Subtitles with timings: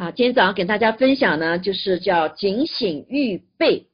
[0.00, 3.86] 好，今天早上给大家分享呢，就是叫警醒预备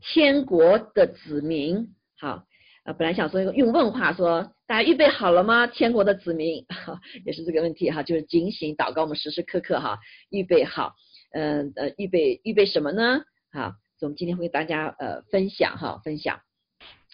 [0.00, 1.94] 天国的子民。
[2.18, 2.42] 好，
[2.84, 5.68] 呃，本来想说用问话说，大家预备好了吗？
[5.68, 6.66] 天国的子民，
[7.24, 10.94] 也是这个问题哈，就是警醒祷告，我们时时刻刻哈预备好，
[11.30, 13.22] 嗯呃，预备预备什么呢？
[13.52, 16.40] 好，我们今天会跟大家呃分享哈，分享。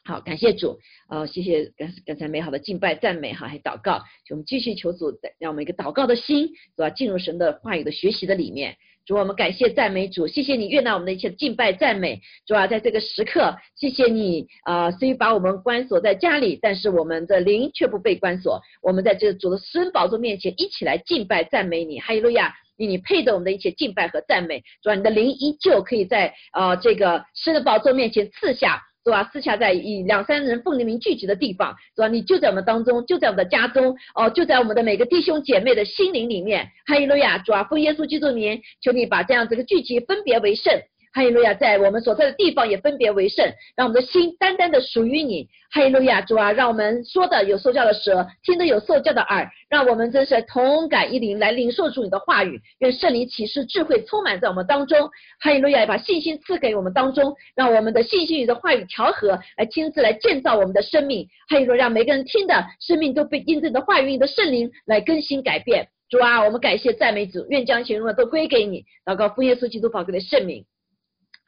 [0.09, 0.79] 好，感谢主，
[1.11, 6.89] 呃，谢谢刚刚才美好的敬拜赞美哈，还祷告，就我们继续求主，让我们一个祷告的心，是吧？
[6.89, 8.75] 进入神的话语的学习的里面。
[9.05, 12.23] 主，我们感谢赞美主，谢谢你悦纳我们的一切敬拜赞美。
[12.47, 18.63] 主啊，在这个时刻，谢谢你啊，虽把我们关锁在家里，但是我们的灵却不被关锁。
[18.83, 22.55] 我们在这主的施恩宝座面前一起来敬拜赞美你，哈利路亚！
[22.79, 24.63] 你配得我们的一切敬拜和赞美。
[24.83, 28.81] 主啊，你的灵依旧可以在啊这个施恩宝座面前赐下。
[29.09, 29.31] 是吧？
[29.33, 32.09] 私下在以两三人奉灵名聚集的地方，是吧？
[32.09, 36.69] 你就在我们当中，就在我们的家中，哦，就在我们的每个弟兄姐妹的心灵里面。
[36.87, 40.79] 哈利路亚，主啊，奉耶稣基督名，求你把这样子的聚集分别为圣。
[41.13, 43.45] 哈利路亚，在我们所在的地方也分别为圣，
[43.77, 45.49] 让我们的心单单的属于你。
[45.71, 52.61] 哈利路亚，主啊，让我们说的有受教的舌，听的有受教的耳，让我们真是同感一灵来领受主你的话语。
[52.79, 54.99] 愿圣灵启示智慧充满在我们当中。
[55.41, 61.29] 哈利路亚，把信心赐给我们当中，让我们的信心与的话语调和，来亲自来建造我们的生命。
[61.49, 65.89] 哈利路亚，让每个人听的生命都被印证的话语的圣灵来更新改变。
[66.09, 68.85] 主啊，我们感谢赞美主，愿将全荣耀都归给你。
[69.05, 70.65] 祷告父耶稣基督宝贵的圣名。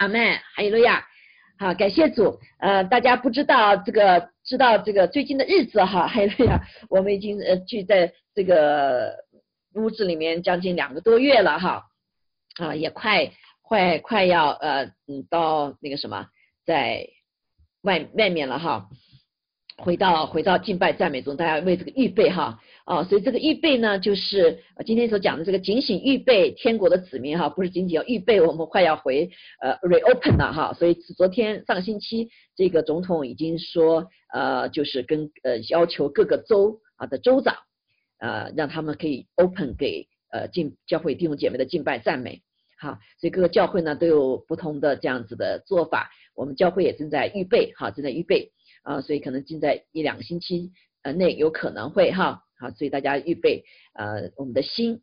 [0.01, 1.06] 阿门，哈利路亚，
[1.59, 2.41] 好，感谢主。
[2.59, 9.15] 呃，大家不知道这个，知道这个最近的日子哈， 哈利路亚，我们已经呃聚在这个
[9.75, 11.84] 屋子里面将近两个多月了哈，
[12.57, 16.29] 啊，也快快快要呃嗯到那个什么，
[16.64, 17.07] 在
[17.83, 18.89] 外外面了哈，
[19.77, 22.59] 回到回到敬拜赞美中，大家为这个预备哈。
[22.84, 37.55] 啊，所以这个预备呢，就是今天所讲的这个警醒预备天国的子民哈，不是仅仅要预备我们快要回呃 reopen 了哈，所以昨天上个星期这个总统已经说呃就是跟呃要求各个州啊的州长
[38.18, 42.42] 呃让他们可以 open 给呃进教会弟兄姐妹的敬拜赞美
[42.79, 48.51] 哈，所以各个教会呢都有不同的这样子的做法，我们教会也正在预备哈，正在预备
[48.83, 52.42] 啊，所以可能近在一两个星期呃内有可能会哈。
[52.61, 55.01] 好，所以大家预备呃我们的心。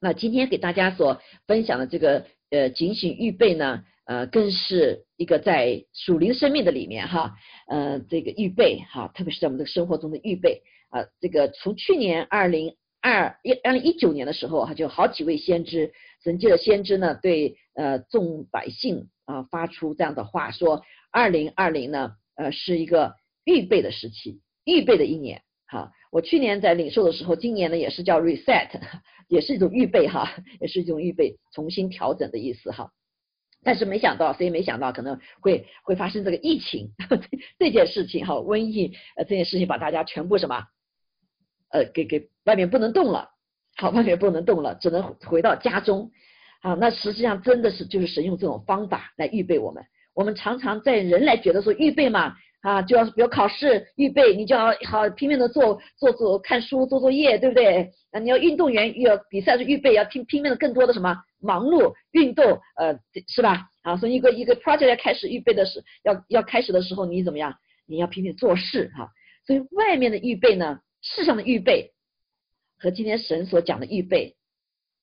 [0.00, 7.34] 那今天给大家所分享的这个呃警醒预备呢，呃更是一个在属灵生命的里面哈，
[7.66, 11.04] 呃这个预备哈，特别是在我们的生活中的预备啊。
[11.20, 15.92] 这个从去年二零二一二零一九年的时候哈，就好几位先知
[16.24, 25.42] 神界的先知呢，对呃众百姓啊发出这样的话说，二零二零呢呃是一个预备的时期，预备的一年。
[25.70, 28.70] 好，我去年在领受的时候，今年呢也是叫 reset，
[29.28, 30.26] 也是一种预备哈，
[30.60, 32.90] 也是一种预备，重新调整的意思哈。
[33.62, 36.88] 但是没想到，谁也没想到可能会会发生这个疫情
[37.58, 40.64] 这件事情哈，瘟疫呃这件事情把大家全部什么
[41.70, 43.28] 呃给给外面不能动了，
[43.76, 46.10] 好，外面不能动了，只能回到家中。
[46.62, 49.84] 好，那实际上真的是就是神用这种方法来预备我们。
[50.14, 52.34] 我们常常在人来觉得说预备嘛。
[52.68, 57.90] 啊，就要比如考试预备，你就要好拼命的做做做看书做作业，对不对？
[58.10, 63.70] 啊，你要运动员要比赛是预备，要拼拼命的更多的什么忙碌运动，呃，是吧？
[63.80, 67.54] 啊，所以一个一个 project 要开始预备的是要要开始的时候，你怎么样？
[67.86, 69.08] 你要拼命做事哈。
[69.46, 71.94] 所以外面的预备呢，世上的预备
[72.78, 74.36] 和今天神所讲的预备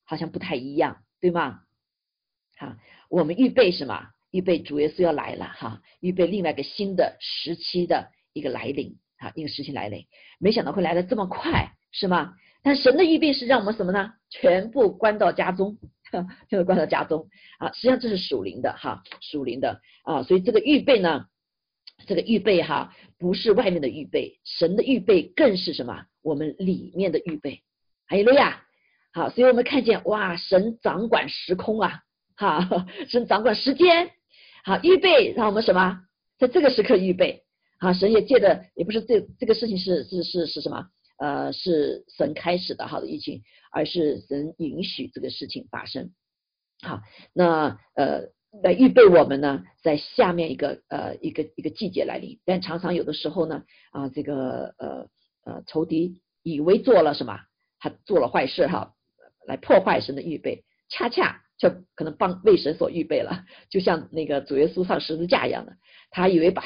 [0.05, 1.61] 好像不太一样，对吗？
[2.57, 2.75] 好，
[3.09, 4.09] 我们预备什么？
[4.35, 10.05] 预备主耶稣要来了哈，预备另外一个新的时期的一个来临啊，一个时期来临，
[10.39, 12.33] 没想到会来的这么快，是吗？
[12.61, 14.11] 但神的预备是让我们什么呢？
[14.29, 15.77] 全部关到家中，
[16.49, 17.29] 全部关到家中
[17.59, 17.71] 啊。
[17.71, 20.23] 实际上这是属灵的哈，属灵的啊。
[20.23, 21.27] 所以这个预备呢，
[22.05, 26.03] 这个预备哈，不是外面的预备，神的预备更是什么？
[26.21, 27.61] 我们里面的预备。
[28.07, 28.63] 哈利路亚！
[29.13, 32.01] 好，所以我们看见哇，神掌管时空啊，
[32.35, 34.11] 哈，神掌管时间。
[34.65, 36.01] 好，预备让我们什么，
[36.39, 37.43] 在这个时刻预备。
[37.79, 40.87] 好，神也借的也不是这这个事情是是是是什么？
[41.19, 46.09] 呃，是神开始的好的疫情，而是神允许这个事情发生。
[46.81, 47.01] 好，
[47.31, 48.23] 那呃
[48.63, 52.39] 来预备我们呢，在下面一个呃一个一个季节来临。
[52.43, 55.07] 但常常有的时候呢，啊这个呃
[55.45, 57.39] 呃仇敌以为做了什么，
[57.77, 58.95] 他做了坏事哈，
[59.45, 61.43] 来破坏神的预备，恰恰。
[61.57, 65.77] 就可能帮为神所预备了，就像那个主耶稣上十字架一样的，
[66.09, 66.63] 他以为把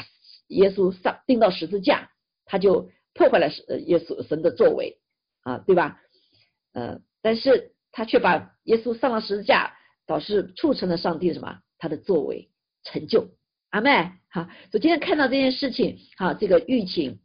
[0.47, 2.09] 耶稣上钉到十字架，
[2.45, 4.97] 他就破坏了神耶稣神的作为
[5.41, 5.99] 啊，对吧？
[6.73, 9.75] 呃，但是他却把耶稣上了十字架，
[10.07, 12.49] 导致促成了上帝什么他的作为
[12.83, 13.29] 成就。
[13.69, 17.19] 阿妹，好，所以今天看到这件事情，好，这个疫情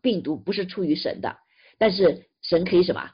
[0.00, 1.36] 病毒不是出于神的，
[1.78, 3.10] 但是神可以什么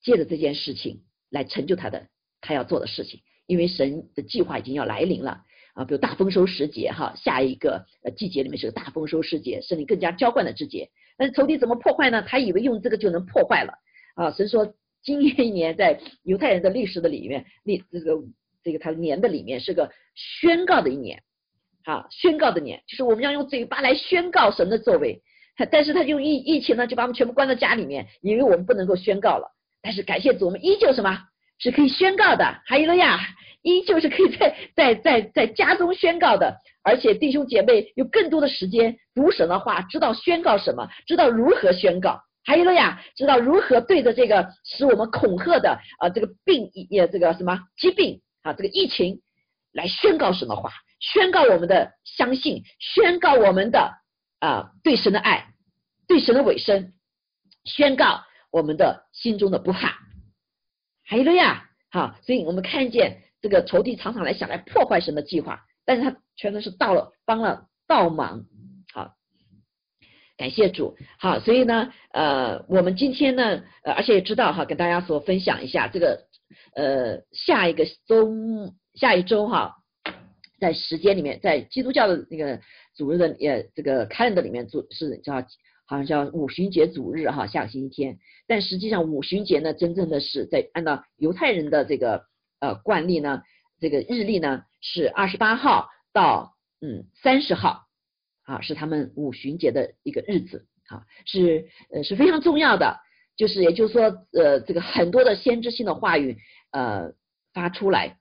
[0.00, 2.06] 借着这件事情来成就他的
[2.40, 5.40] 他要做的事情，因为神的计划已经要来临了
[5.74, 10.88] 啊，比如大丰收时节哈，下一个呃季节里面是个大丰收时节，是你更加浇灌的季节。
[11.16, 12.22] 但是仇敌怎么破坏呢？
[12.22, 13.72] 他以为用这个就能破坏了
[14.14, 18.18] 啊，神说今年一年在犹太人的历史的里面，历这个
[18.62, 21.22] 这个他年的里面是个宣告的一年。
[21.84, 25.20] 好，宣告的年就是我们要用嘴巴来宣告神的作为，
[25.70, 29.48] 但是他用疫疫情呢，就把我们全部关在家里面，以为我们不能够宣告了。
[29.82, 31.18] 但是感谢主，我们依旧什么
[31.62, 32.44] 是可以宣告的？
[32.66, 33.20] 哈利路亚，
[33.62, 36.56] 依旧是可以在在在在家中宣告的。
[36.82, 42.20] 而且弟兄姐妹有更多的时间读神的话，知道宣告什么，知道如何宣告。
[42.44, 49.20] 哈利路亚，知道如何对着这个使我们恐吓的啊这个病也这个什么疾病啊这个疫情
[49.72, 50.72] 来宣告神的话。
[50.98, 53.92] 宣告我们的相信，宣告我们的
[54.40, 55.46] 啊对神的爱，
[56.08, 56.94] 对神的委身，
[57.64, 60.01] 宣告我们的心中的不怕。
[61.12, 68.46] 还有了呀，好，所以我们看见这个仇敌常常来想来破坏神的计划，但是他全都是到了帮了倒忙。
[68.94, 69.12] 好，
[70.38, 70.96] 感谢主。
[71.18, 76.24] 好，所以呢，呃，我们今天呢，呃，而且也知道哈，跟大家所分享一下这个
[76.74, 78.32] 呃下一个周
[78.94, 79.76] 下一周哈。
[80.58, 82.58] 在时间里面，在基督教的那个
[82.96, 85.44] 主日的也这个 calendar 里面，主是叫
[85.92, 88.18] 好像叫五旬节主日哈，下个星期天。
[88.46, 92.24] 但实际上五旬节呢，真正的是在按照犹太人的这个
[92.60, 93.42] 呃惯例呢，
[93.78, 97.82] 这个日历呢是二十八号到嗯三十号
[98.44, 102.98] 啊，是他们五旬节的一个日子啊，是呃是非常重要的。
[103.36, 106.38] 就是也就是说呃这个很多的先知性的话语
[106.70, 107.12] 呃
[107.52, 108.16] 发出来，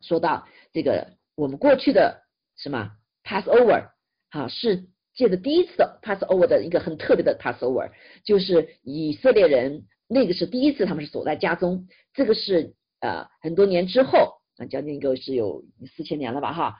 [0.00, 1.14] 说到这个。
[1.38, 2.22] 我们过去的
[2.56, 3.90] 什么 Passover
[4.30, 7.90] 好是借着第一次的 Passover 的一个很特别的 Passover，
[8.22, 15.64] 就是以色列人那个是第一次他们是锁在家中，这个是呃很多年之后啊将近一个是有
[15.96, 16.76] 四千年了吧哈，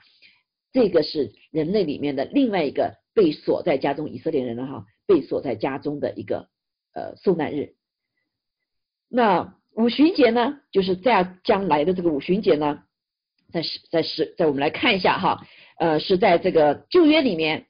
[0.71, 6.47] 这个是人类里面的另外一个被锁在家中以色列人了哈被锁在家中的一个
[6.93, 7.73] 呃受难日。
[9.09, 12.83] 那五旬节呢，就是在将来的这个五旬节呢。
[13.49, 15.47] 在是，在是，在我们来看一下哈，
[15.79, 17.67] 呃，是在这个旧约里面，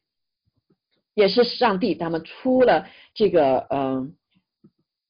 [1.18, 4.14] 也是上帝他们出了这个嗯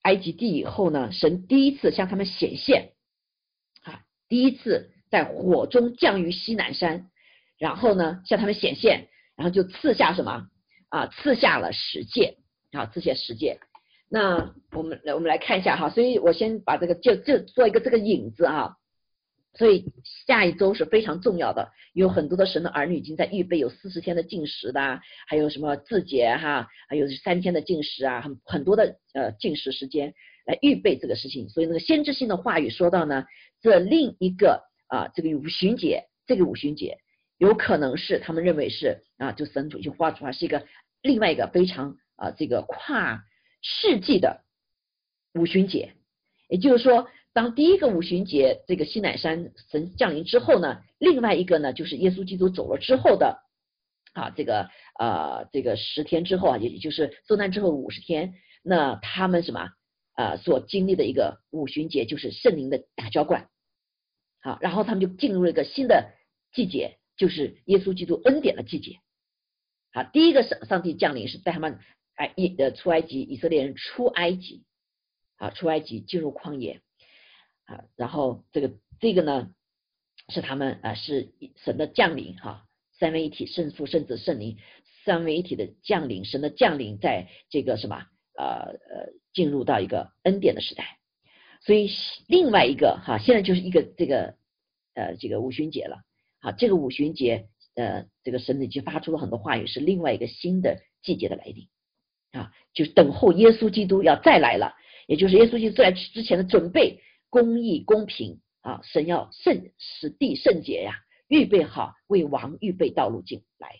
[0.04, 2.94] 埃及地以后呢，神第一次向他们显现
[3.84, 4.00] 啊，
[4.30, 7.10] 第一次在火中降于西南山，
[7.60, 10.48] 然后呢向他们显现，然后就赐下什么
[10.88, 12.38] 啊，赐下了十诫
[12.72, 13.60] 啊，赐下十诫。
[14.10, 18.78] 那我们来我们来看一下哈，所以我先把这个就就做一个这个引子啊。
[19.58, 19.86] 所以
[20.28, 30.14] 下一周是非常重要的，有很多的神的儿女已经在预备有四十天的禁食的，还有什么自节哈，还有三天的禁食啊，很很多的呃禁食时间
[30.46, 31.50] 来预备这个事情。
[31.50, 33.26] 所以那个先知性的话语说到呢，
[33.60, 37.00] 这另一个啊这个五旬节，这个五旬节
[37.40, 40.68] 有可能是他们认为是啊，就神主已经画出来是一个
[41.02, 43.24] 另外一个非常啊这个跨
[43.64, 44.44] 世纪的
[45.34, 45.94] 五旬节，
[46.48, 47.08] 也就是说。
[47.38, 53.44] 当第一个五旬节这个西乃山神降临之后呢，另外一个呢就是耶稣基督走了之后的
[54.14, 59.70] 啊这个啊这个十天之后啊，也就是受难之后五十天，那他们什么
[60.16, 63.50] 啊所经历的一个五旬节就是圣灵的大浇灌，
[64.42, 66.14] 好，然后他们就进入了一个新的
[66.52, 68.98] 季节，就是耶稣基督恩典的季节。
[69.94, 71.78] 好，第一个上上帝降临是带他们
[72.16, 74.64] 埃以呃出埃及，以色列人出埃及，
[75.38, 76.82] 好出埃及进入旷野。
[77.68, 79.52] 啊，然后这个这个呢，
[80.30, 82.66] 是他们啊，是神的降临哈，
[82.98, 84.58] 三位一体，圣父、圣子、圣灵，
[85.04, 87.98] 三位一体的降临，神的降临，在这个什么
[88.38, 90.98] 呃呃，进入到一个恩典的时代，
[91.62, 91.90] 所以
[92.30, 94.36] 另外一个哈，现在就是一个这个
[94.94, 95.98] 呃这个五旬节了，
[96.40, 101.68] 好，这个五旬节呃，这个神已经发出了很多话语，是另外一个新的季节的来临
[102.32, 104.74] 啊，就是等候耶稣基督要再来了，
[105.06, 107.02] 也就是耶稣基督在之前的准备。
[107.38, 110.96] 公义公平啊，神要圣使地圣洁呀，
[111.28, 113.76] 预备好为王预备道路进来，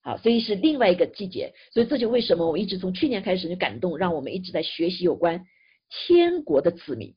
[0.00, 5.44] 好，所以是另外一个季节，所以这就为什么我一直从去年开始就感动，让我们一直在学习有关
[5.90, 7.14] 天国的子民。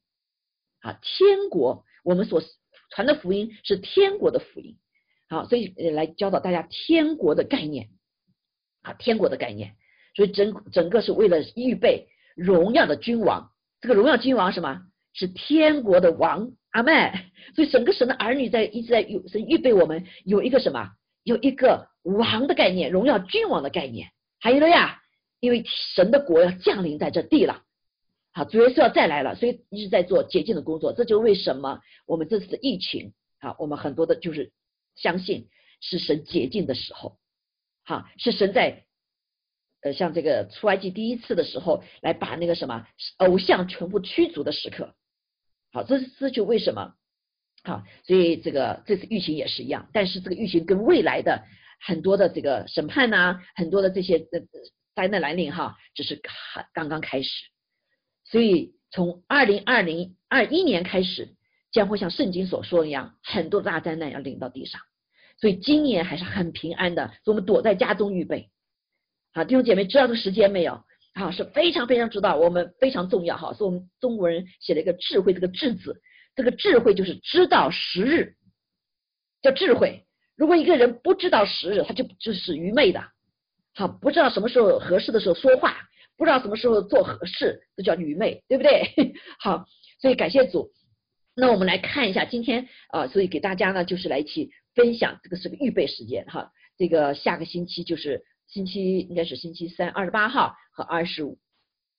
[0.82, 2.44] 啊，天国我们所
[2.90, 4.78] 传的福音是天国的福音，
[5.30, 7.92] 好，所以来教导大家天国的概念。
[8.82, 9.78] 啊，天国的概念，
[10.16, 14.82] 所以整整个是为了预备荣耀的君王，这个荣耀君王什么？
[15.16, 17.12] 是天国的王，阿妹。
[17.56, 20.92] 所以整个神的儿女在一直在有神预备我们有一个什么，
[21.24, 24.10] 有一个王的概念，荣耀君王的概念。
[24.40, 25.02] 还有了呀，
[25.40, 25.64] 因为
[25.96, 27.64] 神的国要降临在这地了，
[28.32, 30.94] 好，主耶稣要再来了，所以一直在做洁净的工作。
[30.94, 34.52] 这就是为什么我们这次的疫情，好，我们很多的就是
[34.96, 35.48] 相信
[35.82, 37.18] 是神洁净的时候，
[37.84, 38.84] 好，是神在。
[39.82, 44.96] 呃，像这个出埃及第一次的时候，来把那个什么偶像全部驱逐的时刻，
[45.76, 46.94] 好，这是这就为什么
[47.66, 51.44] 好，所以这个这次疫情也是一样，但是这个疫情跟未来的
[51.82, 54.40] 很多的这个审判呐，很多的这些呃
[54.96, 57.30] 灾难来临哈，只是刚刚刚开始，
[58.24, 61.36] 所以从二零二零二一年开始，
[61.74, 64.80] 将会像圣经所说一样，很多大灾难要临到地上，
[65.42, 68.50] 所以今年还是很平安的，所以我们躲在家中预备。
[69.34, 70.86] 好，弟兄姐妹，知道这个时间没有？
[71.18, 73.54] 好，是非常非常知道，我们非常重要哈。
[73.54, 76.02] 是我们中国人写了一个智慧，这个智字，
[76.36, 78.36] 这个智慧就是知道时日，
[79.42, 80.06] 叫智慧。
[80.36, 83.02] 如果一个人不知道时日，他就就是愚昧的。
[83.74, 85.78] 好，不知道什么时候合适的时候说话，
[86.18, 88.84] 不知道什么时候做合适，这叫愚昧，对不对？
[89.40, 89.66] 好，
[90.02, 90.70] 所以感谢主。
[91.34, 96.52] 那我们来看一下今天啊，所以给大家呢，就是来一起分享，这个是个预备时间哈。
[96.78, 98.26] 这个下个星期就是。
[98.48, 101.40] 星期应该是星期三，二十八号和二十五、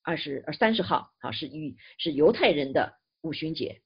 [0.03, 2.93] 二十呃三十号，好是与是犹太人的
[3.23, 3.81] 五旬节，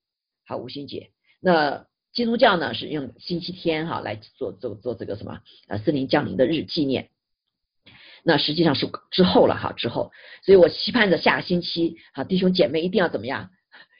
[0.44, 1.12] 好五旬节。
[1.40, 7.10] 那基督教呢是用星期天哈来做做做这个什么呃森林降临的日纪念。
[8.24, 10.10] 那实际上是之后了哈之后，
[10.42, 13.50] 所以我期盼着下个星期好弟兄姐妹一定要怎么样？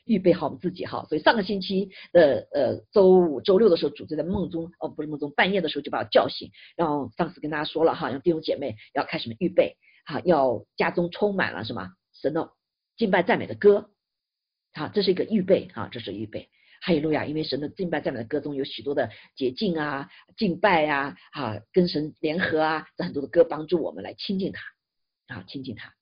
[0.06, 9.76] 预备好我们自己哈，所以上个星期的呃周五、周六的时候，主在梦中哦，不是梦中，半夜的时候就把我叫醒，然后上次跟大家说了哈，让弟兄姐妹要开始预备
[10.10, 12.50] 啊，要家中充满了什么神的
[12.96, 13.90] 敬拜赞美的歌，
[14.74, 16.48] 好，这是一个预备啊，这是预备。
[16.82, 25.94] 哈利路亚，因为神的敬拜赞美的歌中有许多的洁净啊、敬拜啊、哈跟神联合啊，这很多的歌帮助我们来亲近他啊，亲近他。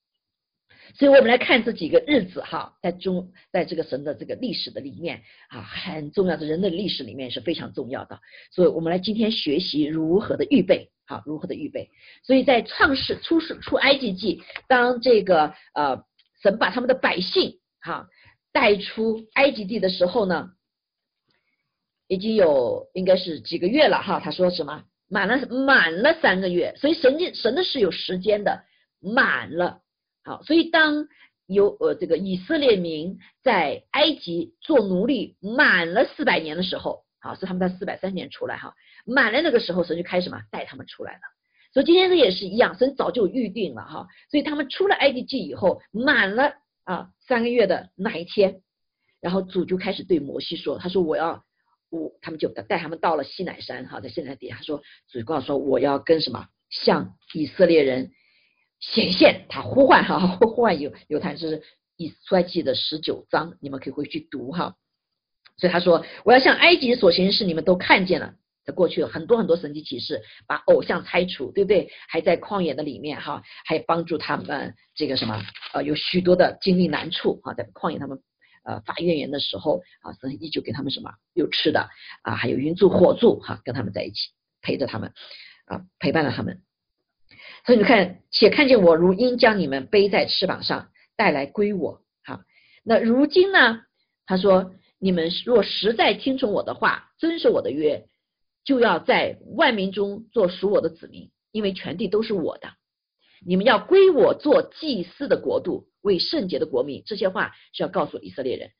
[0.94, 8.18] 所以我们来看这几个日子哈，在中在这个神的这个历史的里面啊，很重要的人的历史里面是非常重要的。
[8.50, 11.90] 所以我们来今天学习如何的预备，好如何的预备。
[12.22, 16.04] 所以在创世出世出埃及记，当这个呃
[16.42, 18.06] 神把他们的百姓哈
[18.52, 20.50] 带出埃及地的时候呢，
[22.06, 24.20] 已经有应该是几个月了哈。
[24.20, 28.62] 他说什么满了满了三个月，所以神的神的是有时间的
[29.00, 29.80] 满了。
[30.22, 31.08] 好，所以当
[31.46, 41.20] 有呃这个以色列民在埃及做奴隶满了四百年的时候，好，所以他们在四百三年出来哈，满了那个时候，神就开始嘛带他们出来了。
[41.72, 46.52] 所以今天这也是一样，神早就预定了哈，所以他们出了埃及记以后，满了
[46.84, 48.62] 啊三个月的那一天，
[49.20, 51.44] 然后主就开始对摩西说，他说我要
[51.90, 58.12] 我他们就带他们到了西乃山哈，在西乃地，他说主告诉说我要跟什么向以色列人。
[58.80, 61.64] 显现，他呼唤哈，呼唤有有谈是
[61.96, 64.76] 以出埃及的十九章，你们可以回去读哈。
[65.58, 68.34] 所以他说，我要向埃及所行的事，你们都看见了。
[68.64, 71.90] 在过去有很多很多神迹启示，把偶像拆除，对不对？
[72.06, 78.18] 还在旷野的里面哈，还帮助他们这个什么呃，有许多的经历难处哈，在旷野他们
[78.64, 81.88] 呃发怨言的时候啊，神依旧给他们什么有吃的
[82.22, 85.12] 啊，还有云柱火柱哈，跟他们在一起陪着他们
[85.64, 86.60] 啊，陪伴了他们。
[87.64, 92.02] 所以你看，且看见我如鹰将你们背在翅膀上带来归我。
[92.22, 92.44] 哈，
[92.84, 93.80] 那如今呢？
[94.26, 98.08] 他说：你们若实在听从我的话，遵守我的约，
[98.64, 102.68] 就要在万民中做属我的子民，因为全地都是我的。
[103.46, 107.02] 你们要归我做祭司的国度，为圣洁的国民。
[107.06, 108.70] 这些话是要告诉以色列人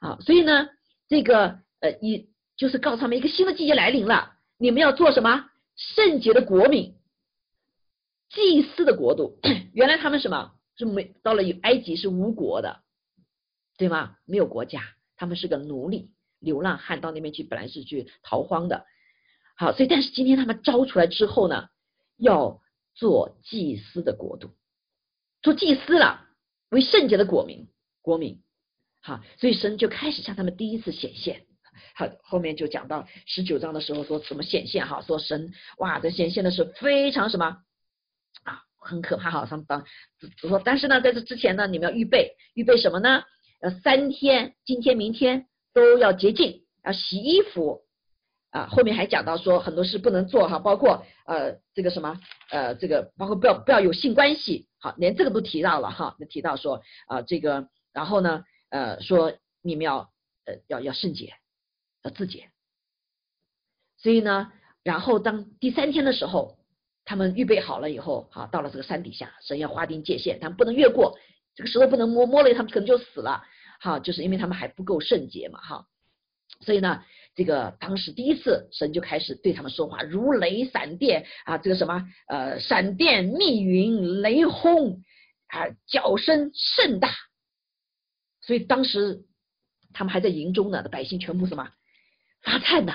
[0.00, 0.18] 啊。
[0.20, 0.68] 所以呢，
[1.08, 5.48] 这个呃，一就是告诉他们一个新的季节来临了，你们要做什么？
[5.76, 6.96] 圣洁的国民。
[8.30, 9.38] 祭祀的国度，
[9.72, 12.80] 原来他们什么是没到了埃及是无国的，
[13.78, 14.16] 对吗？
[14.26, 14.82] 没有国家，
[15.18, 18.86] 他们是个奴隶，流浪汉到那边去，本来是去逃荒的。
[19.54, 21.68] 好，所以但是今天他们招出来之后呢，
[22.16, 22.62] 要
[22.94, 24.52] 做祭司的国度，
[25.42, 26.24] 做祭司了，
[26.70, 27.68] 为圣洁的国民，
[28.00, 28.40] 国民。
[29.02, 31.44] 好，所以神就开始向他们第一次显现。
[31.94, 37.58] 好，后面就讲到十九章的时候说什么显现哈，说神哇，这显现的是非常什么
[38.44, 38.62] 啊。
[38.80, 39.84] 很可怕哈，上当，
[40.36, 43.24] 说，但是呢，在这之前呢，你们要预备，预备什么呢？
[43.60, 47.82] 呃，三天，今天、明天都要洁净，要洗衣服
[48.50, 48.66] 啊。
[48.66, 60.08] 后面还讲到说很多事不能做哈，包括呃这个什么呃这个，包括不要不要有性关系，好，连这个都提到了哈，提到说啊这个，然后呢呃说你们要
[60.44, 61.34] 呃要要圣洁，
[62.04, 62.50] 要自洁。
[63.96, 64.52] 所以呢，
[64.84, 66.56] 然后当第三天的时候，
[67.04, 71.18] 他们预备好了以后，好到了这个山底下，神要划定界限，他们不能越过
[71.58, 73.42] 这个石头，不能摸摸了，他们可能就死了。
[73.80, 75.86] 哈，就是因为他们还不够圣洁嘛，哈。
[76.60, 77.02] 所以呢，
[77.34, 85.02] 这个当时第一次神就开始对他们说话，如雷闪电啊，这个什么呃闪电密云雷轰
[85.48, 87.10] 啊，叫声甚大。
[88.40, 89.24] 所以当时
[89.92, 91.68] 他们还在营中呢，百姓全部什么
[92.40, 92.94] 发颤呐，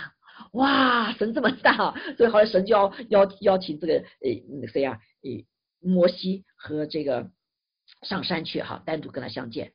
[0.53, 5.45] 哇，神这么大，所以后来神就要邀邀请这个呃谁呀，呃
[5.81, 7.29] 摩西和这个
[8.01, 9.71] 上山去哈，单独跟他相见，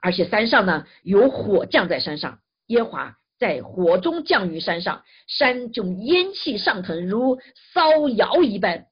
[0.00, 3.16] 而且山上呢有火降在山上，耶华。
[3.38, 7.40] 在火中降于山上，山就烟气上腾，如
[7.72, 8.86] 骚摇一般，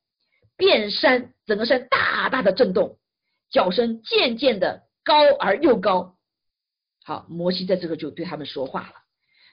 [0.57, 2.99] 遍山整个山大大的震动，
[3.49, 6.17] 叫声渐渐的高而又高。
[7.05, 8.95] 好，摩西在这个就对他们说话了。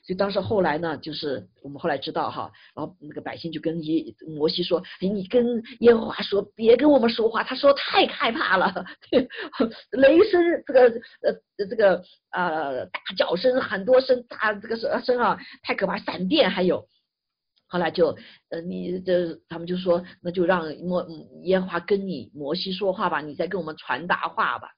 [0.08, 8.86] 所以当时后来呢，就是我们后来知道哈，然后那个百姓就跟耶摩西说：“你跟耶和华说，别跟我们说话。”他说太害怕了，
[9.92, 10.82] 雷声这个
[11.24, 16.88] 呃这个呃大叫声很多声大这个声声啊太可怕，闪电还有。
[17.68, 18.18] 后来就
[18.50, 21.06] 呃你这他们就说那就让摩
[21.44, 24.70] 耶和华跟你摩西说话吧，你再跟我们传达话吧。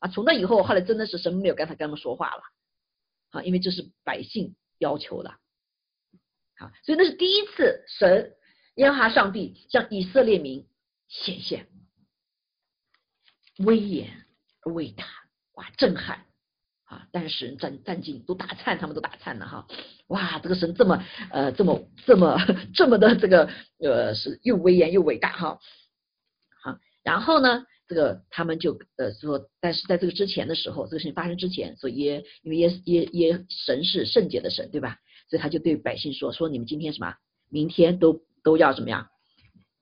[0.00, 2.42] 啊，从那以后后来真的是什么没有跟他跟他们说话了。
[3.30, 5.30] 啊，因为这是百姓要求的，
[6.56, 8.34] 啊，所以那是第一次神
[8.76, 10.66] 耶和华上帝向以色列民
[11.08, 11.68] 显现，
[13.58, 14.26] 威严
[14.64, 15.04] 伟大，
[15.52, 16.24] 哇，震撼
[16.84, 17.06] 啊！
[17.12, 19.66] 但是使人战战兢都打颤，他们都打颤了哈，
[20.06, 22.38] 哇，这个神这么呃这么这么
[22.74, 25.60] 这么的这个呃是又威严又伟大哈，
[26.62, 27.66] 好，然后呢？
[27.88, 34.98] 这个他们就呃说，但是在这个之前的时候，这个事情发生之前，所以耶因为耶耶耶神是圣洁的神，对吧？
[35.30, 37.14] 所以他就对百姓说：说你们今天什么，
[37.50, 39.08] 明天都都要怎么样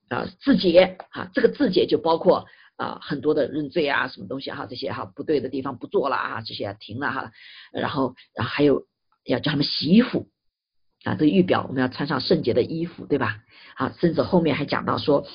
[0.07, 0.25] 啊？
[0.39, 1.29] 自洁啊！
[1.33, 2.45] 这个自洁就包括
[2.77, 7.31] 啊很多的认罪啊，什么东西哈，这些哈不对的地方不做了啊，这些停了哈。
[7.73, 8.87] 然后然后还有
[9.25, 10.29] 要叫他们洗衣服
[11.03, 13.39] 啊，这个预表我们要穿上圣洁的衣服，对吧？
[13.75, 15.27] 啊，甚至后面还讲到说。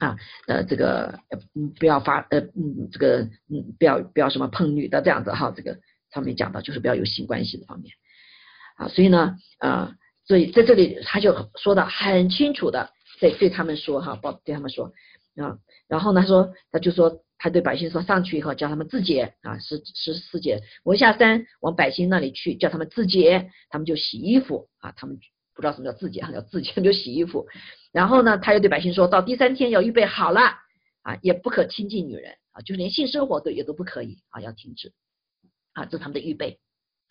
[0.00, 0.16] 啊，
[0.48, 1.20] 呃，这个
[1.54, 5.78] 嗯，不要发，呃，嗯，这个嗯，不要不要什么碰女的这样子哈，这个
[6.12, 7.92] 上面讲到就是不要有性关系的方面，
[8.76, 14.86] 啊，所以呢，啊，所以在这里他就说的很清楚的，对对他们说哈，报对他们说
[15.36, 25.18] 啊，然后呢说他就说他对百姓说上去以后叫他们自洁啊，十十四节，我下山往百姓那里去，叫他们自洁，他们就洗衣服啊，他们
[25.60, 27.46] 不知道什么叫自洁啊，叫自洁就洗衣服。
[27.92, 30.40] 然后呢，他又对百姓说到第三天要预备好了
[31.02, 34.92] 啊，也不可亲近女人啊，就是连性生活都也都不可以啊，要停止
[35.74, 36.58] 啊，这是他们的预备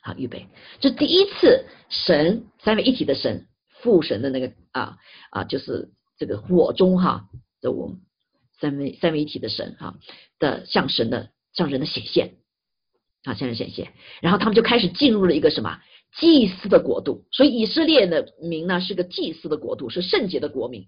[0.01, 0.47] 啊，预备。
[0.79, 3.47] 这第一次神三位一体的神
[3.81, 4.97] 父神的那个啊
[5.29, 7.29] 啊，就是这个火中哈
[7.61, 7.99] 的我们
[8.59, 9.99] 三位三位一体的神哈
[10.39, 12.35] 的向神的向人的显现
[13.23, 15.79] 啊，向人显现，然后他们就开始进入了一个什么？
[16.11, 20.87] 祭司的国度，所以以色列的民呢是个祭司的国度，是圣洁的国民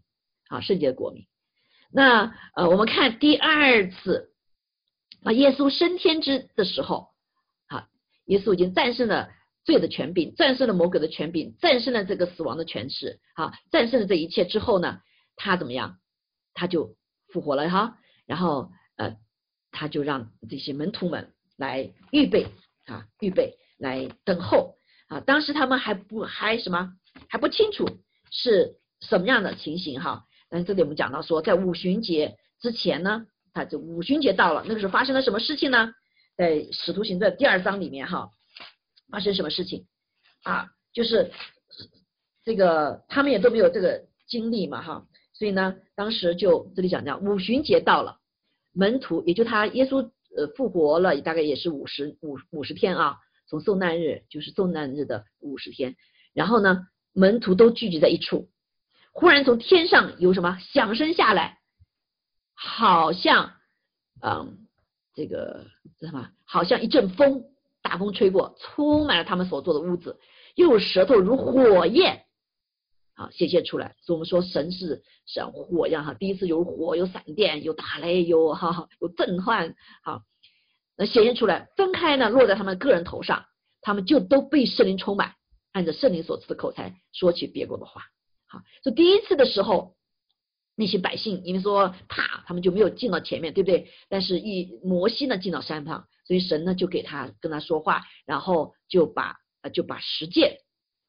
[0.50, 1.28] 啊，圣洁的国民。
[1.92, 4.32] 那呃，我们看第二次
[5.24, 7.10] 啊，耶稣升天之的时候，
[7.68, 7.88] 啊，
[8.26, 9.30] 耶稣已经战胜了
[9.64, 15.02] 罪的权柄，战胜了魔鬼的权柄，战胜了这个死亡的权势，啊，战胜了这一切之后呢，
[15.36, 15.98] 他怎么样？
[16.54, 16.96] 他就
[17.30, 19.16] 复活了哈，然后呃，
[19.72, 22.48] 他就让这些门徒们来预备
[22.86, 24.76] 啊，预备来等候。
[25.12, 26.94] 啊，当时他们还不还什么
[27.28, 27.86] 还不清楚
[28.32, 35.92] 是什么样的情形哈，但是这里我们讲到说，在五旬节之前呢，他就五旬节到了，那个时候发生了什么事情呢？
[36.38, 38.30] 在使徒行传第二章里面哈，
[39.12, 39.86] 发生什么事情
[40.44, 40.70] 啊？
[40.94, 41.30] 就是
[42.46, 48.18] 这个他们也都没有这个经历嘛哈，所以呢，当时就这里讲讲五旬节到了，
[48.72, 53.18] 门徒也就他耶稣呃复活了，大概也是五十五五十天啊。
[53.52, 55.98] 从受难日就是受难日的五十天，
[56.32, 58.48] 然后呢，门徒都聚集在一处，
[59.12, 61.60] 忽然从天上有什么响声下来，
[62.54, 63.52] 好像，
[64.22, 64.58] 嗯，
[65.14, 65.68] 这个
[66.00, 67.44] 什么，好像一阵风，
[67.82, 70.18] 大风吹过，充满了他们所做的屋子，
[70.56, 72.24] 又有舌头如火焰，
[73.16, 73.98] 啊，显现出来。
[74.00, 80.22] 所以我们说神是像火一样哈，第一次有火，有闪电，有打雷，有哈，有震撼，好。
[80.98, 83.46] 那显现出来，分开呢，落在他们个人头上，
[83.82, 85.34] 他们就都被圣灵充满，
[85.72, 88.04] 按照圣灵所赐的口才说起别国的话。
[88.48, 89.96] 好，所以第一次的时候，
[90.76, 93.90] 那些百姓因为说怕，他们就没有进到前面，对不对？
[94.10, 100.60] 但是一摩西呢进到山上，所以神呢就给他跟他说话，然后就把呃就把十诫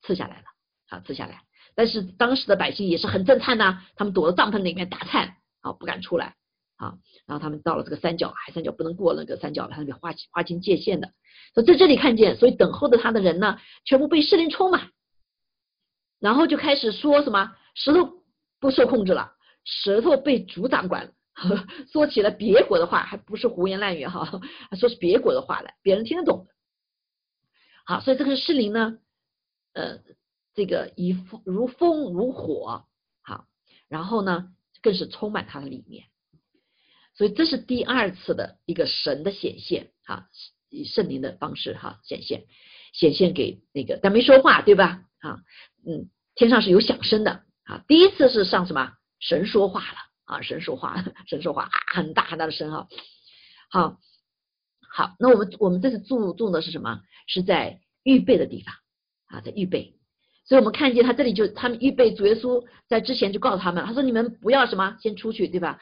[0.02, 0.44] 赐下来了，
[0.88, 1.42] 好赐下来。
[1.74, 6.36] 但是当时的百姓也是很震颤呐，他们躲在帐篷里面打颤，啊不敢出来，
[6.82, 11.12] 啊，然后他们到了这个三角，海三角不能过那个三角，他们划划清界限的。
[11.54, 14.90] 所以在这里看见，所以等候的他的人呢，全部被圣灵充满，
[16.18, 18.24] 然后就开始说什么石头
[18.58, 19.32] 不受控制了，
[19.64, 21.12] 舌头被主掌管了。
[21.92, 24.40] 说起了别国的话，还不是胡言乱语哈，
[24.76, 26.48] 说是别国的话来，别人听得懂。
[27.86, 28.98] 好，所以这个是灵呢，
[29.72, 30.00] 呃，
[30.52, 32.84] 这个以如风如火，
[33.22, 33.46] 好，
[33.88, 34.48] 然后呢，
[34.82, 36.06] 更是充满他的里面。
[37.22, 40.26] 所以这是第二次的一个神的显现，哈，
[40.70, 42.46] 以圣灵的方式哈显现，
[42.92, 45.04] 显现给那个，但没说话，对吧？
[45.20, 45.38] 啊，
[45.86, 49.98] 嗯，天上是有响声的，啊，第一次是上什么神说话了。
[50.24, 52.88] 啊，神说话， 神说话啊，很大很大的声哈。
[53.70, 53.98] 好，
[54.92, 57.02] 好，那我们我们这次注重的是什么？
[57.28, 58.74] 是在预备的地方
[59.26, 59.94] 啊，在预备。
[60.44, 65.78] 所以我们看见他这里就他们预备主耶稣在之前就告诉他们，他说你们不要什么先出去，对吧？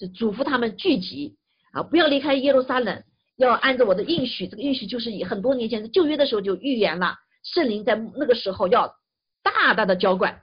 [0.00, 1.36] 就嘱咐他们聚集
[1.72, 3.04] 啊，不要离开耶路撒冷，
[3.36, 4.48] 要按照我的应许。
[4.48, 8.96] 这个应许就是以很多年前旧约的时候就预言了，圣灵在那个时候要
[9.42, 10.42] 大大的浇灌。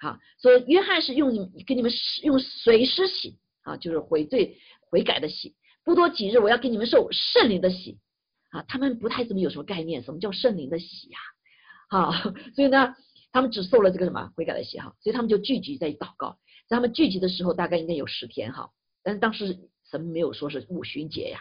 [0.00, 4.56] 好，所以约翰是用你给你们用水施洗啊，就是悔罪
[4.90, 5.54] 悔改的洗。
[5.84, 7.98] 不多几日，我要给你们受圣灵的洗
[8.50, 8.62] 啊。
[8.66, 11.18] 他们不太怎么有什么概念，什么叫圣灵的洗呀？
[11.90, 12.12] 好，
[12.54, 12.94] 所以呢，
[13.32, 16.38] 他们只受了这个什么悔改的洗哈，所以他们就聚集在祷告。
[16.68, 18.70] 在他们聚集的时候，大概应该有十天哈，
[19.02, 19.58] 但是当时
[19.90, 21.40] 神没有说是五旬节呀，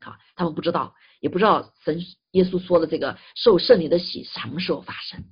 [0.00, 2.00] 好，他们不知道，也不知道神
[2.32, 5.24] 耶稣说的这个受圣灵的洗什么时候发生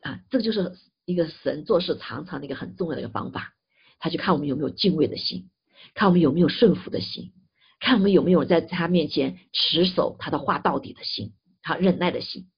[0.00, 0.20] 啊？
[0.30, 0.76] 这个就是。
[1.04, 3.54] 一个神做事常常的一个很重要的一个方法，
[3.98, 5.50] 他就看我们有没有敬畏的心，
[5.94, 7.32] 看我们有没有顺服的心，
[7.80, 12.48] 看我们有没有在他面前持守他的话到底的心，他忍耐的心。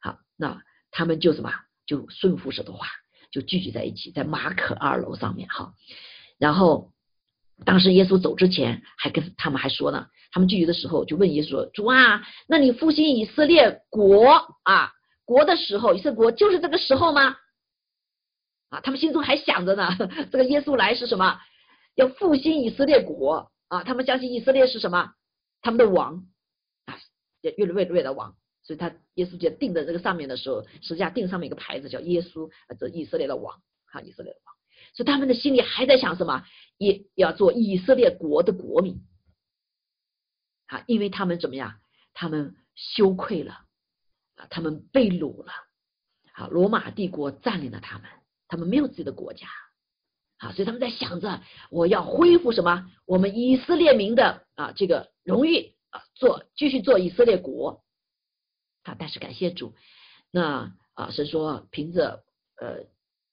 [0.00, 1.52] 好，那他们就什么，
[1.86, 2.86] 就顺服神的话，
[3.30, 5.74] 就聚集在一起，在马可二楼上面哈。
[6.38, 6.92] 然后
[7.64, 14.30] 当时耶稣走之前，还跟他们还说呢，他们聚集的时候就问耶稣说：“主啊，那你复兴以色列国
[14.62, 14.92] 啊
[15.24, 17.36] 国的时候，以色列国就是这个时候吗？”
[18.70, 19.96] 啊，他们心中还想着呢，
[20.30, 21.40] 这个耶稣来是什么？
[21.94, 23.82] 要复兴以色列国啊！
[23.82, 25.10] 他们相信以色列是什么？
[25.62, 26.26] 他们的王
[26.84, 26.96] 啊，
[27.40, 28.36] 越越越越的王。
[28.68, 34.54] 所以他耶稣就定在这个上面的时候，实际上定上面一个牌子叫耶稣，这以色列的王啊，以色列的王。
[34.92, 36.44] 所以他们的心里还在想什么？
[36.76, 39.00] 也要做以色列国的国民
[40.66, 41.80] 啊，因为他们怎么样？
[42.12, 43.54] 他们羞愧了
[44.34, 45.52] 啊，他们被掳了
[46.34, 48.10] 啊，罗马帝国占领了他们。
[48.48, 49.48] 他们没有自己的国家，
[50.36, 52.90] 啊，所以他们在想着我要恢复什么？
[53.06, 57.82] 我们以色列民的啊这个荣誉啊，做继续做以色列国
[58.82, 58.96] 啊。
[58.98, 59.74] 但是感谢主，
[60.30, 62.24] 那啊神说凭着
[62.60, 62.84] 呃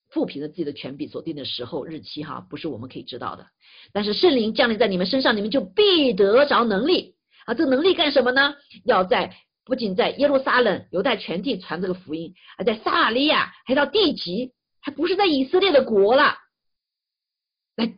[0.09, 3.47] 复凭着自己的权柄所定的时候日期哈，不是我们可以知道的。
[3.91, 7.53] 但是圣灵降临在你们身上，你们就必得着能力啊。
[7.53, 8.55] 这能力干什么呢？
[8.83, 14.53] 要在不仅在耶路撒冷犹太全地传这个福音，而在撒利亚还到地极。
[14.81, 16.37] 还不是在以色列的国了，
[17.75, 17.91] 来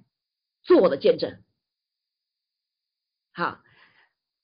[0.63, 1.43] 做我的见证，
[3.33, 3.59] 好，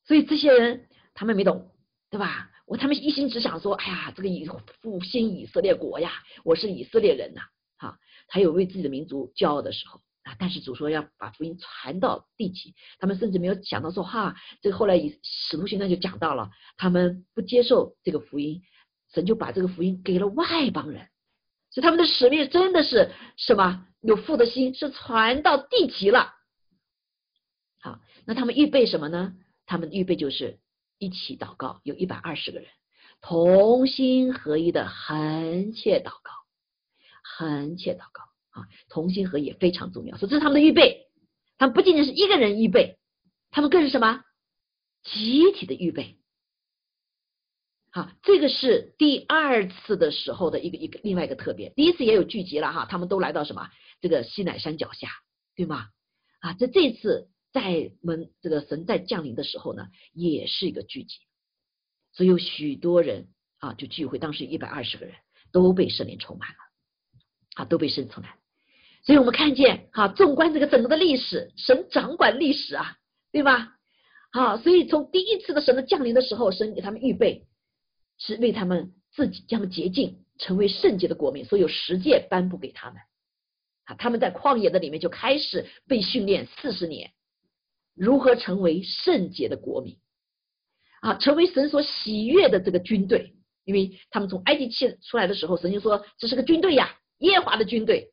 [0.03, 1.71] 所以这些人他们没懂，
[2.09, 2.51] 对吧？
[2.77, 4.49] 他们一心只想说，哎呀，这个以
[4.81, 6.11] 复兴以色列国呀，
[6.43, 7.41] 我是以色列人呐，
[7.77, 10.35] 哈，还有为自己的民族骄傲的时候啊。
[10.39, 18.61] 但是主说要把福音传到地极，他们甚至没有想到说，哈，这个后来以使徒行传就讲到了，他们不接受这个福音，
[19.13, 21.07] 神就把这个福音给了外邦人。
[21.69, 23.87] 所以他们的使命真的是什么？
[24.01, 26.33] 有父的心，是传到地极了。
[27.79, 29.33] 好，那他们预备什么呢？
[29.65, 30.59] 他们预备就是
[31.03, 32.69] 一起祷告，有一百二十个人
[33.19, 36.31] 同心合一的横切祷告，
[37.21, 40.15] 横切祷告啊，同心合一非常重要。
[40.15, 41.07] 所以这是他们的预备，
[41.57, 42.97] 他们不仅仅是一个人预备，
[43.51, 44.23] 他们更是什么？
[45.03, 46.17] 集体的预备。
[47.91, 51.69] 好，这个是第二次的时候的一个一个另外一个特别。
[51.71, 55.09] 第一次也有聚集了哈，他们都来到什么这个西乃山脚下，
[55.55, 55.89] 对吗？
[56.39, 61.19] 啊，在这次在门这个神在降临的时候呢，也是一个聚集，
[62.11, 63.27] 所以有许多人
[63.59, 65.15] 啊就聚会，当时一百二十个人
[65.51, 66.55] 都被圣灵充满了，
[67.55, 68.33] 啊，都被圣充满。
[69.05, 72.97] 所以我们看见哈，纵观这个整个的历史，神掌管历史啊，
[73.31, 73.77] 对吧？
[74.33, 77.45] 好，所以从第一次的神的降临的时候，神给他们预备。
[78.19, 83.01] 是为他们自己将洁净，成为圣洁的国民，所有十诫颁布给他们
[83.85, 83.95] 啊。
[83.95, 87.11] 他们在旷野的里面就开始被训练四十年
[87.95, 89.97] 如何成为圣洁的国民
[91.01, 93.35] 啊，成为神所喜悦的这个军队。
[93.65, 98.09] 因为他们从埃及去出来的时候，神就说这是个军队呀，耶和华的军队。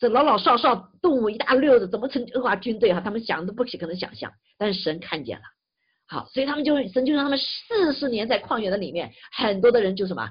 [0.00, 3.00] 这老老少少动物一大溜子，怎么成耶和华军队哈？
[3.00, 5.44] 他们想都不可能想象，但是神看见了，
[6.08, 10.28] 好，所以他们就神就让他们四十年在旷野的里面，很多的人就什么，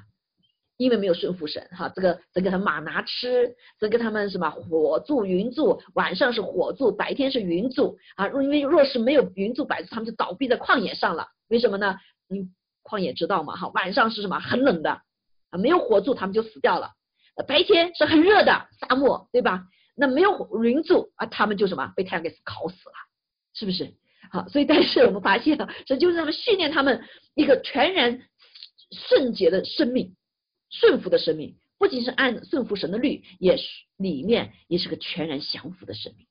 [0.81, 11.27] 因为没有顺服神哈，这个神给他马拿吃，神给他们什么火柱云柱，晚上是火柱，白天是云柱啊，因为若是没有云柱白柱，他们就倒闭在旷野上了。
[11.49, 11.97] 为什么呢？
[12.29, 12.53] 嗯。
[12.83, 13.55] 旷野知道嘛？
[13.55, 14.39] 哈，晚上是什么？
[14.39, 14.89] 很冷的
[15.51, 16.89] 啊，没有火柱，他们就死掉了。
[17.47, 19.65] 白天是很热的沙漠，对吧？
[19.95, 21.93] 那没有云柱啊，他们就什么？
[21.95, 22.95] 被太阳给烤死了，
[23.53, 23.93] 是不是？
[24.31, 26.99] 好，所以但是我们发现了，这就是他们训练他们
[27.35, 28.19] 一个全然
[28.89, 30.15] 圣洁的生命，
[30.71, 33.63] 顺服的生命，不仅是按顺服神的律，也是
[33.97, 36.25] 里面也是个全然降服的生命。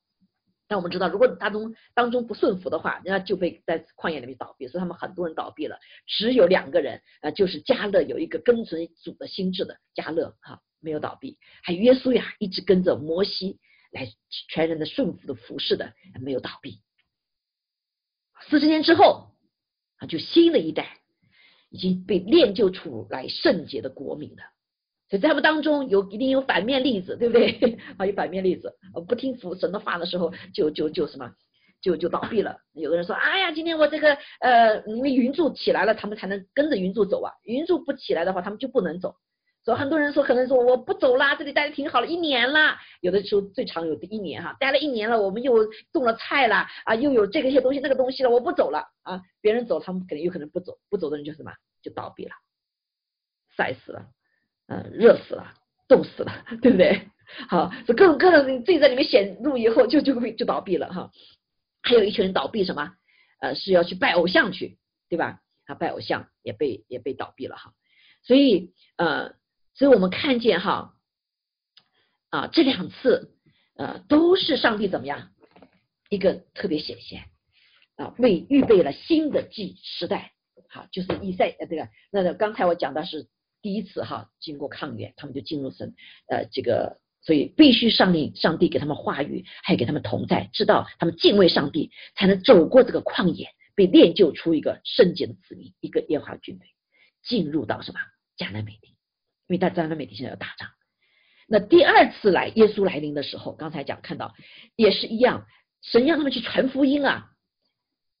[0.67, 5.77] 但我们知道，如果当中当中不顺服的话，人家就被在旷野里面倒闭，所以他们很多人倒闭了。
[6.07, 11.37] 只有两个人，呃，就是加勒有一个跟随主的心智的加勒，哈，没有倒闭。
[11.61, 13.59] 还有约书亚一直跟着摩西
[13.91, 14.07] 来
[14.47, 16.79] 全人的顺服的服侍的，没有倒闭。
[18.49, 19.35] 四十年之后，
[19.97, 21.00] 啊，就新的一代
[21.71, 24.43] 已经被练就出来圣洁的国民了。
[25.09, 27.77] 所以在他们当中有一定有反面例子，对不对？
[27.97, 28.73] 啊，有反面例子，
[29.07, 31.29] 不听服神的话的时候，就就就什么，
[31.81, 32.55] 就就倒闭了。
[32.73, 37.33] 有的人说，哎呀，今天我这个呃，因为云柱起来了，他们才能跟着云柱走啊。
[37.43, 39.15] 云柱不起来的话，他们就不能走。
[39.63, 42.77] 所以很多人说，可能说我不走啦，这里待的挺好了，一年了。
[43.01, 49.21] 有的时候最长有的一年哈，待了一年了，我们又种了菜了啊，又有这个些东西那个东西了，我不走了啊。
[49.39, 51.51] 别人走，他们肯定有可能不走，不走的人就什么，
[51.83, 52.31] 就倒闭了，
[53.55, 54.07] 晒死了。
[54.67, 55.53] 嗯，热死了，
[55.87, 57.09] 冻死了， 对不对？
[57.47, 61.11] 好，这各种各样的自己在里面显露以后，就就会就倒闭了哈。
[61.83, 62.93] 还有一群人倒闭什么？
[63.41, 64.77] 呃，是要去拜偶像去，
[65.09, 65.39] 对吧？
[65.65, 67.73] 啊，拜偶像也被也被倒闭了哈。
[68.23, 69.33] 所以呃，
[69.73, 70.93] 所以我们看见哈
[72.29, 73.35] 啊，这两次
[73.75, 75.31] 呃都是上帝怎么样
[76.09, 77.25] 一个特别显现
[77.95, 80.33] 啊，为预备了新的纪时代。
[80.69, 83.27] 好，就是以赛呃这个，那刚才我讲的是。
[83.63, 85.93] 第一次哈，经过抗原，他们就进入神，
[86.27, 96.69] 呃，这个，所以必须上帝，上帝给他们话语，还给他们同在，知道他们敬畏上帝，才能走过这个旷野，被练就出一个圣洁的子民，一个耶和华军队，
[97.21, 97.99] 进入到什么
[98.35, 98.95] 迦南美地，
[99.51, 100.69] 因为在迦南美地现在要打仗。
[101.47, 104.33] 那第二次来耶稣来临的时候，刚才讲看到
[104.77, 105.45] 也是一样，
[105.81, 107.31] 神让他们去传福音啊。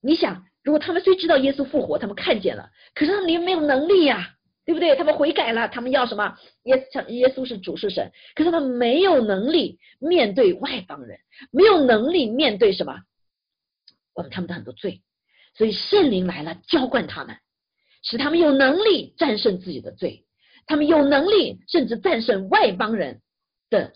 [0.01, 4.35] 你想，如果他们虽知道耶稣复活，他们看见了，可是他们没有能力呀。
[4.63, 4.95] 对不对？
[4.95, 6.37] 他们悔改了，他们要什么？
[6.65, 11.17] 耶耶稣是主是神，可是他们没有能力面对外邦人，
[11.51, 13.01] 没有能力面对什么？
[14.13, 15.01] 我们他们的很多罪，
[15.55, 17.35] 所以圣灵来了，浇灌他们，
[18.03, 20.25] 使他们有能力战胜自己的罪，
[20.65, 23.21] 他们有能力甚至战胜外邦人
[23.69, 23.93] 的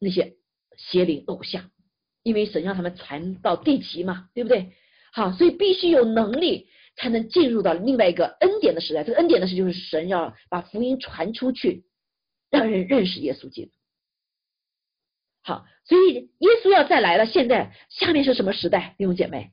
[0.00, 0.34] 那些
[0.76, 1.70] 邪灵偶像，
[2.22, 4.72] 因为神让他们传到地极嘛，对不对？
[5.12, 6.68] 好，所以必须有能力。
[6.96, 9.02] 才能进入到另外一个恩典的时代。
[9.02, 11.86] 这个恩典的是，就是神要把福音传出去，
[12.52, 13.72] 让人认识耶稣基督。
[15.42, 17.26] 好，所以耶稣要再来了。
[17.26, 18.94] 现在下面是什么时代？
[18.96, 19.50] 弟兄姐妹，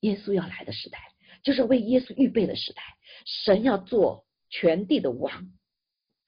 [0.00, 0.98] 耶稣要来的时代，
[1.42, 2.82] 就是为耶稣预备的时代。
[3.26, 5.52] 神要做全地的王。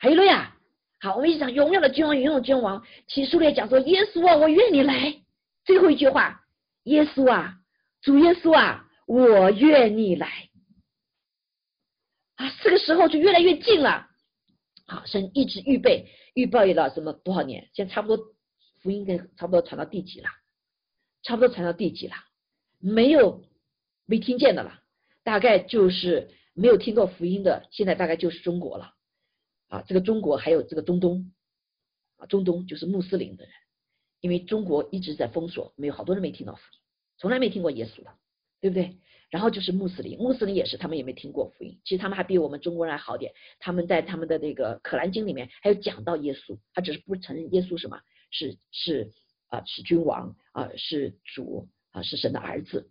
[0.04, 0.54] 还有了呀，
[1.00, 2.84] 好，我们一起讲荣耀的君王，永远君王。
[3.08, 5.16] 启示录讲说，耶稣啊，我愿你来。
[5.64, 6.44] 最后一句话，
[6.82, 7.54] 耶稣啊，
[8.02, 8.86] 主耶稣啊。
[9.06, 10.50] 我愿你来
[12.36, 12.52] 啊！
[12.62, 14.06] 这个时候就越来越近了。
[14.86, 17.70] 好，神一直预备预备了什么多少年？
[17.72, 18.26] 现在差不多
[18.82, 20.28] 福音跟差不多传到第几了？
[21.22, 22.14] 差不多传到第几了？
[22.78, 23.42] 没有
[24.04, 24.80] 没听见的了，
[25.22, 28.90] 大概就是没有听过福音的，现在大概就是中国了
[29.74, 29.84] 啊！
[29.86, 31.32] 这个中国还有这个中东
[32.16, 33.52] 啊，中东就是穆斯林的人，
[34.20, 36.78] 因为中国一直在封锁，没有好多人没听到福音，
[37.18, 38.10] 从来没听过耶稣的。
[38.60, 38.96] 对不对？
[39.28, 41.78] 然后就是穆斯林，穆斯林也是，他们也没听过福音。
[41.84, 43.34] 其实他们还比我们中国人还好点。
[43.58, 49.12] 他们在他们的那个《可兰经》里面还有讲到耶稣，他只是不承认耶稣什么是是
[49.48, 52.90] 啊是君王啊是主啊是神的儿子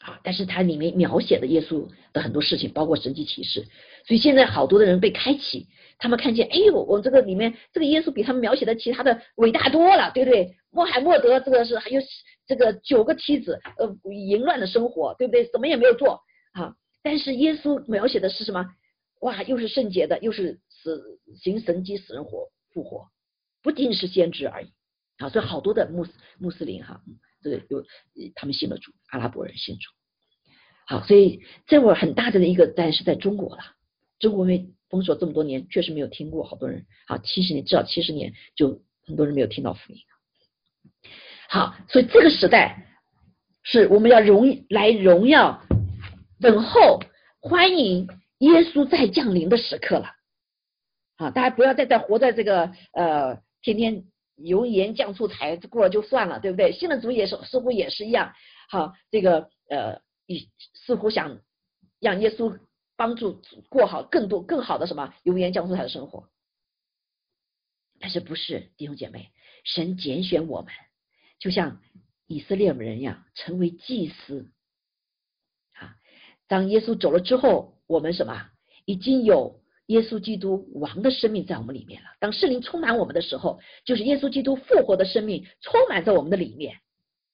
[0.00, 3.64] 啊，但是它里面描写的耶稣的很多事情，包括神迹启示。
[4.06, 5.66] 所以现在好多的人被开启，
[5.98, 10.54] 他们看见，哎呦，我这个里面这个耶稣比他们描写的其他的伟大多了，对不对？
[10.70, 12.00] 穆罕默德这个是还有。
[12.48, 15.44] 这个九个妻子，呃，淫乱的生活，对不对？
[15.46, 16.20] 什么也没有做
[16.52, 16.76] 啊。
[17.02, 18.64] 但是耶稣描写的是什么？
[19.22, 23.08] 哇，又是圣洁的，又是死行神迹，死人活复活，
[23.64, 24.68] 不仅是先知而已
[25.18, 25.28] 啊。
[25.28, 27.00] 所以好多的穆斯穆斯林哈，
[27.50, 27.84] 个有
[28.34, 29.90] 他们信了主，阿拉伯人信主。
[30.86, 33.62] 好，所以这会很大的一个，但是在中国了，
[34.18, 39.98] 中国因为封锁这么多年，确实没有听过，好多人好七十年至少七十年就很多人没有听到福音。
[41.48, 42.86] 好，所以这个时代
[43.64, 45.60] 是我们要荣来荣耀
[46.40, 47.00] 等候
[47.40, 50.06] 欢迎耶稣再降临的时刻了。
[51.16, 54.04] 好，大家不要再再活在这个呃天天
[54.36, 56.72] 油盐酱醋茶过了就算了，对不对？
[56.72, 58.32] 信了主也是似乎也是一样。
[58.68, 61.40] 好，这个呃，你似乎想
[62.00, 62.58] 让耶稣
[62.96, 66.28] 帮助过好更多更好的什么油盐酱醋茶的生活，
[67.98, 69.30] 但是不是弟兄姐妹，
[69.64, 70.72] 神拣选我们，
[71.38, 71.80] 就像
[72.26, 74.50] 以色列人一样，成为祭司。
[75.74, 75.96] 啊，
[76.46, 78.50] 当耶稣走了之后，我们什么
[78.84, 79.60] 已经有。
[79.86, 82.08] 耶稣基督王的生命在我们里面了。
[82.18, 86.78] 当圣灵充满我们的时候，就是耶稣基督复活的生命充满在我们的里面。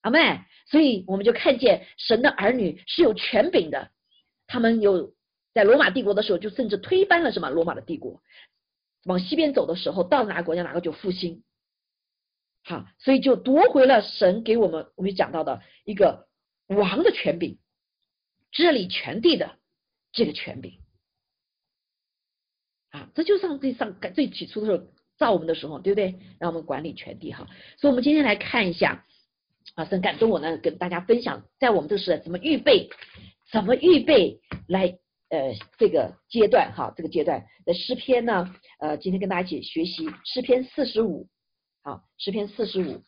[0.02, 3.90] 阿妹，所以我们就看见神的儿女是有权柄的。
[4.46, 5.14] 他们有
[5.54, 8.20] 在罗马帝国的时候，就甚至推翻了什么罗马的帝国，
[9.04, 11.44] 往西边走的时候，到哪个国家哪个就复兴。
[12.64, 16.26] 好，所以就夺回了神给我们我们讲到的一个
[16.66, 17.58] 王的权柄，
[18.50, 19.56] 治理全地的
[20.12, 20.82] 这个权柄。
[22.92, 24.85] 啊，这就上最上最起初的时候
[25.16, 26.14] 造我们的时候，对不对？
[26.38, 27.48] 让我们管理全地哈。
[27.78, 29.05] 所以，我们今天来看一下
[29.74, 32.90] 啊，神感动我呢，跟大家分享，在我们这是怎么预备，
[33.50, 34.98] 怎么预备来
[35.31, 41.28] 呃这个阶段哈，这个阶段的诗篇呢，呃，今天跟大家一起学习诗篇四十五，
[41.83, 43.02] 好，诗篇四十五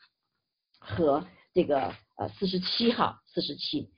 [0.78, 3.90] 和这个呃四十七哈，四十七。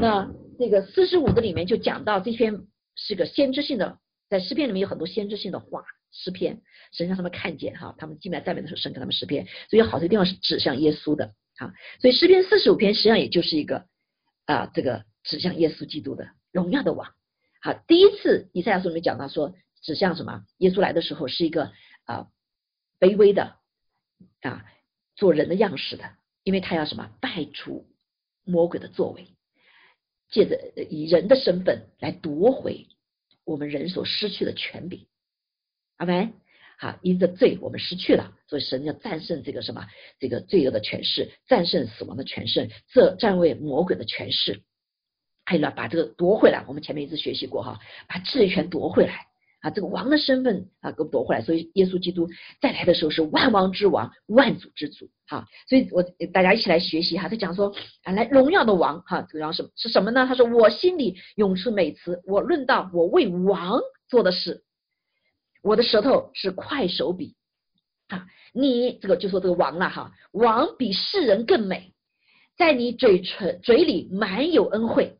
[0.00, 0.26] 那
[0.58, 2.62] 这个四十五的里面就讲到这篇
[2.96, 3.98] 是个先知性的。
[4.34, 13.86] 在诗篇里面有很多先知性的话，诗篇神让他们看见哈，他们进来赞美的时候，神给他们诗篇，所以有好些地方是指向耶稣的哈，所以诗篇四十五篇实际上也就是一个
[14.44, 17.14] 啊，这个指向耶稣基督的荣耀的王。
[17.62, 20.42] 好，第一次以赛亚书里面讲到说，指向什么？
[20.58, 21.70] 耶稣来的时候是一个
[22.02, 22.26] 啊
[22.98, 23.54] 卑微的
[24.40, 24.64] 啊
[25.14, 26.10] 做人的样式的，
[26.42, 27.86] 因为他要什么败除
[28.42, 29.28] 魔鬼的作为，
[30.28, 30.58] 借着
[30.90, 32.88] 以人的身份来夺回。
[33.44, 35.06] 我们人所失去的权柄，
[35.96, 36.32] 阿门。
[36.76, 39.86] 好，因着罪我们失去了，所以神要战胜这个什么，
[40.18, 44.62] 这个罪恶的权势，战胜死亡的权势，这占位魔鬼的权势，
[45.44, 46.64] 还有呢，把这个夺回来。
[46.66, 47.78] 我们前面一直学习过哈，
[48.08, 49.28] 把治权夺回来。
[49.64, 52.28] 啊，这个王的身份啊，给夺回来，所以耶稣基督
[52.60, 56.02] 再来的时候是万王之王，万主之主，哈，所以我
[56.34, 60.26] 大家一起来学习哈，他讲说啊，来荣耀的王，哈，这个王什么是什么呢？
[60.26, 64.64] 他说我心里永出美词，我论到我为王做的事，
[65.62, 67.34] 我的舌头是快手笔，
[68.08, 71.94] 啊，你这个就说这个王了哈，王比世人更美，
[72.58, 75.16] 在你嘴唇嘴里满有恩惠，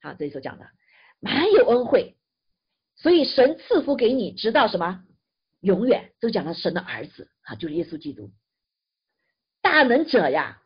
[0.00, 0.66] 啊，这里所讲的
[1.20, 2.15] 满有恩惠。
[2.96, 5.04] 所以神赐福给你，直到什么
[5.60, 6.12] 永远？
[6.20, 8.30] 都讲了神的儿子啊，就是耶稣基督，
[9.62, 10.62] 大能者呀。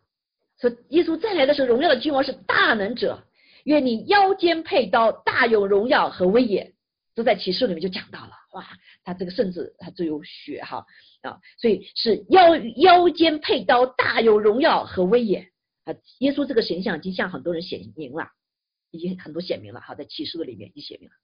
[0.61, 3.27] 说耶稣再来的时候，荣耀的君王是大能者。
[3.65, 6.73] 愿你腰间佩刀，大有荣耀和威严，
[7.15, 8.33] 都在启示里面就讲到了。
[8.53, 8.67] 哇，
[9.05, 10.87] 他这个甚至他就有血哈
[11.23, 15.47] 啊，所以是腰腰间佩刀，大有荣耀和威严
[15.85, 15.95] 啊。
[16.21, 18.29] 耶稣这个形象已经向很多人显明了，
[18.91, 21.15] 已经很多显明了哈，在启示的里面已经显明了。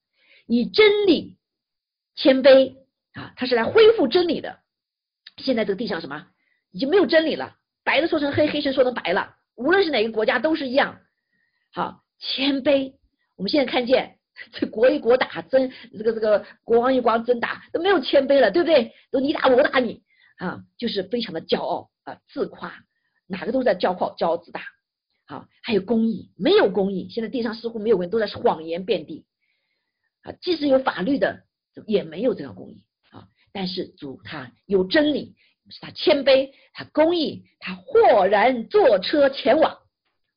[0.47, 1.37] 以真理
[2.15, 2.77] 谦卑
[3.13, 4.61] 啊，他是来恢复真理的。
[5.39, 6.27] 现在这个地上什么
[6.71, 9.35] 已经没有真理了，白的说成黑，黑是说成白了。
[9.55, 11.01] 无论是哪个国家都是一样。
[11.73, 12.95] 好，谦卑。
[13.37, 14.19] 我们现在看见
[14.53, 18.93] 这国与国打争，这个这个国王与国王争打都没有谦卑了，对不对？
[19.11, 20.03] 都你打我打你
[20.39, 22.73] 啊，就是非常的骄傲啊，自夸，
[23.27, 24.63] 哪个都在骄傲骄傲自大。
[25.27, 27.09] 好，还有公义，没有公义。
[27.11, 29.27] 现在地上似乎没有公义，都在谎言遍地。
[30.27, 31.45] 啊，即使有法律的，
[31.87, 33.29] 也没有这样公义啊。
[33.53, 35.37] 但是主他有真理，
[35.71, 39.79] 是他谦卑，他公义，他豁然坐车前往，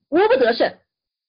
[0.09, 0.71] 无不得胜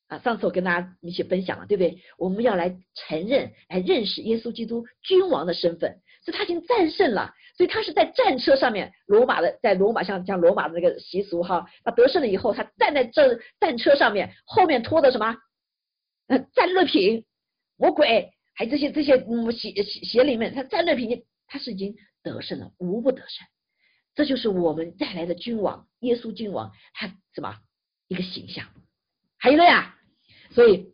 [0.08, 0.18] 啊。
[0.18, 2.02] 上次我跟大家一起分享了，对不对？
[2.18, 15.34] 我们要来承认，来认识耶稣基督君王的身份，所以他已经战胜了，所以他是在战车上面，罗马的在罗马像像罗马的那个习俗哈，他得胜了以后，他站在这战车上面，后面拖的什么？
[16.26, 17.24] 呃，战利品，
[17.78, 18.30] 魔鬼。
[18.54, 23.46] 还这些这些嗯邪邪邪里面，他战略凭借他是已经得胜了，无不得胜。
[24.14, 27.56] 这就是我们带来的君王，耶稣君王，他什么
[28.08, 28.66] 一个形象？
[29.38, 29.96] 还有了呀，
[30.50, 30.92] 所以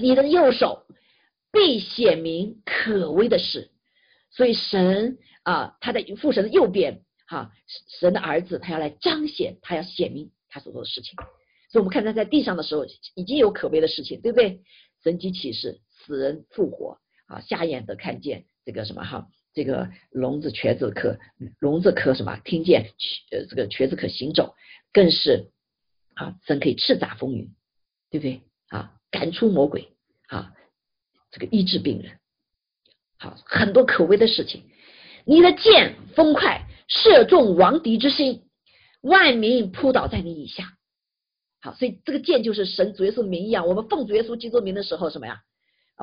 [0.00, 0.86] 你的右手
[1.52, 3.70] 必显明可畏的事。
[4.30, 7.52] 所以神啊，他在父神的右边，哈，
[8.00, 11.14] 神的儿子他要来彰显，他要显明他所做的事情。
[11.70, 12.84] 所以我们看他在地上的时候
[13.14, 14.60] 已经有可悲的事情，对不对？
[15.02, 21.18] 神迹启示，死人复活啊，瞎眼的看见这个什么哈，这个聋子瘸子可
[21.58, 22.90] 聋子可什么听见，
[23.30, 24.54] 呃这个瘸子可行走，
[24.92, 25.50] 更是
[26.14, 27.54] 啊神可以叱咤风云，
[28.10, 28.42] 对不对？
[28.68, 29.92] 啊赶出魔鬼
[30.28, 30.52] 啊
[31.30, 32.18] 这个医治病人，
[33.18, 34.62] 好很多可悲的事情。
[35.24, 38.42] 你的剑锋快，射中王敌之心，
[39.02, 40.76] 万民扑倒在你以下。
[41.60, 45.42] 好，所以这个剑就是神主耶稣名义啊，我们奉主耶稣基督名的时候，什么呀？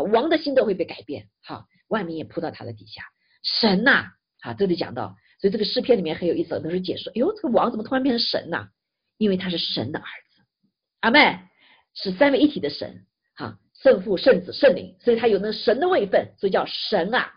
[0.04, 1.28] 王的心都会被改变。
[1.44, 3.04] 好，万民也扑到他的底下。
[3.44, 7.12] 神呐，啊，这里讲到，所以这个诗篇里面很有意思，都是解说。
[7.12, 8.70] 哎呦，这个王怎么突然变成神呐？
[9.18, 10.42] 因为他是神的儿子，
[11.00, 11.40] 阿妹
[11.94, 17.32] 是三位一体的神，哈，圣父、圣子、圣灵，所以他有那神的位分，所以叫神啊。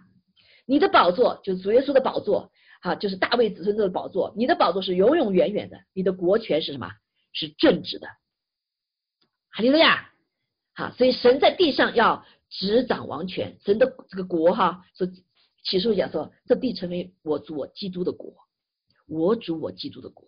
[0.67, 2.53] 你的宝座就是主耶稣的宝座，
[2.83, 4.35] 哈，就是大卫子孙的宝座。
[4.37, 6.91] 你的宝座是永永远远的，你的国权是什么？
[7.33, 8.09] 是正直的。
[9.53, 10.11] 哈利路亚，
[10.75, 15.07] 好，所以神在地上要执掌王权，神的这个国哈，说
[15.65, 18.35] 启示讲说，这地成为我主我基督的国，
[19.07, 20.27] 我主我基督的国。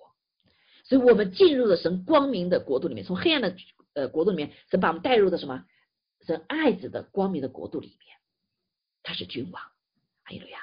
[0.84, 3.56] 所以我们进入了神光明的国度里面，从黑暗的
[3.94, 5.64] 呃国度里面，神把我们带入的什么？
[6.26, 7.98] 神爱子的光明的国度里面，
[9.02, 9.62] 他是君王。
[10.24, 10.58] 哈利路亚，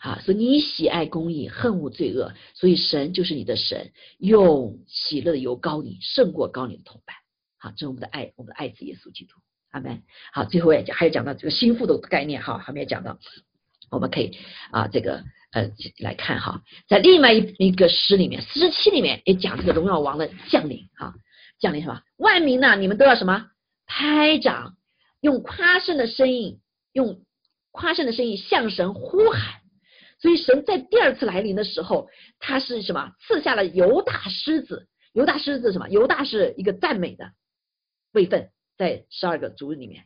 [0.00, 7.14] 好，所以你喜爱公义，恨恶罪恶，所以神就是你的神，用喜乐的油膏你，胜过膏你的同伴。
[7.56, 9.36] 好，这是我们的爱，我们的爱子耶稣基督，
[9.70, 10.02] 阿门。
[10.32, 13.18] 好，最后也讲，还有讲到这个心腹的概念，哈，后面讲到，
[13.90, 14.36] 我们可以
[14.70, 21.14] 啊，这个呃来看哈，在另外一一个诗里面，四十七里面也讲这个荣耀王的降临，哈，
[21.58, 22.02] 降临什么？
[22.16, 23.46] 万民呢，你们都要什么？
[23.86, 24.76] 拍掌，
[25.20, 26.60] 用夸胜的声音，
[26.92, 27.22] 用。
[27.78, 29.60] 夸胜的声音向神呼喊，
[30.18, 32.08] 所以神在第二次来临的时候，
[32.38, 33.12] 他是什么？
[33.20, 35.90] 赐下了犹大狮子，犹大狮子什么？
[35.90, 37.32] 犹大是一个赞美的
[38.12, 40.04] 位分，在十二个族里面，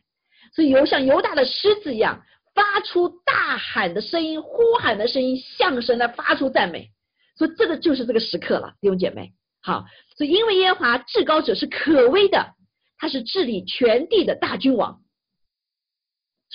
[0.53, 6.91] 所以犹像犹大的狮子一样，发出大喊的声音，呼喊的声音，向神来发出赞美。
[7.35, 9.33] 所以这个就是这个时刻了，弟兄姐妹。
[9.61, 12.55] 好，所以因为耶和华至高者是可威的，
[12.97, 15.01] 他是治理全地的大君王。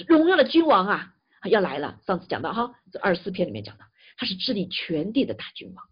[0.07, 1.15] 荣耀的君王啊，
[1.45, 1.99] 要来了。
[2.07, 3.85] 上次讲到哈，这二十四篇里面讲到，
[4.17, 5.85] 他是治理全地的大君王。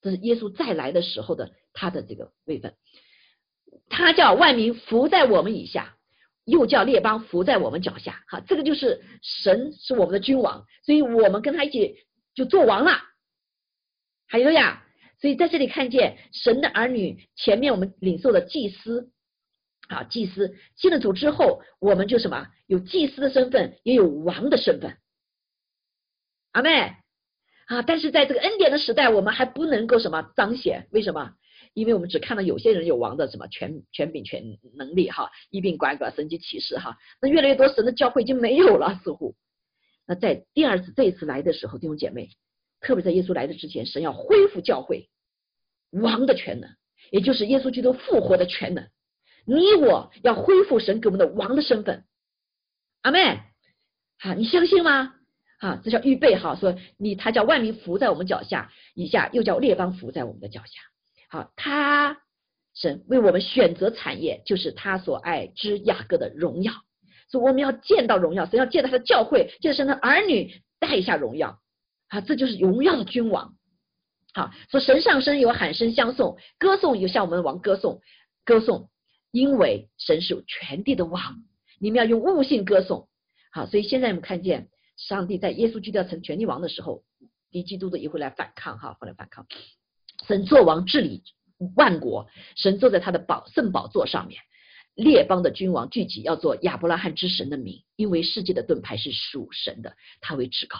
[0.00, 2.74] 这是耶稣再来的时候的他的这个位分。
[3.88, 5.96] 他叫万民伏在我们以下，
[6.44, 8.22] 又叫列邦伏在我们脚下。
[8.28, 11.96] 哈，这个就是神是我们的君王，所以我们跟他一起
[12.34, 13.02] 就做王了。
[14.26, 14.84] 还有呀，
[15.20, 19.10] 所以在这里看见神的儿女，前面我们领受的祭司。
[19.88, 24.96] 啊，祭司进了主之后，我们就什么有祭司的身份，也有王的身份。
[26.52, 26.96] 阿妹
[27.66, 30.88] 啊，但是在这个恩典的时代，我们还不能够什么彰显？
[30.90, 31.34] 为什么？
[31.74, 36.96] 因为我们只看到有些人有王的什么权权柄、权能力哈，一并管管神级启示哈。
[37.20, 39.34] 那越来越多神的教会已经没有了，似乎。
[40.06, 42.30] 那在第二次这一次来的时候，弟兄姐妹，
[42.80, 45.08] 特别在耶稣来的之前，神要恢复教会
[45.90, 46.70] 王的权能，
[47.10, 48.88] 也就是耶稣基督复活的权能。
[49.44, 52.04] 你我要恢复神给我们的王的身份，
[53.02, 53.40] 阿妹，
[54.18, 55.14] 好，你相信吗？
[55.58, 60.80] 啊，这叫预备哈，说你他叫万民伏在我们脚下，以下又叫列邦伏在我们的脚下。
[61.34, 62.16] 好，他
[62.76, 66.72] 神为我们选择产业，就是他所爱之雅各的荣耀。
[67.28, 71.58] 所以我们要见到荣耀，神要见到他的教会，见神的儿女带一下荣耀。
[72.06, 73.56] 啊，这就是荣耀的君王。
[74.32, 78.00] 好，说神上升有喊声相送，歌颂有向我们的王歌颂，
[78.44, 78.88] 歌颂。
[79.32, 81.42] 因为神是全地的王，
[81.80, 83.08] 你们要用悟性歌颂。
[83.50, 87.02] 好，所以现在我们看见上帝在耶稣基督要成全地王的时候，
[87.50, 89.44] 敌基督的也会来反抗，哈，会来反抗。
[90.26, 91.22] 神作王治理
[91.76, 94.40] 万国，神坐在他的宝圣宝座上面，
[94.94, 100.78] 列邦的君王聚集，要做亚伯拉罕之神的名，因为世界的盾牌是属神的，他为至高。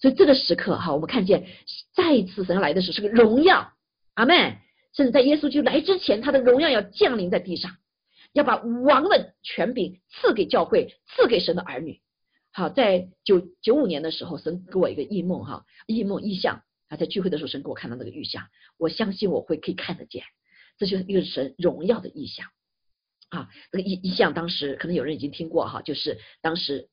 [0.00, 1.46] 所以这个时刻，哈，我们看见
[1.94, 3.72] 再一次神来的时候是个荣耀，
[4.14, 4.56] 阿门。
[4.94, 7.76] 甚至在耶稣就来之前，他的荣耀要降临在地上，
[8.32, 12.00] 要把王的权柄赐给教会，赐给神的儿女。
[12.50, 18.46] 好，在九九五年的时候，神给我一个异梦，哈，异梦异象啊，在聚会的时候，神给我看到那个异象，
[18.78, 20.24] 我相信我会可以看得见，
[20.78, 22.46] 这就是一个神荣耀的意象
[23.28, 23.48] 啊。
[23.72, 26.88] 那个意意象当时可能有人已经听过哈，就是当时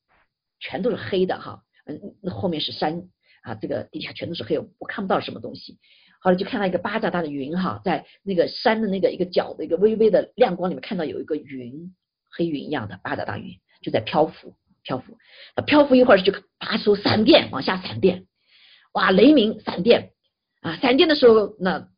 [0.59, 3.09] 全都是黑的哈，嗯，那后面是山
[3.43, 5.77] 啊，这个底下全都是黑，我看不到什么东西。
[6.19, 11.93] 后来就看到一个巴掌大的云哈，在那个山的那个一个角的一个微微的亮光里面，看到有一个云，
[12.31, 15.17] 黑云一样的巴掌大云就在漂浮，漂浮，
[15.67, 18.25] 漂浮一会儿就发出闪电，往下闪电，
[18.93, 20.11] 哇，雷鸣闪电
[20.61, 21.89] 啊，闪电的时候那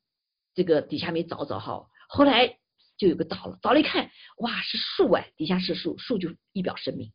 [0.54, 2.58] 这个底下没着着哈，后来
[2.98, 7.12] 就有个倒了，找了一看，哇，是树哎，底下是树，树就一表生命。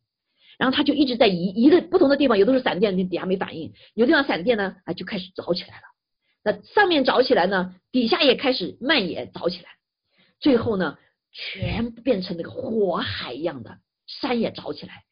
[0.59, 5.85] 然后他就一直在移移的不同的地方，有的是闪电，底下没反应；有的地方闪电呢，啊，就开始着起来了。
[6.45, 9.71] 那上面着起来呢，底下也开始蔓延着起来，
[10.39, 10.99] 最后呢，
[11.33, 15.05] 全部变成那个火海一样的，山也着起来，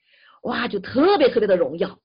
[0.43, 1.99] 哇，就特别特别的荣耀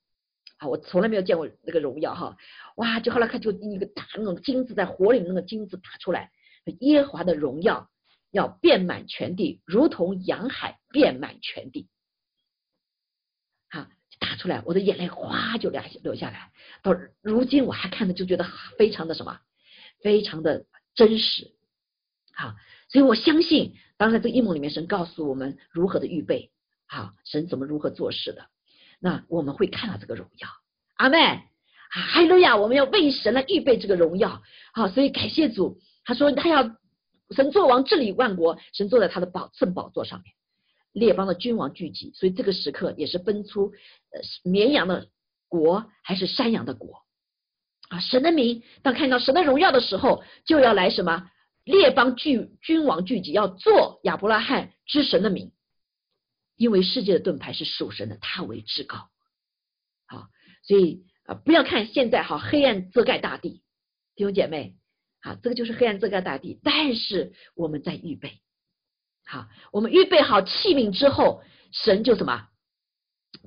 [0.68, 2.38] 我从来没有见过那个荣耀哈，
[2.76, 6.32] 哇，就后来看就一个大那种金子在火里那个金子打出来，
[6.80, 7.90] 耶华的荣耀
[8.32, 11.88] 要遍满全地，如同洋海遍满全地。
[13.70, 13.90] 啊
[14.20, 16.52] 打出来，我的眼泪哗就流流下来。
[16.82, 18.46] 到如今我还看着就觉得
[18.78, 19.40] 非常的什么，
[20.02, 21.52] 非常的真实。
[22.34, 22.56] 好，
[22.90, 26.52] 所以我相信，当然这个梦里面神告诉我们如何的预备，
[26.88, 28.48] 好，神怎么如何做事的，
[29.04, 30.48] 那我们会看到这个荣耀。
[30.96, 31.44] 阿妹，啊，
[31.92, 32.56] 哈利路亚！
[32.56, 34.42] 我们要为神来预备这个荣耀。
[34.74, 36.78] 好，所以感谢主，他说他要
[37.32, 40.34] 神作王治理万国，神坐在他的宝圣宝座上面。
[40.94, 43.74] 列邦的君王聚集，所以这个时刻也是分出
[44.14, 45.08] 呃绵羊的
[45.50, 47.04] 国还是山羊的国
[47.90, 48.00] 啊？
[48.00, 51.30] 神的名当看到神的荣耀的时候，就要来什么
[51.66, 55.52] 列邦聚君王聚集，要做亚伯拉罕之神的名，
[56.56, 59.10] 因为世界的盾牌是属神的，他为至高。
[60.08, 60.28] 好，
[60.64, 63.64] 所以啊不要看现在好黑暗遮盖大地，
[64.16, 64.76] 弟兄姐妹
[65.22, 68.40] 啊，这个就是黑暗遮盖大地，但是我们在预备。
[69.26, 71.42] 好，我们预备好器皿之后，
[71.72, 72.48] 神就什么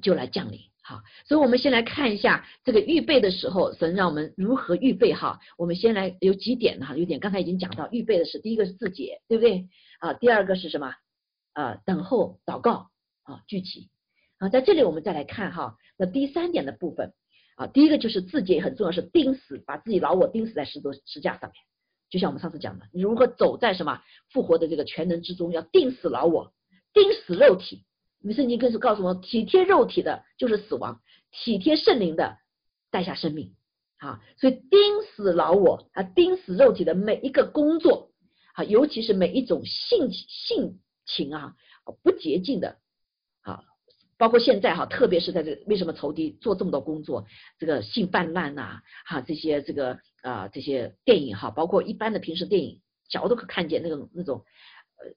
[0.02, 0.60] 就来降临。
[0.82, 5.12] 好，所以我们先来看一下这个预备的时候，神让我们如何预备。
[5.12, 9.68] 哈，我们先来有几点哈，有点刚才已经讲到，预备的是第一个是自洁，对不对？
[9.98, 10.94] 啊，第二个是什么？
[11.52, 12.90] 啊，等候祷告
[13.26, 13.90] 啊，聚集
[14.38, 17.12] 啊，在这里我们再来看哈，那第三点的部分
[17.56, 21.54] 啊，第一个就是自己很重要，是钉死，把自己老我钉死在石头石架上面。
[22.08, 24.00] 就像我们上次讲的，你如何走在什么
[24.30, 26.52] 复活的这个全能之中，要钉死老我，
[26.92, 27.84] 钉死肉体。
[28.20, 31.00] 你圣经更是告诉我，体贴肉体的就是死亡，
[31.32, 32.38] 体贴圣灵的
[32.90, 33.54] 带下生命。
[33.98, 38.12] 啊，所以钉死老我啊，钉死肉体的每一个工作
[38.54, 41.54] 啊，尤其是每一种性性情啊
[42.02, 42.76] 不洁净的，
[44.18, 47.26] 包括现在哈，特别是在这为什么仇敌做这么多工作，
[47.58, 49.98] 这个性泛滥呐，哈这些这个。
[50.22, 54.42] 啊，这些电影哈，包括一般的平时电影，脚都可看见那种那种
[54.98, 55.12] 呃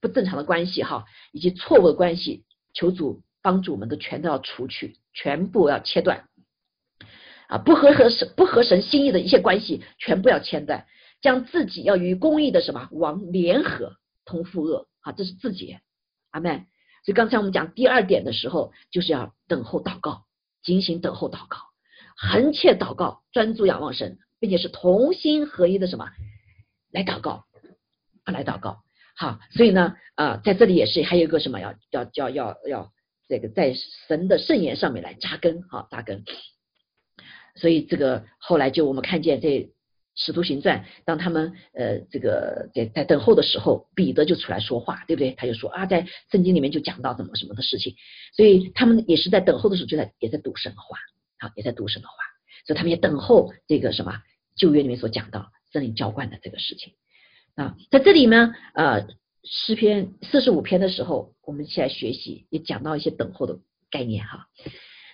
[0.00, 6.30] 不正常的关系哈，以及错误的关系，求主帮助我们都全都要除去，全部要切断
[7.46, 10.86] 啊，不合合神不合神心意的一些关系，全部要切断，
[11.20, 15.76] 将自己要与公义的什么王联合同负恶啊，这是自己
[16.30, 16.64] 阿妹。
[17.04, 20.24] 所以刚才我们讲第二点的时候，就是要等候祷告，
[20.62, 21.58] 警醒等候祷告，
[22.16, 24.18] 横切祷告，专注仰望神。
[24.40, 26.10] 并且是同心合一的什么
[26.90, 27.46] 来祷告
[28.24, 28.82] 啊，来祷告。
[29.16, 32.92] 好，所以呢，啊，在这里也是还有一个什么要要要要要
[33.26, 33.72] 这个在
[34.06, 36.24] 神的圣言上面来扎根，哈，扎根。
[37.54, 39.72] 所以这个后来就我们看见这
[40.16, 45.32] 使徒行传，当他们呃这个在在等候的时候，彼得就出来说话，对不对？
[45.32, 47.94] 他就说啊，在圣经里面就讲到怎么什么的事情，
[48.36, 50.98] 所以他们也是在等候的时候就在也在读神的话，
[51.38, 52.14] 好，也在读神的话，
[52.66, 54.22] 所以他们也等候这个什么。
[54.56, 56.92] 旧约里面所讲到圣灵浇灌的这个事情
[57.56, 59.08] 啊，在这里呢，呃，
[59.42, 63.58] 诗篇四十五篇的时候，我们一起来学习，也讲到一些等候的
[63.90, 64.46] 概念哈。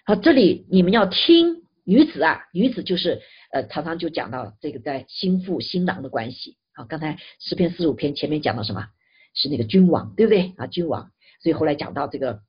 [0.05, 3.21] 好，这里你们要听女子啊，女子就是
[3.53, 6.57] 呃，常常就讲到这个在心腹新郎的关系。
[6.73, 8.87] 好，刚才诗篇四十五篇前面讲到什么？
[9.35, 10.69] 是那个君王，对不对啊？
[10.69, 11.11] 君王，
[11.43, 12.43] 所以后来讲到这个。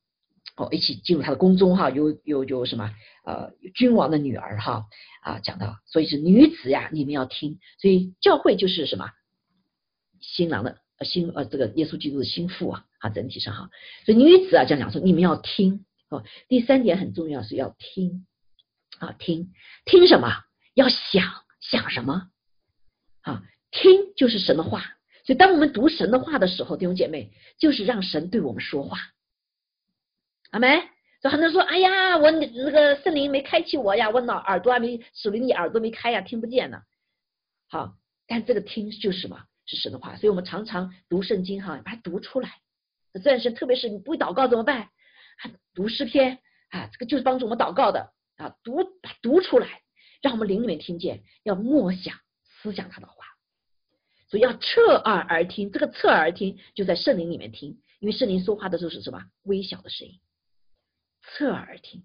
[0.57, 2.91] 哦，一起进入他的宫中哈，有有有什么
[3.25, 4.85] 呃君王的女儿哈
[5.23, 9.11] 啊讲到，所以是女子呀，你们要听，所以教会就是什么
[10.19, 13.69] 新郎的呃新呃这个耶稣基督的心腹啊啊整体上哈，
[14.05, 18.25] 所以女子啊这样讲说你们要听哦，第三点很重要是要听
[19.01, 19.51] 啊听
[19.83, 20.29] 听什么
[20.75, 21.23] 要想
[21.59, 22.29] 想什么
[23.21, 24.81] 啊听就是神的话，
[25.25, 28.99] 所以当我们读神的话的时候，弟兄姐妹就是让神对我们说话。
[30.51, 30.83] 阿没，
[31.21, 36.81] 就很多人说，哎呀，我那个圣灵没开启我呀，我脑耳朵还没属灵的耳朵没开呀，听不见呢。
[37.69, 37.95] 好，
[38.27, 39.45] 但这个听就是什么？
[39.65, 42.59] 是神的话，所以我们常常读圣经哈，把它读出来。
[43.23, 44.89] 这是特别是你不会祷告怎么办？
[45.73, 46.39] 读诗篇
[46.69, 49.81] 啊，这个就是帮助我们祷告的啊，读把读出来，
[50.21, 53.25] 让我们灵里面听见，要默想思想他的话。
[54.27, 59.23] 所以要侧耳而听，这个侧耳听就在圣灵里面听，因为圣灵说话的时候是什么？
[59.43, 60.19] 微小的声音。
[61.21, 62.03] 侧耳听，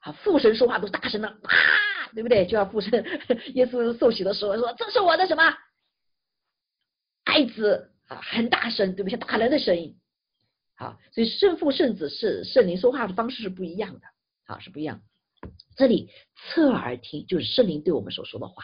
[0.00, 2.46] 啊，父神说话都大声的，啪，对不对？
[2.46, 3.04] 就要父神
[3.54, 5.42] 耶稣受洗的时候说：“这是我的什么
[7.24, 9.18] 爱子啊，很大声，对不对？
[9.18, 9.98] 像打人的声音，
[10.76, 14.06] 好，所以圣父、圣子是圣灵说话的方式是不一样的，
[14.44, 15.04] 啊，是不一样的。
[15.76, 18.62] 这里侧耳听就是圣灵对我们所说的话，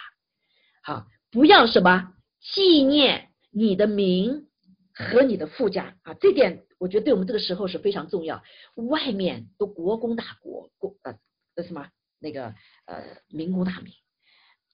[0.82, 4.46] 好，不要什么纪念你的名
[4.92, 8.42] 和你的富家啊，这点我觉得对我们这个时候是非常重要。
[8.74, 11.18] 外面都国公大国，国呃
[11.54, 12.54] 那什么那个
[12.86, 13.92] 呃民公大民。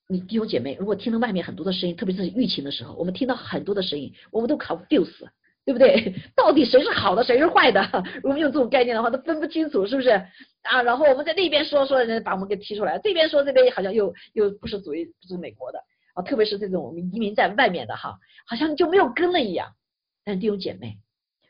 [0.08, 5.28] 你弟兄姐妹，如果听到外面很多的声音，特别是疫情的时候，我们听到很多的声音，我们都考 fuse，
[5.66, 6.14] 对不对？
[6.36, 7.82] 到底谁是好的，谁是坏的？
[8.22, 10.10] 如果用这种概念的话，都分不清楚，是不是？
[10.62, 15.80] 啊，然后我们在那边说说，人把我们给踢出来，这边说这边好像又又不是属于不是美国的
[16.14, 19.72] 啊，特别是这种我们移民在外面的哈，好像就没有根了一样。
[20.24, 20.98] 但弟兄姐妹，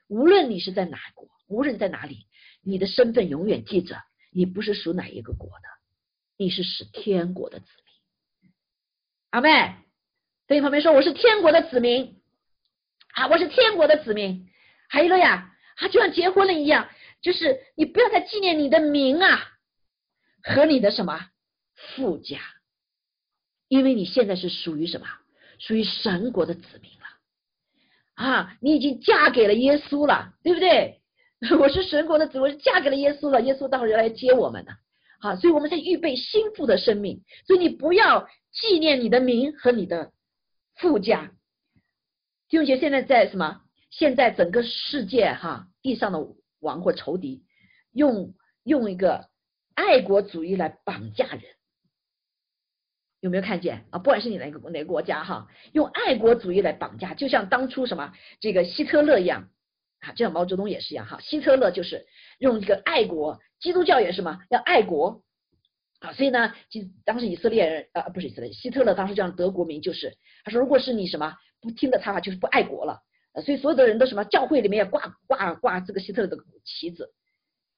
[0.08, 2.26] 无论你是在哪国，无论在哪里，
[2.64, 3.96] 你的身份永远记着，
[4.32, 5.68] 你不是属哪一个国的，
[6.38, 8.50] 你是使天国的子民。
[9.30, 9.76] 阿妹，
[10.46, 12.16] 对你旁边说我是天国的子民
[13.16, 14.46] 啊，我是天国的子民。
[14.88, 16.88] 还有了呀，他就像结婚了一样，
[17.22, 19.42] 就是你不要再纪念你的名啊
[20.42, 21.28] 和你的什么
[21.74, 22.38] 富家，
[23.68, 25.06] 因为你现在是属于什么？
[25.58, 28.56] 属于神国的子民了啊！
[28.60, 31.00] 你已经嫁给了耶稣了，对不对？
[31.58, 34.72] 我是神国的子，我是嫁给了耶稣了，耶稣到时候来接我们呢。
[35.20, 38.28] 好，所以我们在预备心腹的生命，所以你不要。
[38.52, 40.12] 纪念你的名和你的
[40.76, 41.30] 富家，
[42.48, 43.62] 弟兄姐现在在什么？
[43.90, 46.18] 现在整个世界哈，地上的
[46.60, 47.44] 王或仇敌
[47.92, 49.28] 用用一个
[49.74, 51.42] 爱国主义来绑架人，
[53.20, 53.98] 有没有看见啊？
[53.98, 59.48] 不管是你哪个哪个国家哈，用爱国主义来绑架，就像当初什么这个希特勒一样
[60.00, 61.18] 啊，就像毛泽东也是一样哈。
[61.20, 62.06] 希特勒就是
[62.38, 65.22] 用一个爱国，基督教也是嘛，要爱国。
[66.00, 71.34] 啊，所以呢，就当时以色列人啊，不是以色列，希特勒当时这样德国民就是，他说，如果是你什么
[71.66, 73.02] 不听的他，就是不爱国了。
[73.44, 77.12] 所以所有的人都什么，教会里面要挂挂挂这个希特勒的旗子，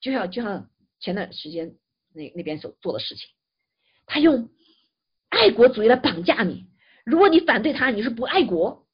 [0.01, 0.69] 就像就像
[1.01, 1.75] 前段时间
[2.15, 3.29] 那那边所做的事情，
[4.07, 4.51] 他用
[5.31, 6.69] 爱国主义来绑架你。
[7.05, 8.87] 如果你反对他，你是不爱国，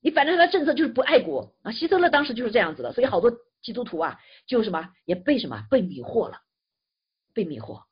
[0.00, 1.72] 你反对他的政策就是不爱国啊。
[1.72, 3.32] 希特勒当时就是这样子的，所以好多
[3.62, 6.40] 基督徒啊，就什么也被什么被迷惑了，
[7.32, 7.84] 被迷惑。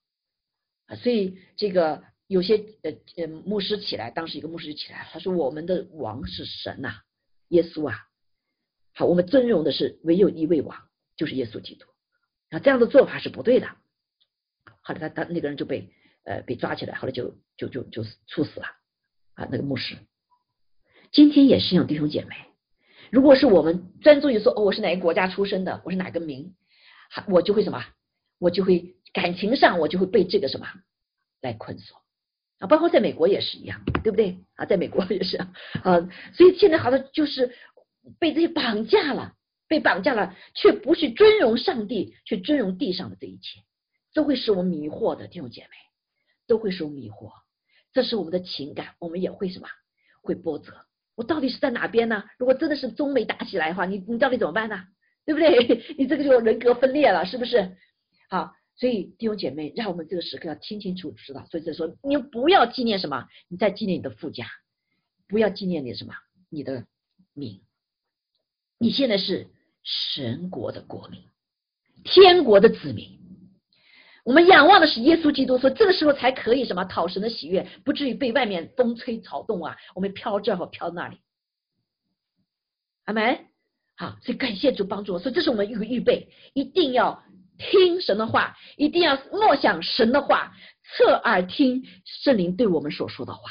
[0.86, 7.02] 啊所以这个有些呃呃牧师起来，当时一个牧师就起来，他说我们的王是神呐，
[7.48, 7.96] 耶稣啊，
[8.94, 10.78] 好，我们尊荣的是唯有一位王，
[11.16, 11.86] 就是耶稣基督
[12.50, 13.66] 啊，这样的做法是不对的。
[14.80, 15.92] 后来他他那个人就被
[16.24, 18.66] 呃被抓起来，后来就就就就处死了
[19.34, 19.96] 啊，那个牧师。
[21.10, 22.36] 今天也是一样，弟兄姐妹，
[23.10, 26.54] 如果是我们专注于说哦我是哪个国家出生的，我是哪个民，
[27.26, 27.84] 我就会什么，
[28.38, 28.94] 我就会。
[29.12, 30.68] 感情上我就会被这个什么
[31.40, 31.99] 来捆锁
[32.60, 34.66] 啊，包括在美国也是一样，对不对啊？
[34.66, 35.50] 在美国也是啊，
[36.34, 37.54] 所以现在好像就是
[38.18, 39.32] 被这些绑架了，
[39.66, 43.60] 被绑架了，却不去尊荣上帝，去尊荣地上的这一切，
[44.12, 45.68] 都会使我们迷惑的弟兄姐妹，
[46.46, 47.32] 都会使我们迷惑。
[47.94, 49.66] 这是我们的情感，我们也会什么
[50.22, 50.72] 会波折。
[51.16, 52.24] 我到底是在哪边呢？
[52.38, 54.84] 如果真的是中美打起来的话，你你到底怎么办呢？
[55.24, 55.82] 对不对？
[55.96, 57.74] 你这个就人格分裂了，是不是？
[58.28, 58.54] 好。
[58.80, 61.44] 所以弟兄姐妹，让我们这个时刻要清清楚楚知道。
[61.50, 64.46] 所以就说，你不要纪念什么，你在纪念你的富家，
[65.28, 66.14] 不要纪念你什么，
[66.48, 66.86] 你的
[67.34, 67.60] 名。
[68.78, 69.50] 你现在是
[69.82, 71.22] 神国的国民，
[72.04, 73.20] 天国的子民。
[74.24, 81.18] 我们仰望的是耶稣基督，说这个时候才可以什么讨神的喜悦，不至于被外面风吹草动啊，我们飘这儿或飘那里。
[83.04, 83.44] 阿门。
[83.98, 87.22] 好，所以感谢主帮助我，所以这是我们一个预备，一定要。
[87.60, 93.50] 听神的话，一定要默想神的话，侧耳听圣灵对我们所说的话。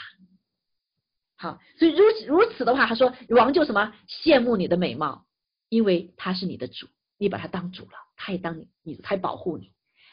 [1.37, 5.25] 好，所以如此如此的话，他说王就什么羡慕你的美貌，
[5.69, 6.87] 因为他是你的主，
[7.19, 9.71] 你把他当主了，他也当你，你他保护你，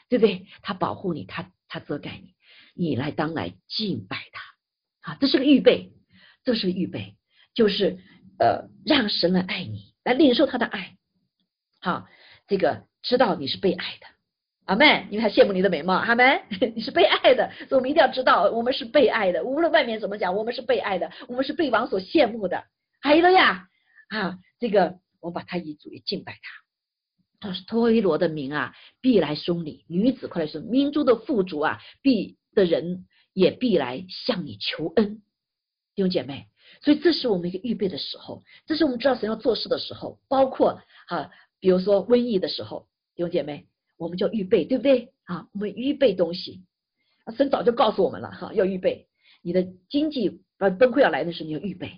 [0.09, 0.45] 对不对？
[0.61, 2.35] 他保护你，他他遮盖你，
[2.75, 5.11] 你来当来敬拜他。
[5.11, 5.91] 啊，这是个预备，
[6.43, 7.15] 这是个预备，
[7.55, 7.97] 就是
[8.37, 10.95] 呃让神来爱你，来领受他的爱。
[11.81, 12.07] 好，
[12.47, 12.85] 这个。
[13.07, 14.07] 知道你是被爱的，
[14.65, 16.41] 阿妹，因为他羡慕你的美貌，阿妹，
[16.75, 22.65] 你是被爱的，所以我们一定要知道，我们是被爱的，无论外面怎么讲，我们是被爱的，我们是被王所羡慕的。
[22.99, 23.69] 还有了呀，
[24.09, 26.33] 啊，这个我把他以主也敬拜
[27.39, 35.21] 他，他是托伊罗的名啊，必来送礼，女子快来说，民族的富足啊，必的人也必来向你求恩，
[35.95, 36.47] 弟兄姐妹，
[36.81, 41.31] 所以这是我们一个预备的时候，这是我们知道神要做事的时候，包括啊，
[41.61, 42.85] 比如说瘟疫的时候。
[43.17, 43.65] 弟兄姐妹，
[43.97, 45.47] 我们就预备，对不对啊？
[45.51, 46.61] 我们预备东西，
[47.35, 49.07] 神早就告诉我们了哈，要预备。
[49.41, 51.91] 你的经济崩崩溃要来的时候，你要预备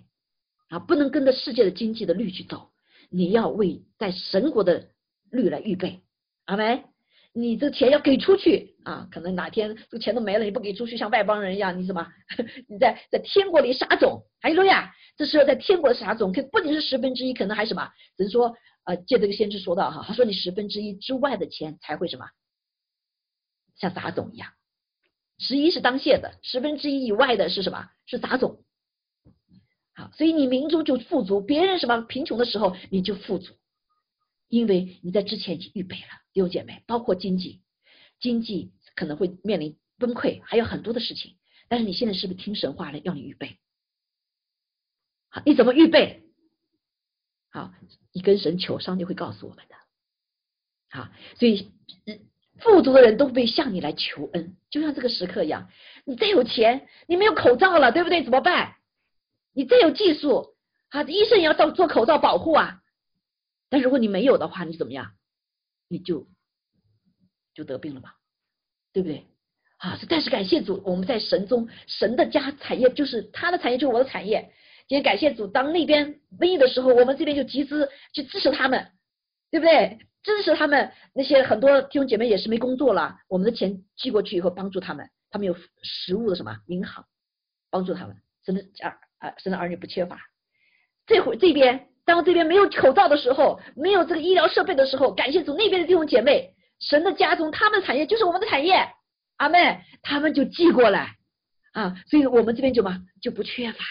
[0.69, 2.69] 啊，不能跟着世界的经济的律去走，
[3.09, 4.87] 你要为在神国的
[5.29, 5.99] 律来预备，
[6.45, 6.85] 阿门。
[7.33, 12.07] 你这钱要给出去啊，可能哪天这个钱都没了，你不给出去，像外邦人一样，你什么？
[12.67, 17.87] 你在在天国里撒种，哎路亚，这时候在天国撒种，可不仅是十分之一，可能还什么？
[18.17, 22.29] 只是说，呃，借这个先知说到哈，他说你十分之一之外的钱才会什么，
[23.75, 24.51] 像杂种一样，
[25.37, 27.89] 十一是当谢的，十分之一以外的是什么？
[28.05, 28.63] 是杂种。
[29.93, 33.53] 好，所以你民族就富足，别人什么贫穷的时候你就富足，
[34.47, 36.07] 因为你在之前已经预备了。
[36.31, 37.61] 弟兄姐妹，包括经济，
[38.19, 41.35] 经济可能会面临崩溃，还有很多的事情。
[41.67, 42.99] 但是你现在是不是听神话了？
[42.99, 43.59] 要你预备，
[45.29, 46.23] 好，你怎么预备？
[47.51, 47.73] 好，
[48.11, 49.75] 你跟神求，上帝会告诉我们的。
[50.91, 51.71] 好，所以
[52.59, 55.69] 富足的人都会向你来求恩，就像这个时刻一样。
[56.05, 58.23] 你再有钱，你没有口罩了，对不对？
[58.23, 58.75] 怎么办？
[59.53, 60.55] 你再有技术，
[60.89, 62.81] 啊，医生也要做做口罩保护啊。
[63.69, 65.13] 但如果你没有的话，你怎么样？
[65.87, 66.27] 你就
[67.53, 68.13] 就得病了嘛，
[68.93, 69.25] 对不对？
[69.77, 74.53] 啊，但是感谢主，我们在神中，神的家产业就是他的产业，就是我的产业。
[74.89, 78.87] 今天感谢主，当那边瘟疫的时候，我们这边就集资去支持他们，
[79.51, 79.99] 对不对？
[80.23, 87.05] 支持他们那些很多弟兄姐妹也是没工作了，我们的钱寄过去以后帮助他们，他们有食物的什么银行
[87.69, 90.19] 帮助他们，神的家啊，神的儿女不缺乏。
[91.05, 91.87] 这会这边。
[92.03, 98.89] 当这边没有口罩的时候，没有这个医疗设备的时候，感谢主那边的弟兄姐妹，神的家中他们的产业就是我们的产业，
[99.37, 101.17] 阿妹他们就寄过来
[101.73, 103.85] 啊，所以我们这边就嘛就不缺乏，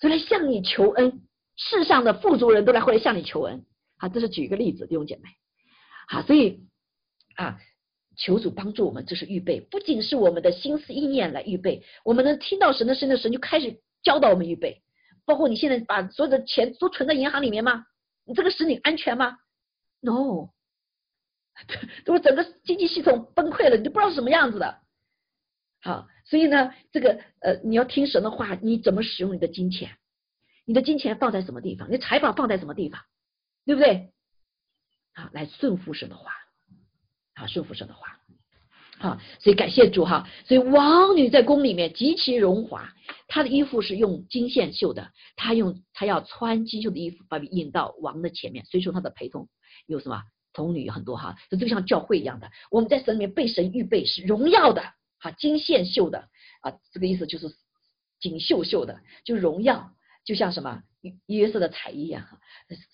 [0.00, 1.20] 所以来向你求恩，
[1.56, 3.64] 世上的富足人都来会来向你求恩，
[3.98, 5.28] 啊，这是举一个例子，弟兄姐妹，
[6.08, 6.60] 好，所以
[7.36, 7.58] 啊，
[8.16, 14.82] 求主帮助我们，这是预备，不仅是我们的心思意念来预备，我们能听到神的声的神就开始教导我们预备。
[15.26, 17.84] 包括你现在把所有的钱都存在银行里面吗？
[18.24, 19.36] 你这个使你安全吗
[20.00, 20.48] ？No，
[22.04, 24.78] 如果整个经济系统崩溃了，你都不知道是什么样子的。
[25.82, 29.96] 好，所以呢，这个呃，你要听神的话，你怎么使用你的金钱？
[30.66, 31.90] 你的金钱放在什么地方？
[31.90, 33.00] 你财宝放在什么地方？
[33.64, 34.12] 对不对？
[35.14, 36.32] 好，来顺服神的话，
[37.34, 38.18] 好，顺服神的话。
[38.98, 40.28] 好，所以感谢主哈。
[40.46, 42.92] 所以王女在宫里面极其荣华，
[43.26, 48.66] 她的衣服是用金线绣的，她用她要穿金绣的衣服，把引到王的前面。
[48.66, 49.48] 所以说她的陪同
[49.86, 50.22] 有什么
[50.52, 52.50] 童女很多哈，这就像教会一样的。
[52.70, 54.82] 我们在神里面被神预备是荣耀的，
[55.20, 56.28] 哈，金线绣的
[56.62, 57.46] 啊，这个意思就是
[58.20, 59.92] 锦绣绣的，就荣耀，
[60.24, 60.82] 就像什么
[61.26, 62.38] 约瑟的彩衣一样哈。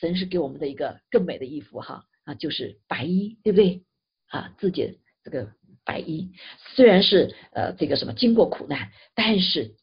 [0.01, 3.85] 神是给我们的一个更美的衣服哈啊，就是白衣，对不对
[4.29, 4.53] 啊？
[4.59, 5.53] 自己这个。
[5.85, 6.33] 白衣
[6.75, 9.77] 虽然是呃这个什么经过苦难，但是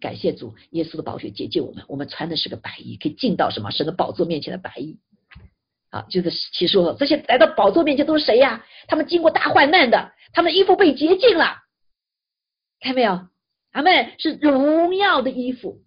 [0.00, 4.98] 感谢主耶稣的宝血洁净我们，我们穿的是个白衣，可以进到什么神的宝座面前的白衣
[5.90, 8.64] 啊，就是其实说这些来到宝座面前都是谁呀？
[8.88, 11.58] 他们经过大患难的，他们衣服被洁净了，
[12.82, 13.28] 看没有？
[13.70, 15.82] 他们是荣耀的衣服，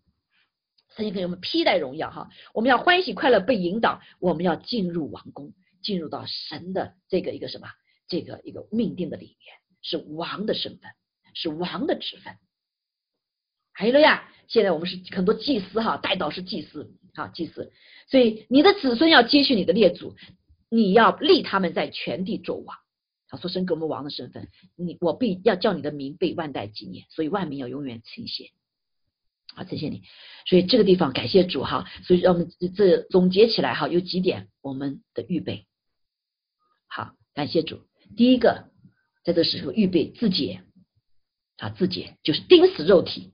[0.95, 7.67] 曾经给我们披戴荣耀哈，我们要欢喜快乐被引导，我们要进入王宫，进入到神的这个一个什么？
[8.07, 10.89] 这个一个命定的里面是王的身份，
[11.33, 12.33] 是王的职分。
[13.71, 17.71] 还有了呀，现在我们是很多祭司哈，代祷是祭司啊，祭司。
[18.07, 20.15] 所以你的子孙要接续你的列祖，
[20.69, 22.77] 你要立他们在全地做王。
[23.27, 28.51] 他说神给我们王的身份，你我必要叫你的名被万代纪念，所以万民要永远称谢
[29.55, 30.03] 啊，称谢你。
[30.45, 35.65] 所以这个地方感谢主哈，所以让我们这总结起来哈，有几点我们的预备。
[36.87, 37.81] 好，感谢主。
[38.15, 38.69] 第一个，
[39.23, 40.61] 在这时候预备自洁
[41.57, 43.33] 啊，自洁就是钉死肉体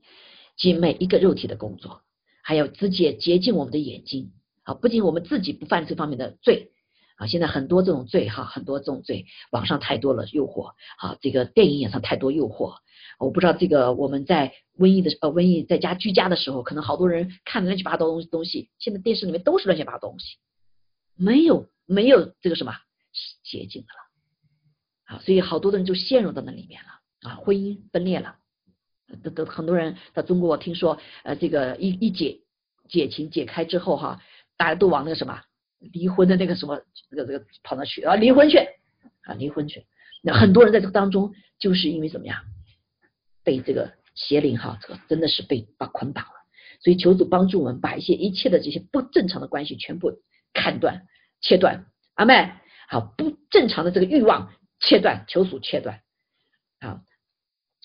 [0.56, 2.02] 及每一个肉体的工作，
[2.42, 4.32] 还有自洁洁净我们的眼睛
[4.62, 6.72] 啊，不仅我们自己不犯这方面的罪
[7.16, 12.76] 啊，现在很多这种罪哈，很多这种罪，网上太多了诱惑啊，这个电影也上太多诱惑，
[13.18, 20.36] 我不知道这个我们在瘟疫的呃瘟疫在家居家的时候，可能好多人看乱七八糟东西东西，现在电视里面都是乱七八糟东西，
[21.16, 22.72] 没有没有这个什么
[23.44, 25.16] 捷径的了。
[25.16, 28.36] 啊所以好多的人就陷入到那里面了啊，婚姻分裂了，
[29.22, 32.40] 都都很多人在中国我听说，呃，这个一一解
[32.88, 34.22] 解情解开之后哈，
[34.56, 35.42] 大家都往那个什么
[35.92, 38.58] 离婚的那个什么这个这个跑那去啊，离婚去
[39.22, 39.86] 啊，离婚去。
[40.22, 42.44] 那很多人在这个当中就是因为怎么样，
[43.42, 46.32] 被这个邪灵哈，这个真的是被把捆绑了。
[46.80, 50.12] 所以求主帮助我们把一些一切的这些不正常的关系全部
[50.52, 51.06] 砍断
[51.40, 52.52] 切断，阿妹
[52.88, 54.52] 好不正常的这个欲望。
[54.84, 56.00] 切断，求主切断
[56.80, 57.02] 啊！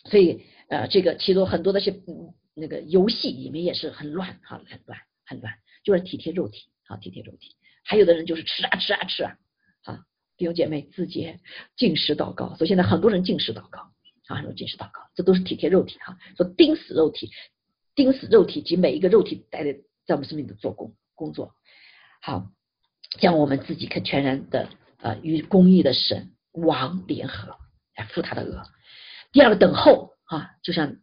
[0.06, 7.56] 所以呃，这个其中很多的些嗯那个游戏里面也是很乱哈，很乱很乱，就是体贴肉体，好体贴肉体。
[7.88, 9.38] 还有的人就是吃啊吃啊吃啊，
[9.84, 10.00] 啊
[10.36, 11.40] 弟兄姐妹自己
[11.78, 13.80] 进食祷告，所以现在很多人进食祷告
[14.28, 17.32] 啊，很多进食祷告，这都是体贴肉体哈，说钉死肉体，
[17.96, 19.74] 钉死肉体及每一个肉体带的
[20.06, 21.54] 在我们生命的做工工作，
[22.22, 22.52] 好
[23.20, 24.70] 将我们自己可全然的
[25.00, 27.58] 呃与公义的神王联合
[27.96, 28.64] 来负他的恶。
[29.32, 30.98] 第二个等候啊，就像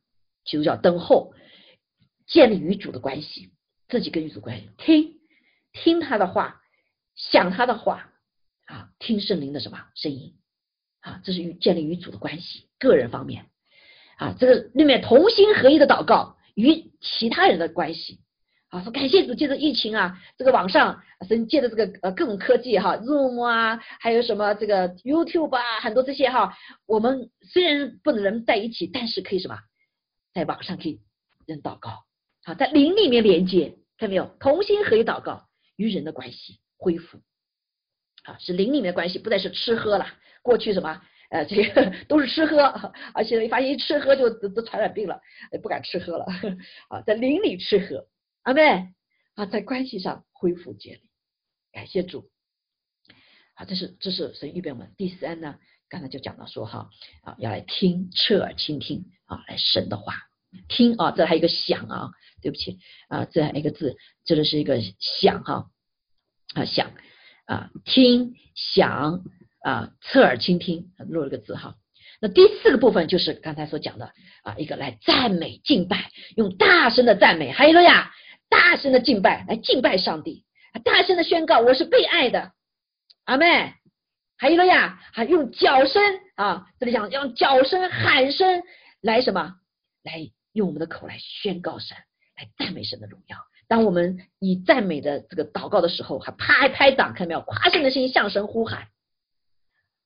[0.45, 1.35] 基督教等候。
[2.27, 3.51] 建立与主的关系，
[3.87, 5.21] 自己跟与主关系，听
[5.75, 6.63] 听他的话，
[7.15, 8.11] 想他的话
[8.67, 10.35] 啊，听圣灵的什么声音
[11.01, 11.21] 啊？
[11.25, 13.47] 这是与建立与主的关系，个人方面
[14.17, 18.21] 啊，这个里面同心合一的祷告与其他人的关系
[18.69, 18.83] 啊。
[18.83, 26.57] 说感谢主，借着疫情啊，这个网上神借着这个呃各种科技哈，Zoom 啊，还有什么这个 YouTube 啊，很多这些哈，
[26.87, 29.59] 我们虽然不能人在一起，但是可以什么，
[30.33, 31.01] 在网上可以
[31.47, 32.05] 人祷告。
[32.45, 34.37] 好，在灵里面连接，看到没有？
[34.41, 37.23] 同心合一祷告，与人的关系恢复。
[38.25, 40.07] 啊，是灵里的关系，不再是吃喝了。
[40.43, 41.01] 过去什么？
[41.31, 42.63] 呃，这个 都是吃喝，
[43.15, 45.19] 而且发现一吃喝就都传染病了，
[45.63, 46.27] 不敢吃喝了。
[46.89, 48.07] 啊，在灵里吃喝，
[48.43, 48.93] 阿妹
[49.35, 51.01] 啊，在关系上恢复建立，
[51.73, 52.31] 感谢主。
[53.55, 54.93] 啊，这是这是神预备我们。
[54.99, 55.59] 第三呢，
[55.89, 56.91] 刚才就讲到说哈，
[57.23, 60.15] 啊，要来听，侧耳倾听啊，来神的话，
[60.69, 62.11] 听啊，这还有一个想啊。
[62.43, 62.79] 对不起
[63.09, 65.67] 啊，这样一个字，这个是一个想哈啊
[66.55, 66.93] 啊想
[67.47, 69.25] 啊听想
[69.63, 71.77] 啊侧耳倾听，漏了个字哈。
[72.21, 78.13] 那第四个部分就是刚才所讲的啊一个来赞美敬拜，用大声的赞美，还有了呀，
[78.49, 80.45] 大声的敬拜来敬拜上帝，
[80.85, 82.53] 大声的宣告我是被爱的，
[83.25, 83.75] 阿妹，
[84.39, 86.03] 还有了呀，还用脚声
[86.37, 88.63] 啊，这里讲用脚声喊声
[89.01, 89.55] 来什么，
[90.03, 91.97] 来用我们的口来宣告神。
[92.37, 93.37] 来赞美神的荣耀。
[93.69, 97.41] 当我们以赞美的这个祷告的时候，还拍拍掌，看到没有？
[97.41, 98.89] 夸胜的声音向神呼喊。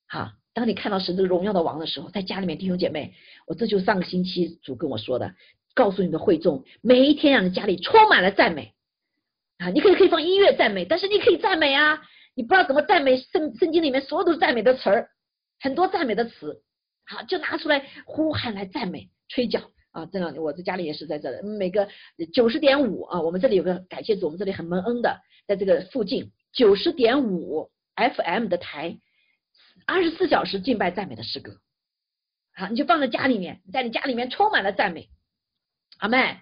[0.06, 3.14] 好，当你看到神这个荣耀的王的时候，在家里面弟兄姐妹，
[3.46, 5.34] 我这就上个星期主跟我说的，
[5.74, 8.74] 告诉你的会众，每一天让你家里充满了赞美
[9.58, 9.70] 啊！
[9.70, 12.00] 你可以可以放音乐赞美，但是你可以赞美啊！
[12.34, 15.08] 你不知道怎么赞美，圣圣经里面所有都是赞美的词儿，
[15.60, 16.62] 很多赞美的词，
[17.04, 19.60] 好，就拿出来呼喊来赞美，吹角。
[19.90, 21.88] 啊，这两天我在家里也是在这，每个
[22.32, 28.98] 九十点五啊，我们这里有个感谢组，我们这里很蒙恩的，在这个附近九十点五 FM 的台，
[29.86, 31.56] 二十四小时敬拜赞美的诗歌，
[32.54, 35.08] 好，你就放在家里面，在你家里面充满了赞美，
[35.98, 36.38] 阿妹，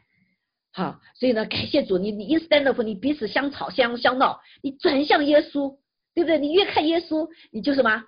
[0.73, 5.79] 好，所以呢，感谢主，你你 in stand up，你彼此相吵相相闹，你转向耶稣，
[6.15, 6.39] 对不对？
[6.39, 8.05] 你越看耶稣，你就什么？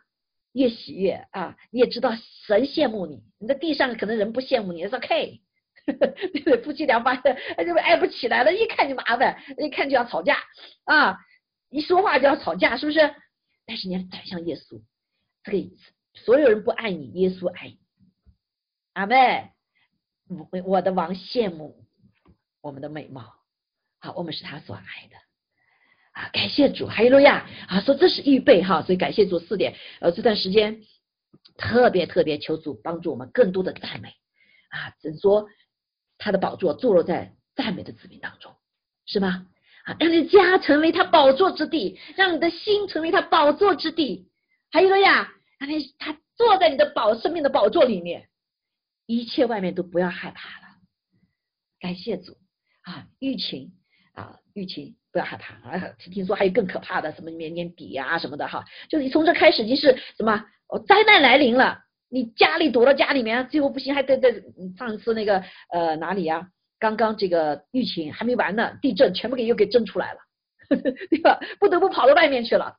[0.58, 1.56] 越喜悦啊！
[1.70, 2.10] 你也知道
[2.46, 5.40] 神羡慕你，你在地上可能人不羡慕你，说 K，
[6.64, 10.36] 夫妻俩发现就爱不起来了，一看就麻烦，一看就要吵架
[10.84, 11.18] 啊！
[11.70, 12.98] 一说话就要吵架，是不是？
[13.66, 14.82] 但是你要转向耶稣，
[15.44, 17.78] 这个意思所有人不爱你，耶稣爱你。
[18.94, 19.52] 阿妹，
[20.26, 21.86] 我我的王羡慕
[22.60, 23.32] 我们的美貌，
[24.00, 25.27] 好，我们是他所爱的。
[26.18, 27.46] 啊，感谢主，哈利路亚！
[27.68, 29.76] 啊，说这是预备哈，所以感谢主四点。
[30.00, 30.82] 呃，这段时间
[31.56, 34.08] 特别特别求主帮助我们更多的赞美
[34.70, 35.48] 啊，怎说
[36.18, 38.52] 他的宝座坐落在赞美的子民当中，
[39.06, 39.46] 是吗？
[39.84, 44.28] 啊，让你家成为他宝座之地，让你的心成为他宝座之地，
[44.72, 48.28] 还有了呀，让你他坐在你的宝生命的宝座里面，
[49.06, 50.66] 一切外面都不要害怕了。
[51.78, 52.36] 感谢主
[52.82, 53.70] 啊，疫情
[54.14, 54.96] 啊，疫情。
[55.18, 55.94] 不要害怕啊！
[55.98, 60.44] 听听说还有更可怕的，什么年年底呀什么的哈，就是你从这开始已经是什么，
[60.86, 64.32] 灾难来临了，你家里躲到家里面，最后不行还得得
[64.78, 65.42] 上一次那个
[65.72, 66.48] 呃哪里呀？
[66.78, 70.20] 刚刚这个疫情还没完呢，地震全部给又给震出来了
[70.68, 71.40] 呵呵， 对吧？
[71.58, 72.76] 不得不跑到外面去了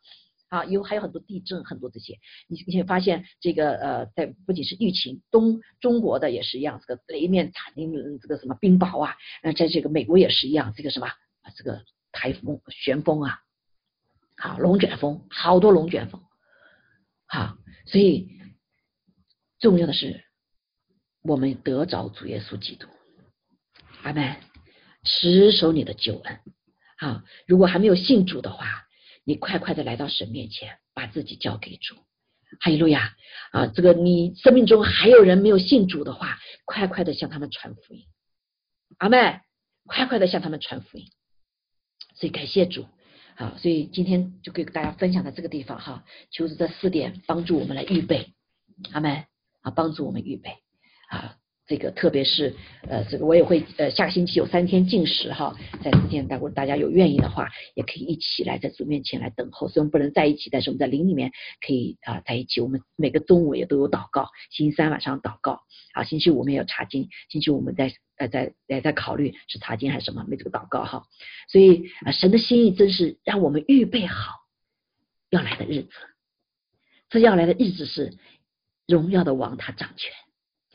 [0.47, 0.63] 啊！
[0.63, 2.13] 以后还有很多地震，很多这些，
[2.47, 7.73] 你你会发现这个呃，在不仅是疫情，东中国的也是一样，这个雷面惨，
[8.21, 9.13] 这个什么冰雹啊，
[9.43, 11.81] 呃，在这个美国也是一样，这个什么啊这个。
[12.11, 13.41] 台风、旋风啊，
[14.37, 16.23] 好龙卷风，好多龙卷风，
[17.27, 18.29] 好，所以
[19.59, 20.23] 重要的是
[21.21, 22.87] 我们得着主耶稣基督，
[24.03, 24.37] 阿门，
[25.03, 26.39] 持守你的救恩，
[26.97, 28.85] 好，如果还没有信主的话，
[29.23, 31.95] 你快快的来到神面前，把自己交给主，
[32.59, 33.15] 哈利路亚。
[33.51, 33.65] 啊！
[33.65, 38.05] 这个你生命中还有人没有信主的话，快快的向他们传福音，
[38.99, 39.41] 阿门，
[39.87, 41.07] 快快的向他们传福音。
[42.19, 42.85] 所以感谢主，
[43.37, 48.33] 好，所以今天就给大家分享到这个地方哈，求主这四点帮助我们来预备，
[48.91, 49.23] 阿门，
[49.61, 50.57] 啊，帮助我们预备，
[51.07, 51.37] 啊，
[51.69, 52.55] 这个特别是
[52.89, 59.67] 呃，这个我也会呃，下个星期有三天禁食哈，在四天，如果大家有愿意的话，也可以一起来在主面前来等候。
[59.69, 62.59] 虽然不能在一起，但是我们在灵里面可以啊在一起。
[62.59, 65.61] 我们每个中午也都有祷告，星期三晚上祷告，
[65.93, 71.03] 啊，星期五我们也有查经，星期五我们在呃在在在考虑是查经还是什么，没这个祷告哈。
[71.49, 74.33] 所以啊，神的心意真是让我们预备好
[75.29, 75.91] 要来的日子，
[77.11, 78.17] 这要来的日子是
[78.87, 80.11] 荣耀的王他掌权。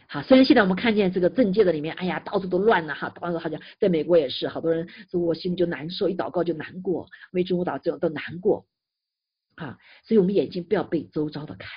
[0.07, 8.66] 好，虽然现在我们看见这个政界的里面，哎呀，到处都乱了哈，到处好像在美国也是，好多人说我心里就难受，一祷告就难过，为中国岛这种都难过，
[9.57, 11.68] 啊，所以我们眼睛不要被周遭的看，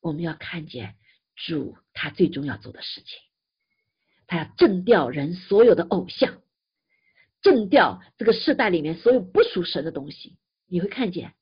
[0.00, 0.94] 我们要看见
[1.34, 3.18] 主他最终要做的事情，
[4.26, 6.34] 他要震掉人所有的偶像，
[7.42, 10.36] 震掉这个世代里面所有不属神的东西，
[10.68, 11.32] 你会看见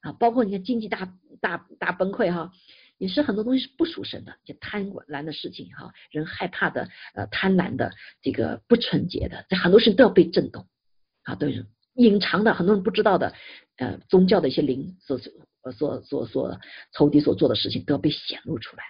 [0.00, 2.52] 啊，包括你看经济大大大崩溃哈。
[2.98, 10.66] 也是很多东西是不属神的，就贪婪的事情哈，人害怕的呃贪婪的这个不纯洁的，这很多事情都要被震动
[11.22, 13.34] 啊，都是隐藏的，很多人不知道的
[13.76, 15.18] 呃宗教的一些灵所
[15.72, 16.60] 所所所
[16.92, 18.82] 仇敌所做的事情都要被显露出来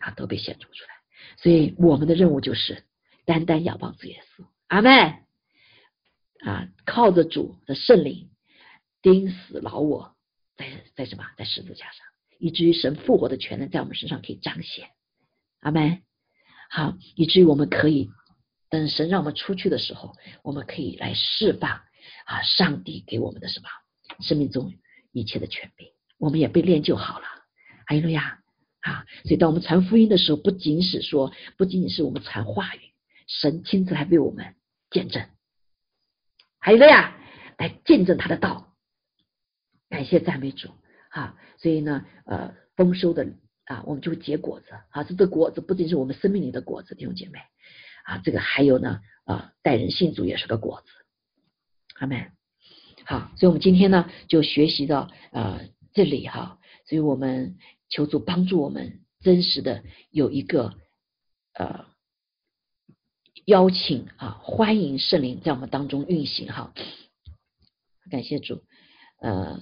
[0.00, 0.90] 啊，都被显露出来。
[1.38, 2.84] 所以我们的任务就是
[3.24, 4.92] 单单仰望主耶稣，阿门
[6.44, 8.28] 啊，靠着主的圣灵
[9.00, 10.14] 钉死老我，
[10.56, 12.06] 在在什么在十字架上。
[12.44, 14.90] 以至于神复活的权能在我们身上可以彰显，
[15.60, 16.02] 阿门。
[16.68, 18.10] 好，以至于我们可以
[18.68, 21.70] 等神让我们出去的时候，我们可以来释放
[22.26, 23.68] 啊，上帝给我们的什么
[24.20, 24.74] 生命中
[25.10, 25.88] 一切的权柄，
[26.18, 27.24] 我们也被练就好了。
[27.86, 28.40] 哈利路亚
[28.80, 29.06] 啊！
[29.22, 32.80] 所以当我们传福音的时候，不仅是说，不仅仅是我们传话语，
[33.26, 34.54] 神亲自来为我们
[34.90, 35.26] 见证。
[36.58, 37.16] 还有路亚，
[37.56, 38.76] 来见证他的道。
[39.88, 40.68] 感谢赞美主。
[41.14, 43.24] 啊，所以呢，呃，丰收的
[43.66, 45.04] 啊，我们就会结果子啊。
[45.04, 47.38] 这个果子不仅是我们生命里的果子，弟兄姐妹
[48.04, 50.90] 啊，这个还有呢，啊，待人信主也是个果子。
[52.00, 52.32] 阿门。
[53.04, 55.60] 好，所以我们今天呢就学习到啊
[55.92, 57.58] 这里哈，所以我们
[57.88, 60.74] 求主帮助我们真实的有一个
[61.52, 61.86] 呃
[63.44, 66.74] 邀请啊，欢迎圣灵在我们当中运行哈。
[68.10, 68.64] 感谢主，
[69.20, 69.60] 呃。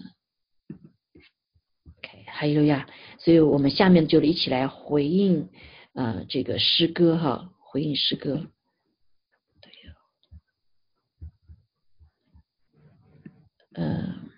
[2.35, 5.51] 哈利路亚，所以我们下面就一起来回应
[5.93, 8.47] 啊这个诗歌哈，回应诗歌。
[9.61, 9.95] 对呀，
[13.75, 14.31] 嗯，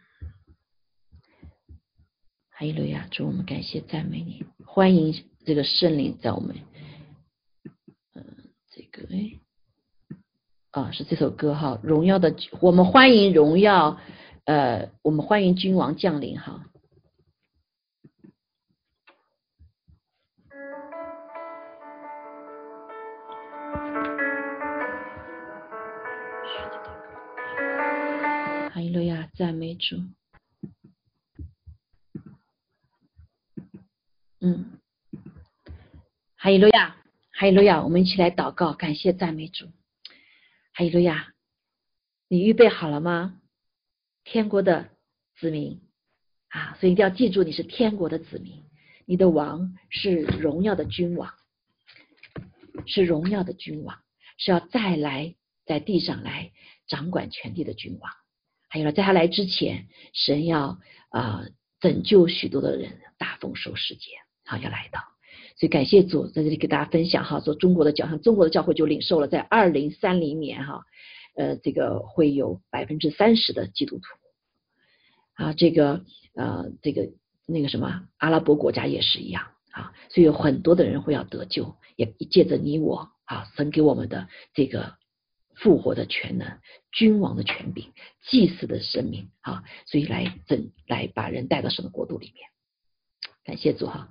[2.49, 5.15] 还有呀，祝我们感谢赞美你，欢迎
[5.47, 6.57] 这个圣灵在我们，
[8.15, 8.25] 嗯，
[8.73, 9.39] 这个哎，
[10.73, 14.01] 啊是这首歌哈，荣耀的，我们欢迎荣耀，
[14.47, 16.67] 呃，我们欢迎君王降临哈。
[28.95, 29.97] 路亚，赞美主。
[34.41, 34.79] 嗯，
[36.37, 36.97] 哈利路亚，
[37.33, 39.67] 哈利路亚，我们一起来祷告，感谢赞美主。
[40.73, 41.35] 哈利路亚，
[42.29, 43.41] 你预备好了吗？
[44.23, 44.91] 天国的
[45.39, 45.83] 子民
[46.49, 48.63] 啊，所以一定要记住，你是天国的子民，
[49.07, 51.35] 你的王是荣耀的君王，
[52.87, 53.99] 是荣耀的君王，
[54.39, 55.35] 是要再来
[55.67, 56.53] 在地上来
[56.87, 58.13] 掌管全地的君王。
[58.75, 61.45] 还有了，在他来之前，神要啊
[61.79, 64.11] 拯救许多的人，大丰收世界，
[64.45, 64.99] 好要来到，
[65.57, 70.83] 所以感谢主在这里给大家分享哈，说中国的教像中国的教会就领受了，在二零三零年哈，
[71.37, 74.03] 呃，这个会有百分之三十的基督徒
[75.35, 76.05] 啊，这个
[76.35, 77.11] 呃，这个
[77.47, 84.95] 那个什么阿拉伯国家也是一样啊，所以有很多的人会要得救，也借着你我啊，神给我们的这个。
[85.57, 86.59] 复活的全能，
[86.93, 87.93] 君王的权柄，
[88.23, 92.49] 祭祀的生命啊，所以来整来把人带到神的国度里面。
[93.45, 94.09] 感谢主哈，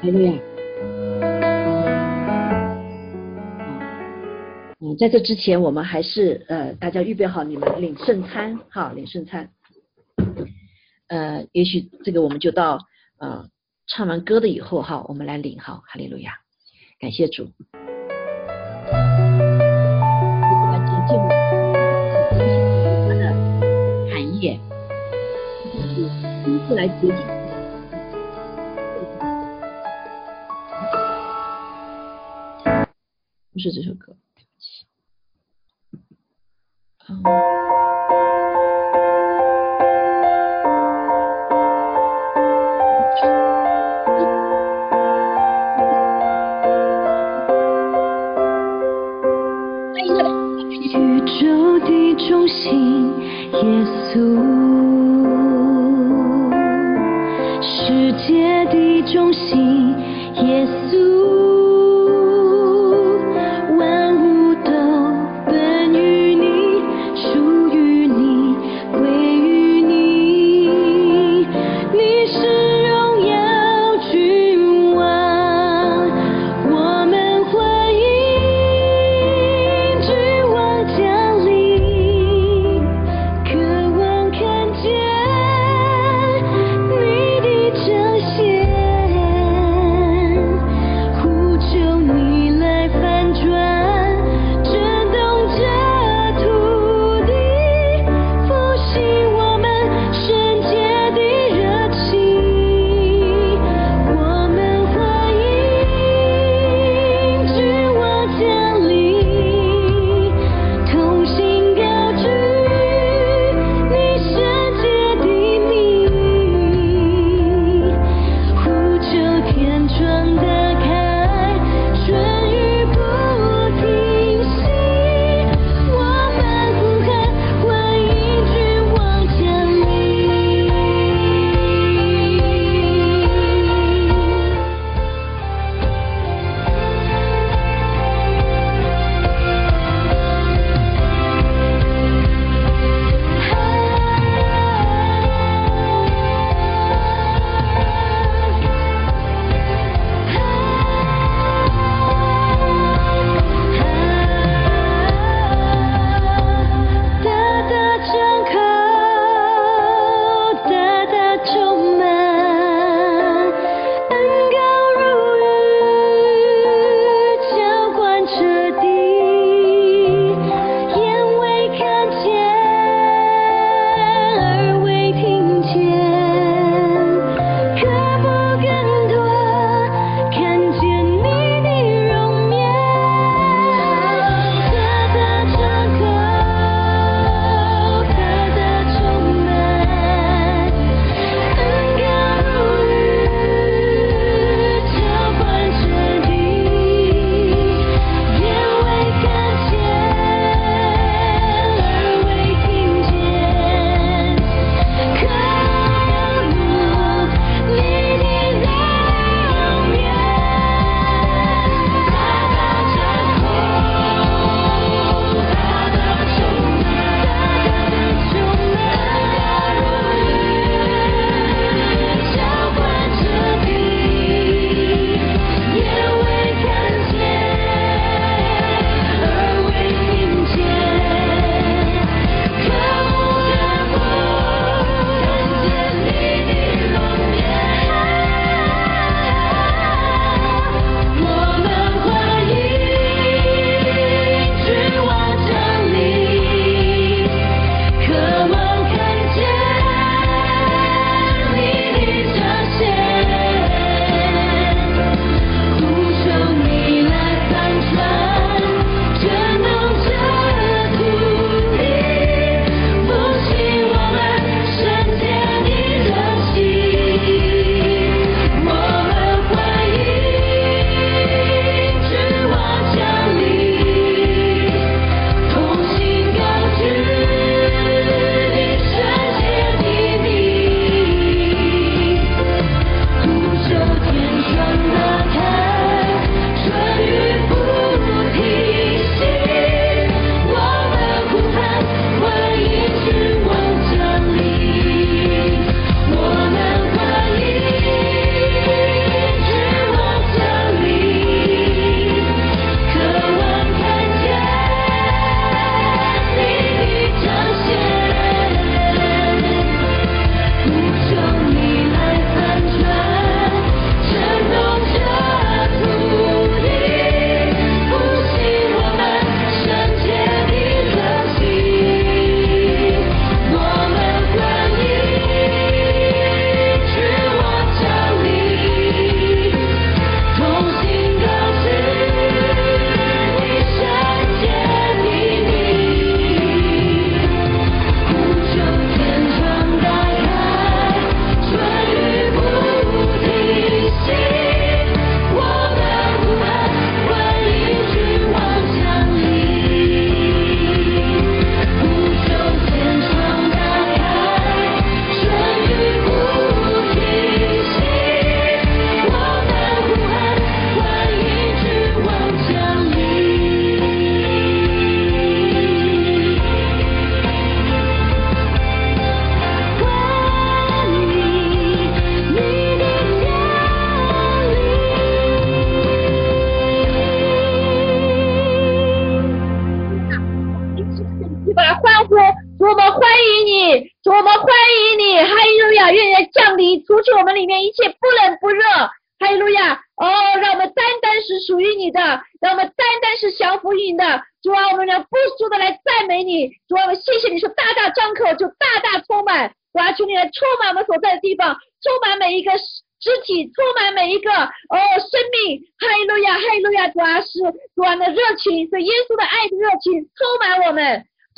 [0.00, 0.32] 还有呀，
[4.80, 9.50] 嗯，在这之前，我们还是呃，大家预备好你们领圣餐哈，领圣餐。
[11.08, 12.78] 呃，也许这个我们就到
[13.18, 13.48] 呃
[13.86, 16.34] 唱完歌的以后哈，我们来领哈，哈利路亚，
[17.00, 17.50] 感谢主。
[26.74, 27.16] 来接近。
[33.52, 34.86] 不是这首歌，对不起。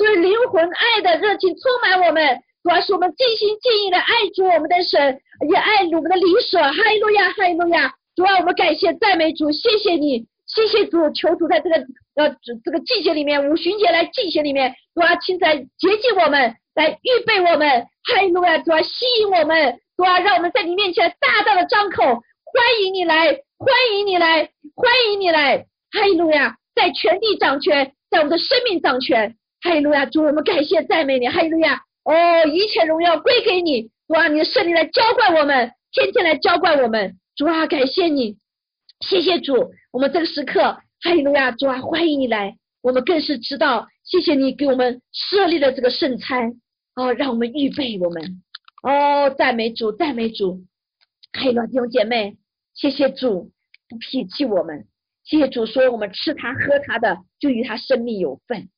[0.01, 11.75] 对灵魂爱的热情充满我们，主啊是我们尽心尽意的爱主我们的神，也爱我们的灵舍，哈利路亚，哈利路亚，主啊我们感谢赞美主，谢谢你，谢谢主，求主在这个
[12.15, 19.79] 呃这个季节里面，五旬节来季节里面，主啊亲自来洁净我们，来预备我们，哈利路亚，主啊吸引我们。
[19.97, 22.23] 主啊，让我们在你面前大大的张口，欢
[22.83, 23.25] 迎你来，
[23.59, 38.37] 欢迎你来，欢迎你来，哈利路亚，在全地掌权，在我们的生命掌权，哈利路亚，主我们感谢赞美你，哈利路亚，哦，一切荣耀归给你，主啊，你的圣灵来浇灌我们，天天来浇灌我们，主啊，感谢你，
[39.01, 40.61] 谢谢主，我们这个时刻，
[41.01, 46.59] 哈利路亚，主啊，欢迎你来，我们更是知道，谢谢你给我们设立了这个圣餐，
[46.95, 48.41] 哦，让我们预备我们。
[48.81, 50.63] 哦，赞美主，赞美主，
[51.33, 52.35] 还有弟兄姐妹，
[52.73, 53.51] 谢谢主
[53.87, 54.87] 不撇弃我们，
[55.23, 58.69] 谢谢主说我们吃他喝他的就与他生命有份，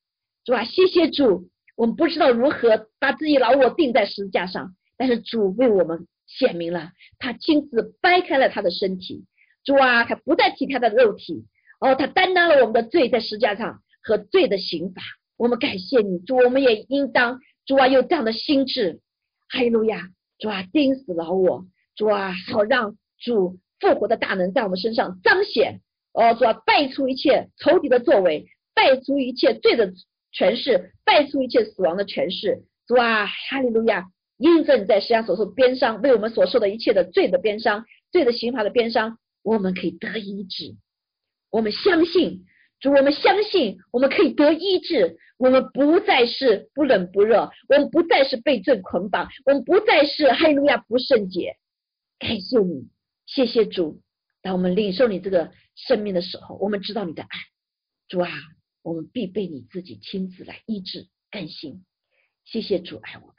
[0.45, 9.25] 主啊，谢谢主，我们不知道如何把自己老我钉在十字架上，但是主为我们显明了，他亲自掰开了他的身体，
[9.63, 11.45] 主啊，他不再提他的肉体，
[11.79, 15.01] 哦，他担当了我们的罪在十字架上和罪的刑罚，
[15.37, 18.99] 我们感谢你，主，我们也应当主啊有这样的心智。
[19.49, 20.09] 哈利路亚，
[20.39, 21.65] 主啊，钉死了我，
[21.95, 25.79] 主啊，好让主复活的大能在我们身上彰显。
[26.11, 29.93] 哦，主啊，败出一切仇敌的作为，败出一切罪的
[30.33, 32.63] 权势，败出一切死亡的权势。
[32.87, 34.05] 主啊，哈利路亚，
[34.37, 40.75] 印证在世上所受边伤，为我们所受的一切的罪的边伤，罪的刑罚的边伤，我们可以得医治。
[41.49, 42.45] 我们相信。
[42.79, 51.55] 主，我们相信我们可以得医治，我们不再是不冷不热，我们不再是被罪捆绑，我们不再是哈利路亚不圣洁。
[52.19, 52.89] 感谢你，
[53.25, 54.01] 谢谢主。
[54.41, 57.29] 当我们领受你这个生命的时候，我们知道你的爱。
[58.09, 58.29] 主啊，
[58.83, 61.85] 我们必被你自己亲自来医治更新。
[62.43, 63.35] 谢谢主爱我们，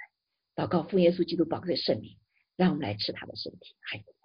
[0.57, 2.16] 祷告奉耶稣基督宝贵的圣名，
[2.57, 3.77] 让我们来吃他的身体。
[3.83, 4.25] 哈利路亚。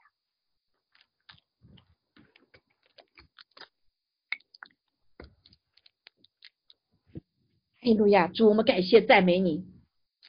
[7.81, 9.65] 哈利路亚，主我们感谢赞美你，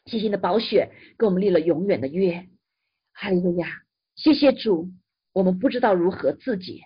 [0.06, 2.48] 谢谢你的宝血给我们立了永远的约。
[3.12, 3.68] 哈利路亚，
[4.16, 4.90] 谢谢主，
[5.32, 6.80] 我们不知道如何自洁，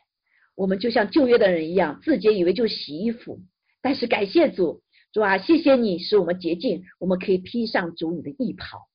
[0.54, 3.40] 我们就像旧约的人一样自洁，以为就洗衣服。
[3.84, 4.80] 但是感谢主，
[5.12, 8.88] 主啊，谢谢你使我们洁净，我们可以披上主你的衣袍。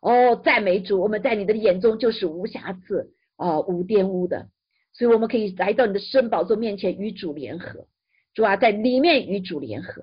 [0.00, 4.48] 哦，赞美主，我们在你的眼中就是无瑕疵，哦，无玷污的，
[4.94, 7.88] 所以我们可以来到你的圣宝座面前与主联合。
[8.32, 10.02] 主啊，在里面与主联合。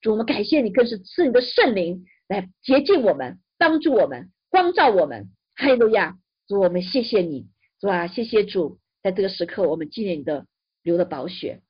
[0.00, 5.28] 主，我们感谢你，更是赐你的圣灵来洁净我们，帮助我们，光照我们。
[5.54, 6.16] 哈利路亚！
[6.48, 7.48] 主，我们谢谢你，
[7.78, 10.46] 主啊，谢谢主，在这个时刻，我们纪念你的
[10.82, 11.60] 流的宝血，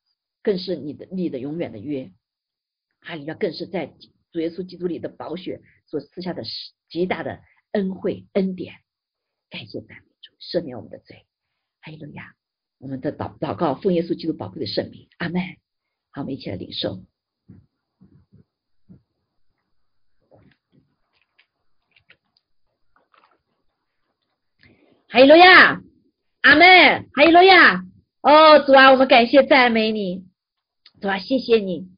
[0.44, 2.12] 更是你的你的永远的约。
[3.00, 3.34] 哈利路亚！
[3.34, 3.86] 更是在
[4.30, 6.44] 主耶稣基督里的宝血所赐下的
[6.88, 7.42] 极大的
[7.72, 8.74] 恩惠恩典。
[9.50, 11.26] 感谢赞美主，赦免我们的罪。
[11.80, 12.34] 哈利路亚！
[12.78, 15.42] 我们的祷祷告奉耶稣基督宝贵的圣名，阿门。
[16.10, 17.02] 好，我们一起来领受。
[25.08, 25.80] 哈利路亚，
[26.40, 27.08] 阿门。
[27.14, 27.84] 哈利路亚，
[28.22, 30.26] 哦，主啊，我们感谢赞美你，
[31.00, 31.88] 主啊，谢谢你，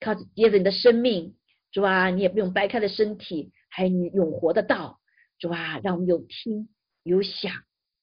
[0.00, 1.36] 靠着接着你的生命，
[1.72, 4.98] 主啊，你也不用掰开的身体，还有你永活的道，
[5.38, 6.68] 主啊，让我们有听
[7.02, 7.52] 有想，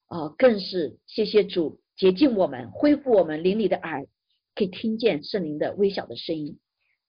[0.08, 4.06] 哦，更是谢谢主洁净我们，恢复我们灵里的耳，
[4.54, 6.58] 可以听见圣灵的微小的声音。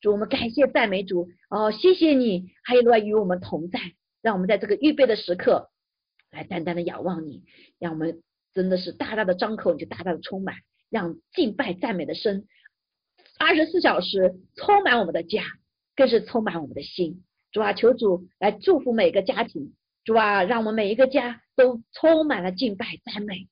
[0.01, 3.79] 主，我们感谢赞美主，哦，谢谢你，哈利路亚与我们同在，
[4.21, 5.69] 让我们在这个预备的时刻。
[6.31, 7.43] 来单单的仰望你，
[7.79, 8.21] 让我们
[8.53, 10.55] 真的是大大的张口，你就大大的充满，
[10.89, 12.45] 让敬拜赞美的声
[13.37, 15.43] 二十四小时充满我们的家，
[15.95, 17.23] 更是充满我们的心。
[17.51, 23.47] 主啊，求主来祝福每个家庭，主啊，让我们每一个家都充满了敬拜赞美，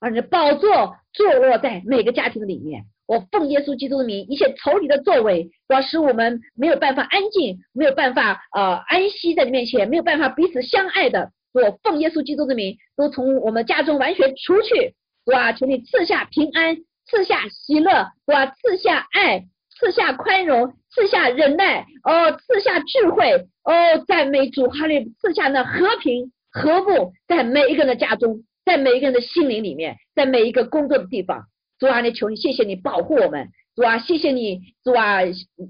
[0.00, 2.84] 而你的宝座坐落在每个家庭的里面。
[3.06, 11.32] 我奉耶稣基督的名，一切仇敌的作为，要使我们没有办法安静，没有办法呃安息在你面前，没有办法彼此相爱的。
[11.54, 14.94] 我奉耶稣基督的名，都从我们家中完全除去，
[15.24, 15.52] 主啊！
[15.54, 16.76] 求你赐下平安，
[17.10, 18.46] 赐下喜乐，哇！
[18.46, 23.32] 赐下爱，赐下宽容，赐下忍耐，哦，赐下智慧，
[23.64, 31.46] 哦，赞美主，哈利，赐下那和平和睦，在每一个人的家中，在每一个人的心灵里面，在每一个工作的地方，
[31.78, 35.20] 主啊，你求你，谢谢你保护我们，主啊，谢谢你，主啊，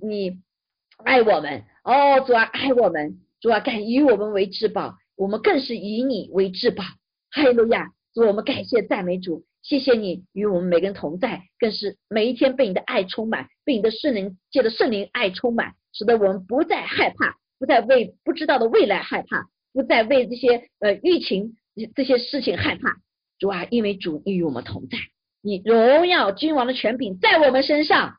[0.03, 0.41] 你
[1.05, 6.83] 爱我们，哦，主啊，爱我们，主啊，敢以我们为至宝，我们更是以你为至宝，
[7.31, 9.45] 哈利路亚，主，我们感谢赞美主。
[9.63, 21.57] 谢谢你与我们每个人同在，更是每一天被你的爱充满，被你的圣灵借着圣灵爱充满，使得我们不再害怕，不再为不知道的未来害怕，不再为这些呃疫情
[21.95, 22.97] 这些事情害怕。
[23.39, 24.99] 主啊，因为主与我们同在，
[25.43, 28.15] 你荣耀君王的权柄在我们身上。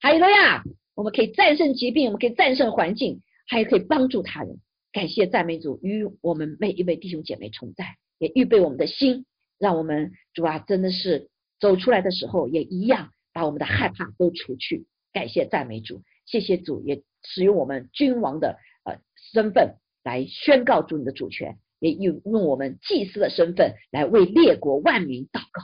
[0.00, 0.62] 还有了呀，
[0.94, 4.60] 我们可以战胜疾病，我们可以战胜环境，还可以帮助他人。
[4.92, 9.26] 感谢赞美主与我们每一位弟兄姐妹同在，也预备我们的心。
[9.58, 11.28] 让我们主啊，真的是
[11.58, 14.86] 走出来的时候也一样，把我们的害怕都除去。
[15.12, 18.98] 感谢赞美主，谢谢主，也使用我们君王的呃
[19.32, 25.62] 身份来宣告主你的主权，也用用我们祭司的身份来为列国万民祷告。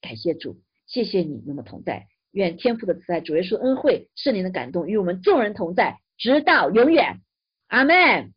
[0.00, 2.06] 感谢主，谢谢你那么同在。
[2.30, 7.20] 愿天父的慈爱、主耶稣恩惠、圣灵的感动与我们众人同在，直到永远。
[7.68, 8.32] 阿门，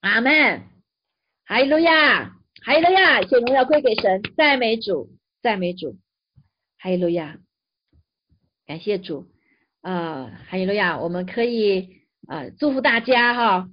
[0.00, 0.62] 阿门，
[1.44, 2.37] 哈利路亚。
[2.64, 5.98] 哈利路亚，一切荣耀归给神，赞美主，赞美主，
[6.78, 7.38] 哈利路亚，
[8.66, 9.30] 感谢主。
[9.80, 13.70] 啊，哈利路亚，我们可以啊祝福大家哈，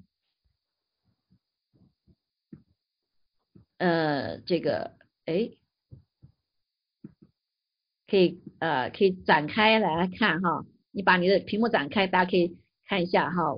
[3.79, 4.95] 呃，这个
[5.25, 5.49] 哎，
[8.07, 13.57] 可以呃可以展开来看哈，你把你的屏幕展开，大家可以看一下哈，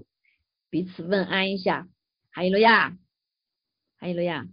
[0.69, 1.87] 彼此问安一下，
[2.31, 2.97] 哈利路亚，
[3.97, 4.47] 哈利路亚。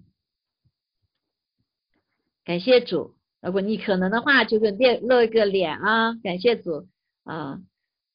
[2.44, 6.12] 感谢主，如果你可能的话，就给列露一个脸啊！
[6.22, 6.88] 感谢主
[7.24, 7.58] 啊，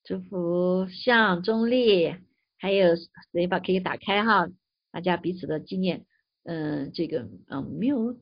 [0.03, 2.15] 祝福向中立，
[2.60, 2.95] 还有
[3.31, 4.47] 谁把可以打开哈？
[4.91, 6.06] 大家彼此的纪念，
[6.43, 8.22] 嗯，这个嗯，mute，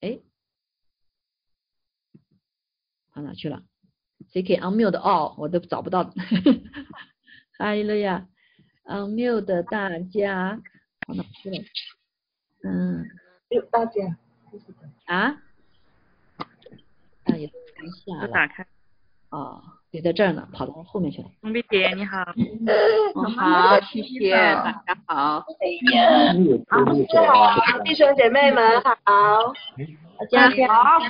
[0.00, 0.20] 哎，
[3.12, 3.62] 跑哪去了？
[4.32, 5.34] 谁可以 unmute 哦？
[5.38, 6.04] 我都找不到，
[7.58, 8.26] 哈利路亚
[8.84, 10.62] ，unmute 大家
[11.00, 11.58] 跑哪去了？
[12.62, 13.04] 嗯。
[13.70, 14.02] 大家
[15.06, 15.36] 啊，
[16.36, 17.36] 啊？
[17.36, 18.66] 也等一下打开。
[19.30, 19.60] 哦，
[19.90, 21.28] 你在这儿呢，跑到后面去了。
[21.42, 22.44] 红碧姐你好，你
[23.36, 25.44] 好，谢谢大家好。
[25.60, 26.32] 哎呀，
[26.68, 26.84] 好，
[27.82, 28.92] 弟兄姐妹们好，
[30.30, 31.00] 大家好，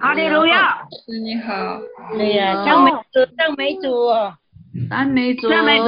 [0.00, 1.80] 阿利路亚，你好，
[2.18, 3.88] 哎呀，赞美主，赞美主，
[4.88, 5.78] 赞美主，赞美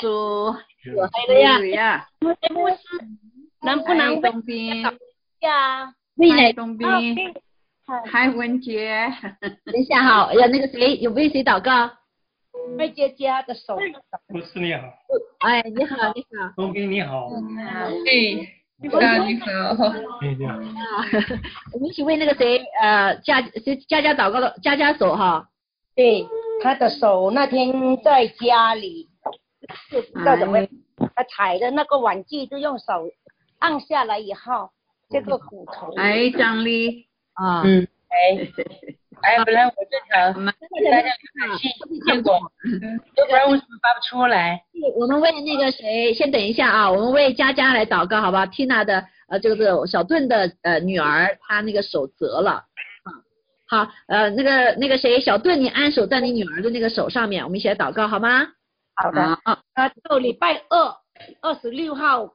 [0.00, 0.96] 主，谢主。
[1.26, 1.40] 对
[1.70, 2.08] 呀，
[3.62, 4.82] 能不能东兵
[5.40, 5.94] 呀？
[6.16, 7.16] 魏东兵，
[8.10, 9.10] 海文杰。
[9.40, 11.90] 等一下哈，呀，那个谁有为谁祷告？
[12.76, 13.78] 魏姐姐的手。
[14.28, 14.80] 不是你好。
[15.38, 16.52] 哎，你好，你好。
[16.56, 17.28] 东兵你好。
[17.28, 17.90] 哎，
[18.78, 19.48] 你好，你好。
[20.20, 20.58] 哎，你好。
[21.72, 25.48] 我们一起为那个谁呃佳谁佳佳祷告的佳佳手哈。
[25.94, 26.26] 对，
[26.62, 29.11] 他的手那天在家里。
[29.88, 30.58] 是不知道怎么，
[31.14, 32.84] 他踩的那个玩具就用手
[33.58, 34.70] 按下来以后，
[35.10, 35.92] 这个骨头。
[35.96, 38.48] 哎，张丽啊，嗯，哎，
[39.22, 41.08] 哎，本来我正想大家
[41.38, 41.70] 看信，
[42.06, 42.32] 结果，
[43.16, 44.62] 要不然为什么发不出来？
[44.96, 52.64] 我们为那个谁，先等一下啊，我们为佳佳来祷告，好吧？Tina 的呃，这个小盾的呃女儿，她那个手折了，
[53.68, 58.48] 好，呃，那个那个谁，小盾，你按手在你女儿的那个手上面，我们一起来祷告好吗？
[58.94, 60.96] 好的，啊，就礼拜二
[61.40, 62.34] 二十六号，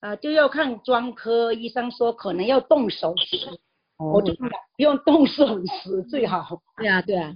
[0.00, 3.60] 呃，就要看专科医生说可能要动手术，
[3.98, 4.48] 我就不
[4.78, 6.62] 用动手术最好。
[6.78, 7.34] 对啊，对啊。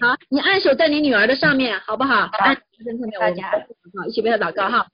[0.00, 2.28] 好，你按手在你女儿的上面，好不好？
[2.38, 2.54] 按
[2.84, 4.86] 跟上面，大家好，一起为她祷告哈。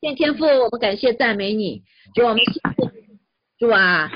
[0.00, 1.82] 谢天父，我们感谢赞美你，
[2.14, 2.60] 主我们谢谢
[3.58, 4.08] 主啊，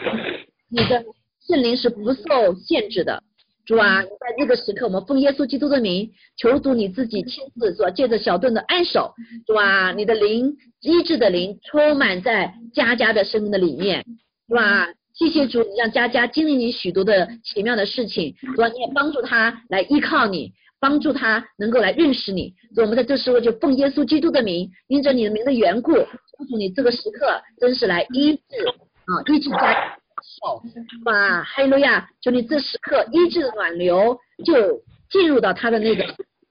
[0.70, 1.04] 你的
[1.40, 3.23] 圣灵是不受限制的。
[3.66, 9.14] 主啊，在这个时刻，我们奉耶稣基督的名，求主你自己亲自说，借着小盾的按手，
[9.46, 14.04] 主啊，你的灵医治的灵充满在佳佳的生命的里面，
[14.48, 14.88] 是吧？
[15.14, 22.52] 谢谢主，你让佳佳经历你许多的奇妙的事情，主啊，你也帮助他来依靠你，帮助他能够来认识你。
[22.74, 28.66] 主，我们在这时候就奉耶稣基督的名，因着你的名的缘故，求主你这个时刻真是来医治
[29.06, 29.96] 啊，医治佳。
[30.42, 30.62] 好，
[31.04, 32.08] 哇，哈利路亚！
[32.20, 36.04] 就你这时刻医治的暖流就进入到他的那个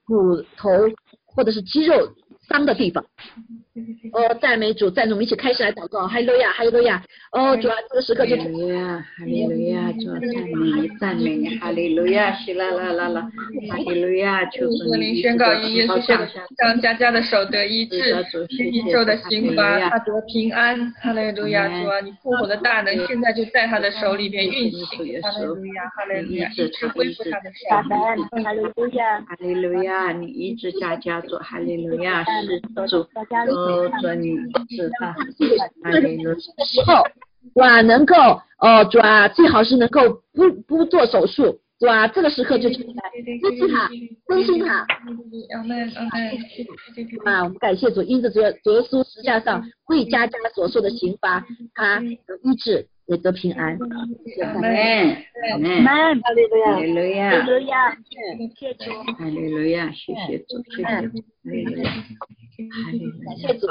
[0.06, 0.70] 骨头
[1.24, 2.14] 或者是肌肉
[2.48, 3.04] 伤的地方，
[4.12, 7.02] 哦，赞美主，赞主，我们一起开始来祷告，哈利路亚，哈利路亚。
[7.32, 13.28] 哦，主啊，这个时刻就哈利路亚，哈利路亚，主啊，赞美赞美你，哈利路亚，希啦啦啦啦，
[13.68, 16.24] 哈利路亚，求主你宣告因耶稣向
[16.56, 18.14] 张佳佳的手得医治，
[18.58, 33.04] 宇宙的刑罚他得平安，哈利路亚，主啊，你复活的大能现在就在他的手里边运行，哈利路亚，哈利路亚，医治恢复他的生命，哈利路亚，哈利路亚，你医治家家做哈利路亚，是主。
[33.63, 33.63] 哦，
[34.00, 34.36] 主你
[34.76, 36.38] 是他，哈利路亚。
[36.38, 37.02] 时候，
[37.54, 38.14] 哇，能够
[38.58, 42.08] 哦，主啊，最好是能够不不做手术，是吧？
[42.08, 43.10] 这个时刻就出来
[43.42, 43.88] 支持他，
[44.28, 44.86] 真心他。
[47.24, 53.78] 啊，我们感谢主，因着主主耶稣十字架上为家家所受的刑罚，他医治，也得平安。
[53.78, 55.16] 阿门，
[55.52, 58.14] 阿门，哈利路亚，哈利路亚，哈利路亚，谢
[58.56, 61.84] 谢主，哈利路亚，谢谢主，谢谢主，哈利路亚。
[63.26, 63.66] 感谢主，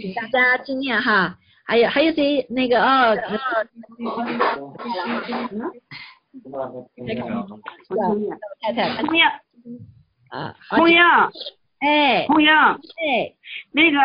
[0.00, 2.46] 请大家纪念哈，还有还有谁？
[2.50, 3.16] 那个哦，
[8.60, 9.24] 太太，红英，
[10.28, 10.96] 啊，红英，
[11.86, 13.32] 哎，红英，哎，
[13.72, 13.98] 那个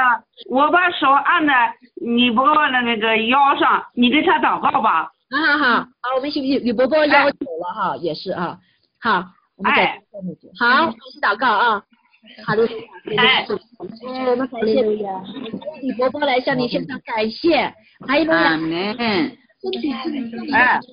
[0.49, 5.11] 我把手按在你伯伯的那个腰上，你给他祷告吧。
[5.31, 8.59] 好好好，好，我们去李伯伯要求了哈，也是啊，
[9.01, 9.23] 好，
[9.57, 9.99] 我们哎，
[10.59, 11.83] 好，开始祷告啊。
[12.45, 12.67] 好的，
[13.17, 17.73] 哎，我们感谢李伯伯来向你献上感谢，
[18.07, 18.97] 还有阿呢，门。
[18.97, 19.37] 身体
[20.53, 20.89] 哎，是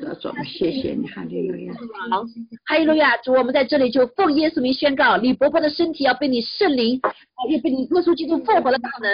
[0.00, 1.74] 的，主，谢谢你，哈利路亚。
[2.10, 2.24] 好，
[2.64, 7.12] 哈利路亚，主，我们在这里就奉耶稣名宣告，李伯伯的身体要被你圣灵，啊，
[7.50, 9.12] 又被你耶稣基督复活的大能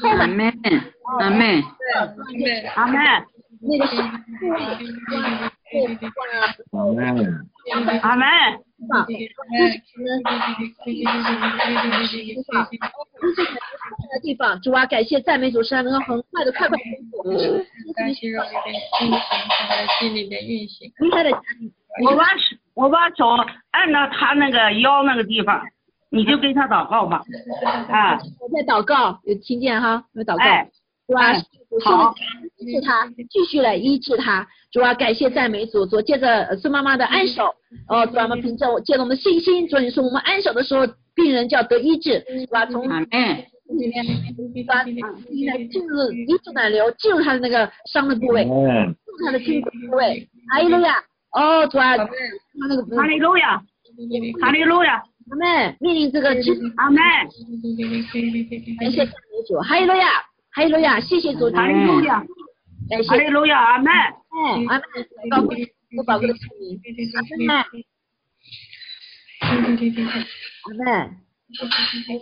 [0.00, 0.50] 充满，阿门，
[1.20, 1.62] 阿门。
[2.74, 2.98] 阿门，
[3.60, 3.84] 那个
[8.02, 8.26] 阿门，
[8.90, 9.06] 啊，
[14.10, 17.64] 的地方，主啊，感谢赞美主，使他能够很快的快快恢复，
[17.96, 19.20] 担心让里边运行，
[19.68, 20.92] 他的心里边运行。
[20.98, 21.72] 离开了家里，
[22.04, 23.28] 我把手我把手
[23.70, 25.62] 按到他那个腰那个地方，
[26.10, 27.22] 你就给他祷告吧。
[27.88, 30.04] 啊，我在祷告，有听见哈？
[30.12, 30.44] 有祷告。
[30.44, 30.68] 哎，
[31.06, 31.32] 主啊，
[31.84, 32.14] 好。
[32.56, 34.46] 医治他，继续来医治他。
[34.70, 37.54] 主啊，感谢赞美主，主借着孙妈妈的安手，
[37.88, 43.08] 哦，主啊，我们凭着借着我们的信心，主你说我们安手的时候，病人就要得医治，主啊，从阿门。
[43.66, 44.04] 里面
[44.66, 50.28] 把来进入医治奶流，进入他的那个伤的部位，进入他的筋骨部位。
[50.52, 51.02] 哈利路亚，
[51.32, 52.06] 哦，主啊，他
[52.68, 53.56] 那个哈利路亚，
[54.40, 57.00] 哈利路亚，阿妹命令这个筋，阿门，
[58.78, 60.06] 感谢赞美主，哈利路亚，
[60.54, 62.24] 哈利路亚，谢谢主，哈利路亚，
[62.88, 63.08] 感谢。
[63.08, 64.00] 哈利路亚，阿门，哎，
[64.68, 64.84] 阿妹，
[65.28, 66.80] 宝贵我宝贵的圣名，
[67.14, 67.56] 阿妹，
[69.40, 70.90] 阿妹，
[72.08, 72.20] 哎呀，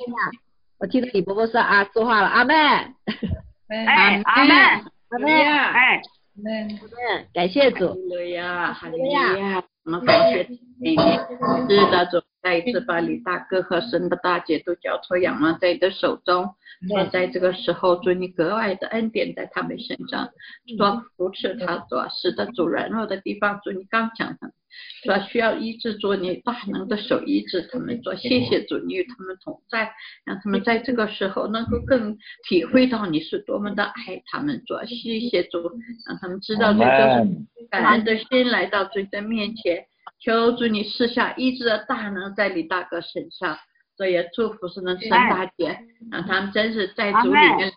[0.79, 2.87] 我听到李伯伯说啊，说话了，阿妹，阿
[4.17, 4.57] 妹，阿门，
[5.21, 6.01] 妹，哎，
[6.35, 6.81] 嗯，
[7.35, 7.89] 感谢主。
[7.89, 10.49] 哈，利路亚，哈利路亚，我们感谢
[10.81, 16.55] 你，是的主，再一次把李大哥和神的大姐都交托仰望在你的手中。
[16.89, 20.29] 说在这个时候，祝你格外的恩典在他们身上，
[20.77, 24.55] 说扶持他，做使得主软弱的地方，祝你刚强他们，
[25.05, 29.93] 说需要医治，做你大能的手医治他们，做谢谢主，你与他们同在，
[30.25, 35.63] 让他们在这个时候能够更体会到你是多么的爱他们，做谢谢主，
[36.09, 37.29] 让他们知道这个
[37.71, 39.87] 感恩的心来到主的面前，
[40.21, 43.57] 求主你赐下医治的大能在李大哥身上。
[43.95, 45.79] 所以也祝福是能三大姐，
[46.11, 47.71] 让他们真是在主里面，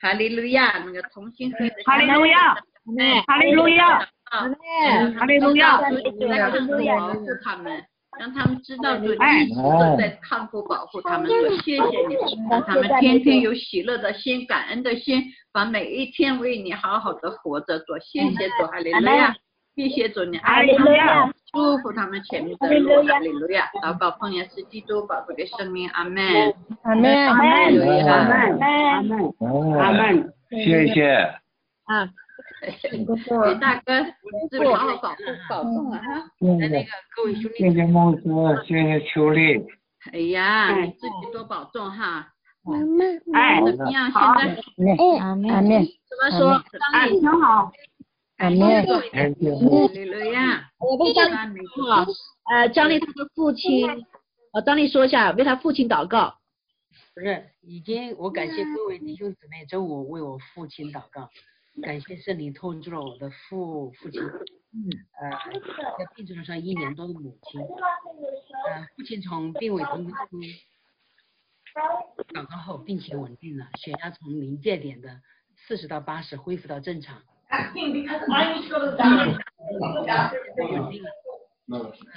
[0.00, 2.52] 哈利路亚，那个同心合哈利路亚，
[3.28, 7.80] 哈利路亚，哈利路亚，保护他们，
[8.18, 9.16] 让他们知道主一
[9.48, 11.28] 直都在看顾保护他们。
[11.28, 12.16] 说谢谢你，
[12.50, 15.22] 让他们天天有喜乐的心、感恩的心，
[15.52, 17.78] 把每一天为你好好的活着。
[17.78, 19.32] 做谢谢主，哈利路亚，
[19.76, 23.68] 谢谢主你爱他们，祝福他们前面的路，哈利路亚。
[23.82, 26.24] 祷告奉耶稣基督宝贵的生命，阿门。
[26.82, 31.12] 阿门，阿门，阿门，阿门，阿门，谢谢。
[31.84, 32.08] 啊，
[33.44, 34.02] 李大哥，
[34.50, 35.16] 自己好好保护
[35.50, 36.24] 保重啊哈。
[36.40, 38.22] 那那个各位兄弟，谢谢牧师，
[38.66, 39.62] 谢谢秋丽。
[40.10, 42.28] 哎呀，你自己多保重哈。
[43.34, 44.10] 哎，怎么样？
[44.74, 46.62] 现在阿门，阿门，怎么说？
[46.94, 47.70] 哎，挺好，
[48.36, 50.70] 阿门，谢谢牧哈利路亚。
[50.78, 52.04] 我为张赞美主好，
[52.50, 54.04] 呃，张丽她的父亲，
[54.52, 56.36] 呃，张丽说一下，为他父亲祷告。
[57.14, 61.30] 不是，已经我感谢各位弟兄姊妹周五为我父亲祷告，
[61.82, 65.30] 感谢圣灵透支了我的父父亲，呃，
[65.98, 70.12] 在病床上一年多的母亲，呃，父亲从病危中
[72.34, 75.22] 祷告后病情稳定了，血压从临界点的
[75.56, 77.22] 四十到八十恢复到正常。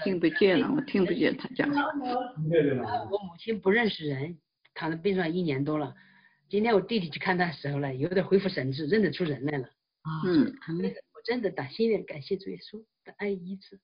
[0.03, 1.69] 听不见了，我听不见他讲。
[1.69, 4.37] 我母亲不认识人，
[4.73, 5.95] 躺在病床上一年多了。
[6.49, 9.69] 今天我弟弟去看他的时候呢，有点恢复神智，认得出人来了。
[10.25, 10.53] 嗯，
[11.13, 13.79] 我真的打心里感谢主耶稣的爱医治，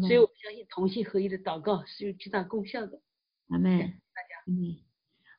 [0.00, 3.00] 所以我相信同心合一的祷告是有巨大功效的。
[3.50, 3.78] 阿妹，
[4.14, 4.76] 大家，嗯，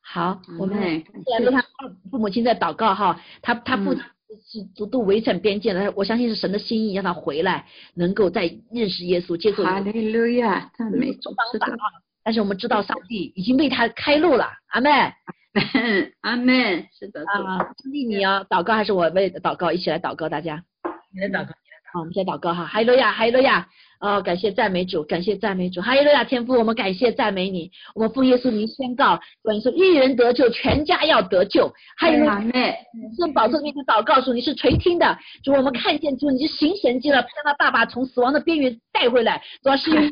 [0.00, 1.62] 好，我们哎现在为他
[2.10, 4.02] 父母亲在祷告哈，他他父亲
[4.46, 8.42] 是独渡围城边界的，我相信是神的心意，让他回来，能够再
[8.72, 12.02] 认识耶稣，接受哈利路亚，赞美主，方法啊。
[12.24, 14.90] 但是我们知道上帝已经为他开路了，阿妹
[16.22, 17.30] 阿门，是的，主。
[17.30, 20.64] 啊，兄弟你要，祷告还是我为祷告，一起来祷告，大家。
[21.12, 21.52] 你来祷告。
[21.92, 23.68] 好，我们先祷告哈，哈利路亚，哈利路亚，
[24.04, 32.52] 哦，感谢赞美主，感谢赞美主，哈利路亚，天父，我们感谢赞美你，我们奉耶稣名宣告，关于说一人得救，全家要得救，哈利路亚阿，门，
[33.18, 40.10] 圣宝座面前祷告说，你是垂听的，主我们看见主你是行神迹了，将他爸爸从死亡的边缘带回来，主要是因为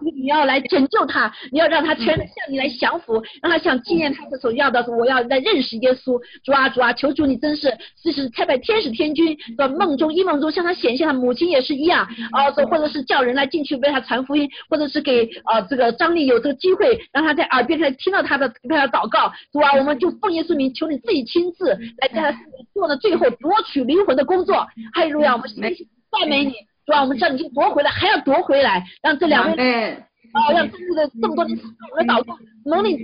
[0.00, 7.70] 你你要来拯救他，你要让他全向你来降服，让他想纪念他的所要的，我要来认识耶稣，主啊主啊，求主你真是
[8.02, 22.38] 这是太白天使天君在梦中一梦中向他显现，他母亲也是一样，啊，或者是叫人来进去为他传福音，或者是给啊这个张丽有这个机会，让他在耳边来听到他的为他祷告，主啊，我们就奉耶稣名，求你自己亲自来在他
[22.72, 24.54] 做的最后夺取灵魂的工作，
[24.94, 26.52] 哈利路亚，我们赞美你，
[26.86, 29.94] 主啊，我们知道你去夺回来，还要夺回来，让这两阿位门，
[30.32, 32.96] 啊，让这个这么多年我们的祷告能力，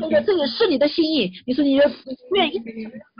[0.00, 1.78] 这个这个是你的心意，你说你
[2.28, 2.62] 不愿意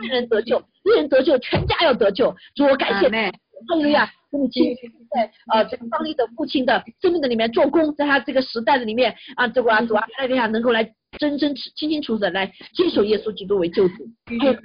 [0.03, 3.31] 一人得救，一人得救，全家要得救，主我感谢你。
[3.67, 4.07] 哈利路亚，
[4.37, 10.83] 给你亲自在呃这个张力的父亲的生命的里面做工，在他这个时代的里面啊，这个啊主啊，哈利路亚能够来
[11.17, 14.07] 真真清清楚楚的来接受耶稣基督为救主，
[14.39, 14.59] 还有主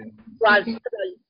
[0.47, 0.81] 啊这个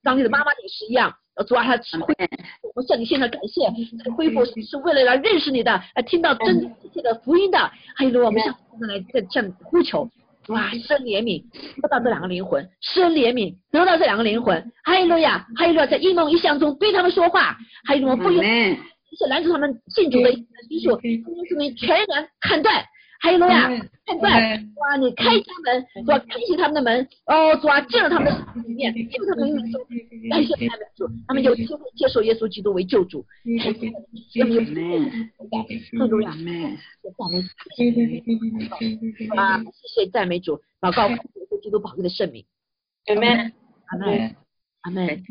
[0.02, 2.14] 张力的妈妈也是一样，呃主啊他恢
[2.62, 3.60] 我们向你献上感谢，
[3.98, 10.08] 这个恢复是为了来认识你的，来听到真真切的福音的，哈利路亚，我们向来在向你呼求。
[10.48, 11.44] 哇，生怜悯，
[11.80, 17.56] 得到这两个灵魂，生怜悯，得到这两个灵魂，哈利路亚，哈利路亚，在一梦一象中对他们说话，
[17.86, 20.46] 还有什么不用是拦住他们信主的因
[20.80, 22.84] 素，说明全然砍断，
[23.20, 23.68] 哈利路亚，
[24.06, 29.60] 判断，哇，你开他们，主啊，开启他们的门，哦，主啊，进入他们的里面，进入他们的
[30.42, 33.26] 谢他们主，他们有机会接受耶稣基督为救主，
[33.60, 33.90] 他们有
[34.30, 34.48] 机会，
[35.98, 36.78] 哈利路亚阿，门，
[37.16, 38.20] 赞美
[39.28, 41.18] 主啊，谢谢赞美主，祷告耶
[41.50, 42.46] 稣基督宝贵的圣名，
[43.06, 43.52] 阿门。
[43.90, 44.36] 阿门，
[44.82, 45.24] 阿门，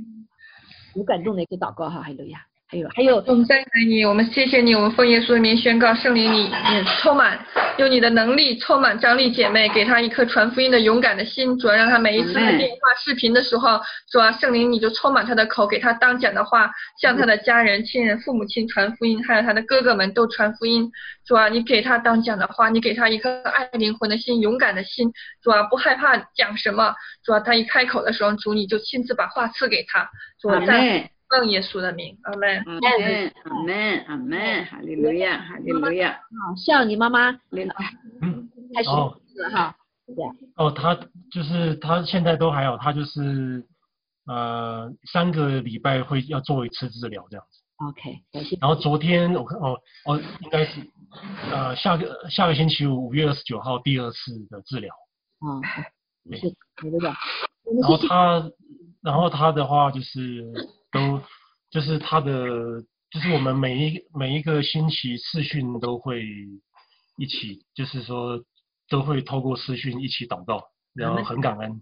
[0.96, 3.16] 有感动的也可以祷告哈，还有路亚，还有还有。
[3.26, 7.44] 我们赞美你，我们谢谢你，我们奉耶稣的名宣告，圣灵你也充满，
[7.80, 13.80] 用你的能力充满张力姐妹，给她一颗传福音的勇敢的心，主要让她每一次的电话视频的时候，
[14.12, 16.70] 主啊，圣灵你就充满她的口，给她当讲的话，
[17.02, 20.92] 向她的家人、亲人、父母亲传福音，还有她的哥哥们都传福音。
[21.26, 26.94] 主啊，你给她当讲的话，你给她一颗爱灵魂的心，勇敢的心，主啊，不害怕讲什么，
[27.26, 30.08] 主啊，她一开口的时候，主你就亲自把话赐给她，
[30.40, 32.58] 主啊，阿赞门，奉耶稣的名，阿门。
[32.58, 37.70] 阿门，阿门，阿门，哈利路亚，哈利路亚，啊，像你妈妈领
[38.22, 38.90] 嗯，开始。
[38.90, 39.16] 哦。
[39.36, 39.74] 了哈，
[40.58, 40.94] 哦，他
[41.32, 43.66] 就是他现在都还好，他就是
[44.26, 47.62] 呃三个礼拜会要做一次治疗这样子。
[47.88, 48.58] ，OK，感谢。
[48.60, 50.82] 然后昨天我看哦哦应该是
[51.54, 54.94] 呃下个下个星期五五月二十九号第二次的治疗。
[55.40, 55.88] 啊，是，
[56.24, 56.38] 你
[56.82, 57.14] 这个，
[57.64, 58.52] 我然后他，
[59.02, 60.52] 然后他的话就是
[60.92, 61.22] 都
[61.70, 66.24] 就是他的就是我们每一每一个星期视讯都会
[67.18, 68.44] 一起，就是说
[68.90, 70.64] 都会透过视讯一起祷告，
[70.94, 71.82] 然后很感恩，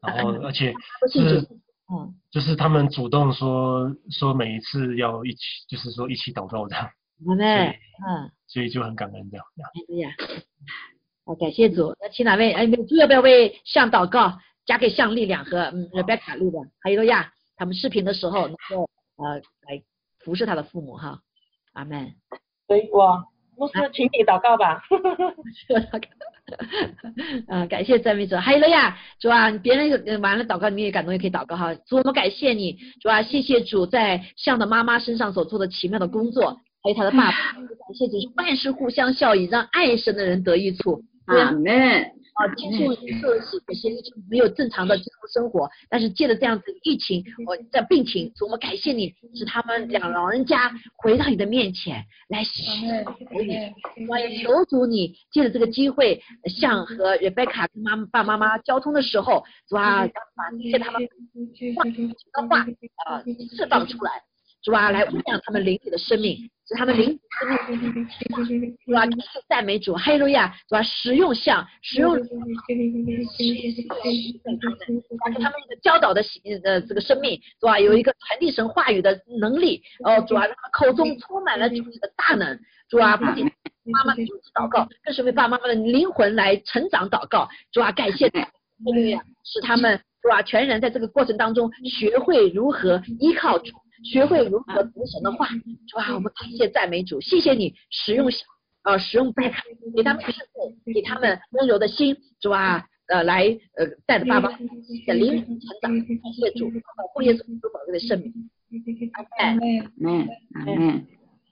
[0.00, 0.72] 然后而且
[1.12, 1.46] 是
[1.90, 6.90] 嗯，就是他们主动说说每一次要一起，就是说一起祷告这样，
[7.26, 9.46] 阿妹，嗯，所以就很感恩这样。
[9.56, 10.10] 哎呀，
[11.24, 11.94] 好，感谢主。
[12.00, 12.52] 那请哪位？
[12.52, 19.34] 哎，主要不要为向祷告加给向力量和嗯 Rebecca 力量，还有罗亚，他们视频的时候能够呃
[19.66, 19.82] 来
[20.20, 21.20] 服侍他的父母哈，
[21.72, 22.14] 阿门。
[22.66, 23.24] 所以我
[23.56, 24.80] 牧师，请你祷告吧。
[27.48, 31.74] 嗯， 感谢赞美者，还有了呀，主啊，别人呃完了祷告，你也感动，也可以祷告哈。
[31.74, 41.02] 主，我们感谢你，主啊，谢谢主在向的妈妈身上所做的奇妙的工作，还有他的爸爸， 感谢主，万事互相效益，让爱神的人得益处。
[41.26, 60.06] 阿门，啊，接触受了洗，有些就没有正常的接触生活，但是借着这样子疫情，我在病情，主我们感谢你，使他们两老人家回到你的面前来洗你，我也求主你借着这个机会，向和 Rebecca 跟妈爸妈妈交通的时候，主啊，
[60.36, 61.02] 把一些他们
[61.74, 62.60] 话的话
[63.06, 63.20] 啊
[63.56, 64.12] 释放出来，
[64.62, 67.48] 主啊，来滋养他们灵里的生命，使他们灵生
[68.60, 69.02] 命主啊，
[69.48, 72.20] 赞美主，哈利路亚，主啊，实用像实用，而
[75.32, 76.22] 且他们的教导的
[76.64, 83.50] 呃这个生命，主啊，有一个传递神话语的能力，哦，主啊，口中充满了主的大能，主啊，不仅
[83.84, 88.46] 妈妈主持祷告，更是为爸爸妈妈的灵魂来成长祷告，主啊，感谢，哈
[88.84, 93.72] 利路亚，使他们主啊，全人在这个过程当中学会如何依靠主。
[94.04, 95.48] 学会如何读神的话，
[95.88, 98.44] 主啊，我们感谢赞美主，谢谢你使用小
[98.84, 99.62] 呃使用贝卡，
[99.96, 103.44] 给他们智慧，给他们温柔的心，主啊，呃来
[103.76, 108.32] 呃带着爸爸的灵成长，感谢主，保护耶稣基督宝贵的圣名。
[109.38, 111.06] 阿门，阿门。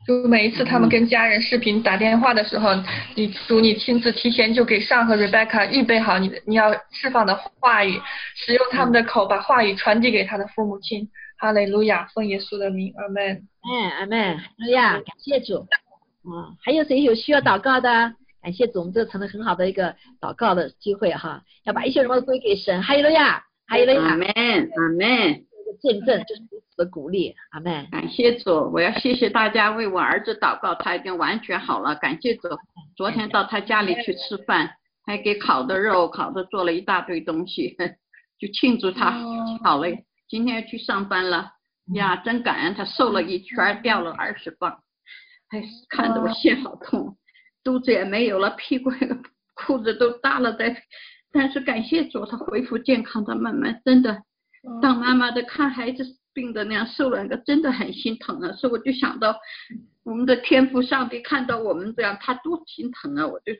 [0.06, 2.70] 就每一次他们跟家人视频打电话的时候，
[3.16, 8.00] 你主你亲自提前就给上和 Rebecca 预备好你的你要释放的话语，
[8.36, 11.08] 使用他们的口把话语传递给他的父母亲。
[11.38, 13.46] 哈利路亚，奉耶稣的名，阿门。
[13.62, 15.66] 哎，阿门，哈利路亚，感谢主。
[16.24, 18.14] 嗯，还有谁有需要祷告的？
[18.42, 21.42] 感谢主，我们这成了很好的一个祷告的机会哈。
[21.64, 24.00] 要把一切荣耀归给神，哈利路亚，哈利路亚。
[24.00, 25.30] 阿门，阿门。
[25.30, 27.88] 一个见证就是彼此的鼓励，阿门。
[27.90, 31.94] 感谢主，我要谢谢大家为我儿子祷告，他已经完全好了。
[31.96, 32.48] 感谢主，
[32.96, 34.70] 昨天到他家里去吃饭，
[35.04, 37.76] 还给烤的肉、烤的做了一大堆东西，
[38.38, 39.10] 就庆祝他
[39.64, 39.88] 好了。
[40.28, 41.52] 今天去上班了。
[41.94, 44.82] 呀，真感恩他瘦了一圈，掉了二十磅，
[45.50, 47.16] 哎，看得我心好痛，
[47.62, 48.90] 肚子也没有了，屁股
[49.54, 50.82] 裤子都大了在，
[51.32, 54.20] 但是感谢主，他恢复健康，他慢慢真的
[54.82, 56.04] 当妈妈的看孩子
[56.34, 59.38] 病的那样瘦了个，真的很心疼啊，所以我就想到
[60.02, 63.52] 我们的天父上帝看到我们这样，他多心疼啊，我就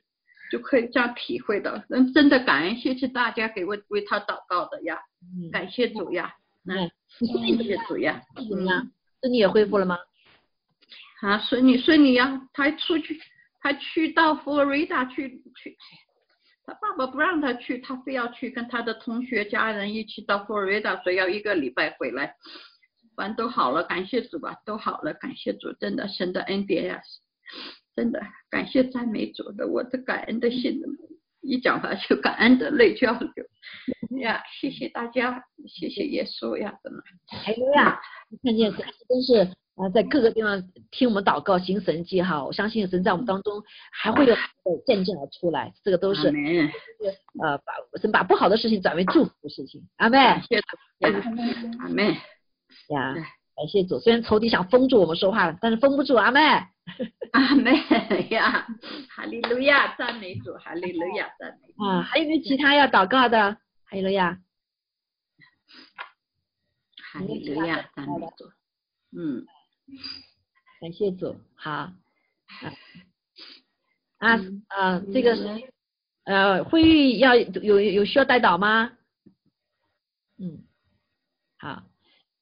[0.51, 4.99] 就可以这样体会到，嗯，真的感恩，谢谢大家给我为他祷告的呀，
[5.53, 6.35] 感谢主呀。
[6.69, 8.91] 嗯，谢谢主呀，怎么样？
[9.21, 9.97] 孙女也恢复了吗？
[11.23, 13.21] 啊，孙女孙女呀，她出去，
[13.61, 15.77] 她去到佛罗里达去去，
[16.65, 22.35] 他爸爸不让她去，她非要去跟她的同学家人一起到佛罗里达，说要一个礼拜回来，
[23.15, 27.01] 反正都好了，感谢主吧，都好了，感谢主，真的神的恩典呀，
[27.95, 28.21] 真的
[28.51, 30.83] 感谢赞美主的，我的感恩的心。
[31.47, 34.43] 一讲话就感恩的泪就要流呀！
[34.60, 36.74] 谢谢大家，谢谢耶稣呀！
[36.82, 38.01] 真的，还有呀，
[38.43, 38.73] 看见
[39.09, 39.35] 真是
[39.77, 42.44] 啊，在各个地方听我们祷告行神迹哈！
[42.44, 43.62] 我相信神在我们当中
[43.93, 44.35] 还会有
[44.86, 46.28] 见证而出来，这个都是
[47.43, 49.82] 呃把神把不好的事情转为祝福的事情。
[49.97, 52.16] 阿妹，阿妹
[52.89, 53.14] 呀。
[53.57, 56.41] 感谢主，虽然仇敌想封住我们说话了，但是封不住阿妹。
[57.33, 57.73] 阿妹
[58.31, 58.66] 呀，
[59.09, 61.83] 哈利路亚，赞美主，哈利路亚，赞美主。
[61.83, 63.55] 啊，还有没有其他要祷告的？
[63.85, 64.39] 哈利路亚，
[67.12, 68.45] 哈利路亚，赞美主。
[69.16, 69.47] 嗯，
[70.81, 71.70] 感谢主，好。
[74.19, 75.61] 啊啊，这个
[76.24, 78.93] 呃，会议要有有需要带导吗？
[80.39, 80.62] 嗯，
[81.59, 81.83] 好。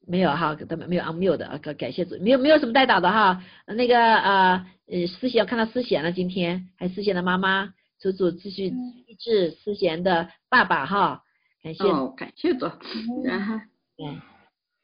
[0.07, 8.67] 没有哈，他们没有 unmute 的啊，感感谢主，没有没有什么带导的哈，那个呃呃思贤看到思贤了，今天还思贤的妈妈，主主继续
[9.07, 11.23] 医治思贤的爸爸哈，
[11.63, 12.67] 感谢哦感谢主，
[13.25, 13.55] 然后
[13.97, 14.21] 嗯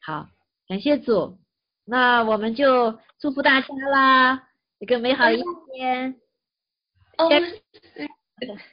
[0.01, 0.27] 好，
[0.67, 1.37] 感谢主，
[1.85, 4.43] 那我们就祝福大家啦，
[4.79, 5.43] 一个美好的一
[5.73, 6.15] 天。
[7.17, 7.29] 哦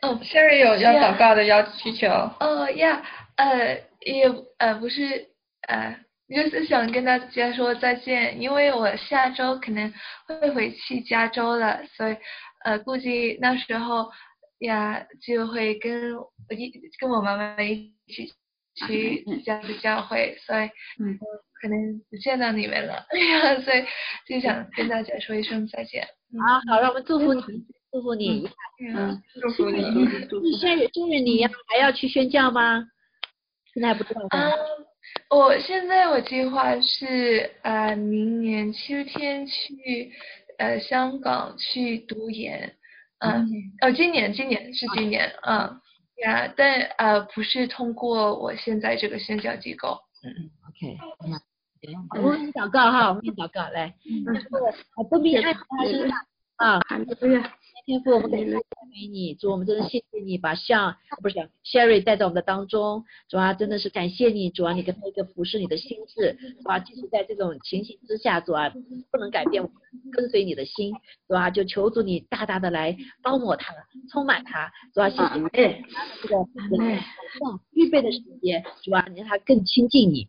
[0.01, 2.09] 哦，Sherry 有要祷告的要需求。
[2.09, 3.03] 哦呀，
[3.37, 4.27] 呃也
[4.57, 5.29] 呃不是
[5.69, 5.99] 呃。
[6.29, 9.93] 就是想跟大家说再见，因为我下周可能
[10.27, 12.17] 会回去加州了，所以
[12.65, 14.11] 呃估计那时候
[14.61, 16.13] 呀就会跟
[16.51, 18.33] 一跟我妈妈一起
[18.87, 20.65] 去加州教会，所以
[21.01, 21.19] 嗯
[21.61, 23.07] 可能不见到你们了，
[23.65, 23.85] 所以
[24.27, 26.07] 就想跟大家说一声再见。
[26.47, 27.41] 好，好，让我们祝福你，
[27.91, 28.47] 祝福你，
[28.95, 29.83] 嗯，祝福你，
[30.59, 32.85] 现在祝愿你要还要去宣教吗？
[33.73, 34.21] 现在还不知道。
[35.31, 40.13] 我现在我计划是呃明年秋天去
[40.59, 42.75] 呃香港去读研，
[43.21, 43.47] 嗯
[43.83, 45.81] 哦今年今年是今年嗯
[46.25, 49.99] 呀但呃不是通过我现在这个宣教机构。
[50.25, 50.97] 嗯嗯 OK
[52.17, 54.25] 我们祷告哈我们祷告来，嗯，
[55.11, 55.55] 都平安
[55.89, 56.27] 平安
[56.57, 56.81] 啊，
[57.21, 57.53] 对呀。
[57.89, 68.69] 天父，我们感谢美你，主，我们真的谢谢你把像不是 Sherry 带到我们的当中，主啊，真的是感谢你，主啊，你给他一个服侍你的心智，主啊，即使在这种情形之下，主啊，
[69.11, 69.71] 不能改变我
[70.13, 70.93] 跟随你的心，
[71.27, 73.73] 主啊，就求主你大大的来包裹他，
[74.13, 75.69] 充满他，主啊，谢谢你这
[76.29, 76.47] 个
[77.73, 80.27] 预备的时间，主啊，你让他更亲近你。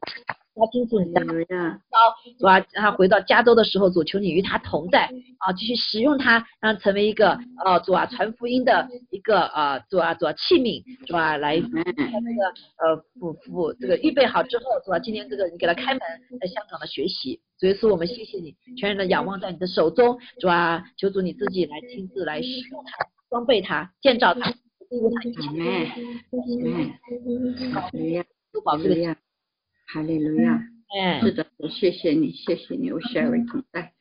[2.37, 2.59] 主啊，
[2.91, 11.93] 回到加州的时候，主求你与他同在啊，继续使用他，让成为一个呃主啊传福音的一个呃主啊主啊器皿，主啊来他这个
[12.77, 16.01] 呃服服这个预备好之后，主啊今天这个你给他开门，
[16.39, 22.97] 在香港的学习，所以说我们谢谢你，全然的仰望在你的手中，主啊求主你自己来亲自来使用他，
[23.29, 24.49] 装备他，建造他，
[24.89, 25.39] 利用他一切，
[28.51, 28.95] 都保这个。
[29.91, 30.61] 哈利路亚，
[31.21, 33.91] 是的，谢谢你，谢谢你，我 Sherry 同在，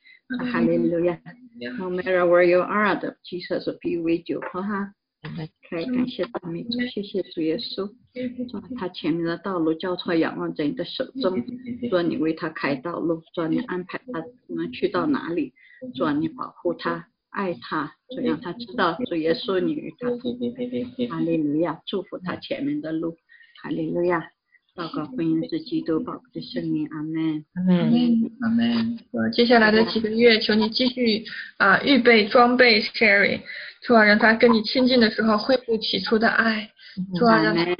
[0.52, 1.18] 哈利路亚
[1.78, 4.92] ，No matter where you are, the Jesus be with you，好哈，
[5.70, 7.90] 可以感谢大美主，谢谢主耶稣，
[8.48, 11.42] 做他前面的道路交错仰望在你的手中，
[11.90, 15.54] 主你为他开道路，主你安排他能去到哪里，
[15.94, 23.16] 主你保护他，爱他，就让他知道主耶稣你与他同在，哈利路亚，祝福他前面的路，
[23.62, 24.30] 哈利路亚。
[24.78, 28.96] 祷告，婚姻是基督宝贵的圣灵，阿门，阿门，阿门。
[29.10, 31.24] 呃，接下来的几个月，求你继续
[31.56, 33.40] 啊，预备装备 Sherry，
[33.82, 36.70] 主啊，让他跟你亲近的时候恢复起初的爱。
[37.16, 37.74] 主啊，让他的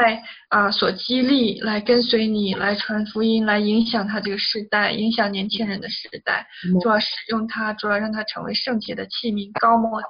[0.00, 6.46] 爱啊所激励，来跟随你，来传福音，来影响他这个时代，影响年轻人的时代。
[6.82, 10.08] 主要使用他，主要让他成为圣洁的器皿，高摩他。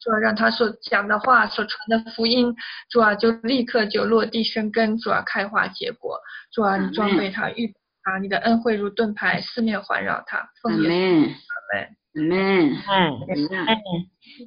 [0.00, 2.54] 主要让他所讲的话，所传的福音，
[2.90, 6.18] 主要就立刻就落地生根，主要开花结果。
[6.52, 10.48] 主要你装备他，预啊，你的恩惠如盾牌，四面环绕他。
[10.62, 11.96] 奉耶稣，阿门。
[12.16, 12.72] Amen.
[12.86, 13.68] Amen.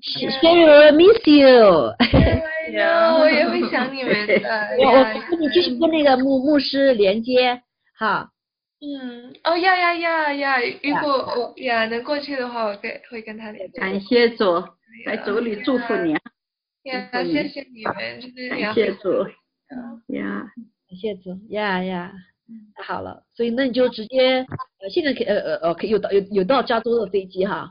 [0.01, 1.93] Sherry, I miss you.
[2.71, 4.33] 呀，我也会想你们 的。
[4.79, 7.61] 我我跟你继续跟那个牧牧师连接，
[7.97, 8.29] 哈。
[8.81, 10.57] 嗯，哦呀呀呀呀！
[10.81, 13.79] 如果我呀能过去的话，我跟会跟他连接。
[13.79, 14.63] 感谢主，
[15.05, 16.13] 在主里祝福你。
[16.83, 17.93] 呀，谢谢你们。
[18.49, 19.23] 感谢主。
[20.07, 20.45] 呀，
[20.87, 21.37] 感谢主。
[21.49, 22.11] 呀呀。
[22.75, 24.45] 太好了，所以那你就直接
[24.79, 27.69] 呃，现在可呃呃呃可以有到有有到加州的飞机哈。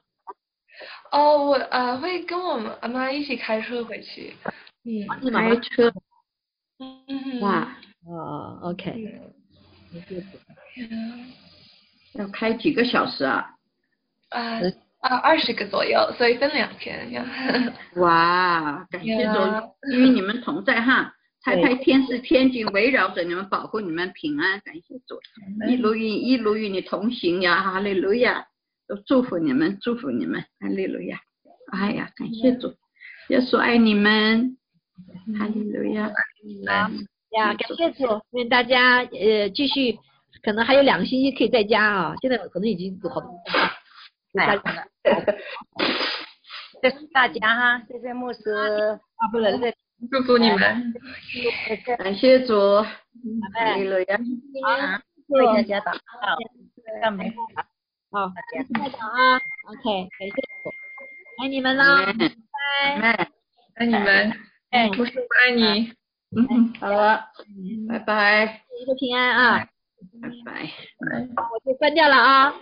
[1.11, 4.35] 哦，我呃会跟我们阿妈一起开车回去。
[4.89, 5.93] 嗯，开车。
[6.79, 7.41] 嗯。
[7.41, 7.77] 哇。
[8.07, 9.21] 哦，OK。
[12.15, 13.51] 要开几个小时啊？
[14.31, 14.61] 啊
[15.01, 17.25] 啊，二十个左右，所以分两天呀。
[17.97, 19.39] 哇，感谢主，
[19.93, 21.13] 与你们同在哈。
[21.41, 25.21] 太太天使天君围绕着你们，保护你们平安，感谢主，
[25.69, 28.47] 一路与一路与你同行呀，哈利路亚，
[28.89, 31.21] 都祝福你们，祝福你们，哈利路亚，
[31.73, 32.75] 哎呀，感谢主，
[33.29, 34.57] 耶稣爱你们，
[35.39, 36.11] 哈利路亚，
[37.31, 39.99] 呀，感谢主，愿大家呃继续，
[40.43, 43.31] 可能还有两个星期可以在家啊，现在可能已经好多，
[44.35, 44.89] 大家，
[46.81, 48.51] 谢谢大家哈，谢谢牧师，
[49.17, 49.75] 啊不能再。
[50.13, 50.95] 祝福你们，
[51.99, 54.17] 感谢主，哈利路亚，
[54.65, 55.99] 好，为大家祷告，
[57.03, 57.35] 赞美
[58.13, 58.63] 好，大家
[58.97, 60.71] 早啊，OK，感谢主，
[61.43, 63.29] 爱你们啦，拜拜，
[63.75, 64.33] 爱你们，
[64.71, 65.93] 哎，不是我爱你，
[66.37, 67.25] 嗯，好了，
[67.89, 69.69] 拜拜，一路平安啊，
[70.21, 70.71] 拜拜，
[71.51, 72.55] 我就关掉了啊。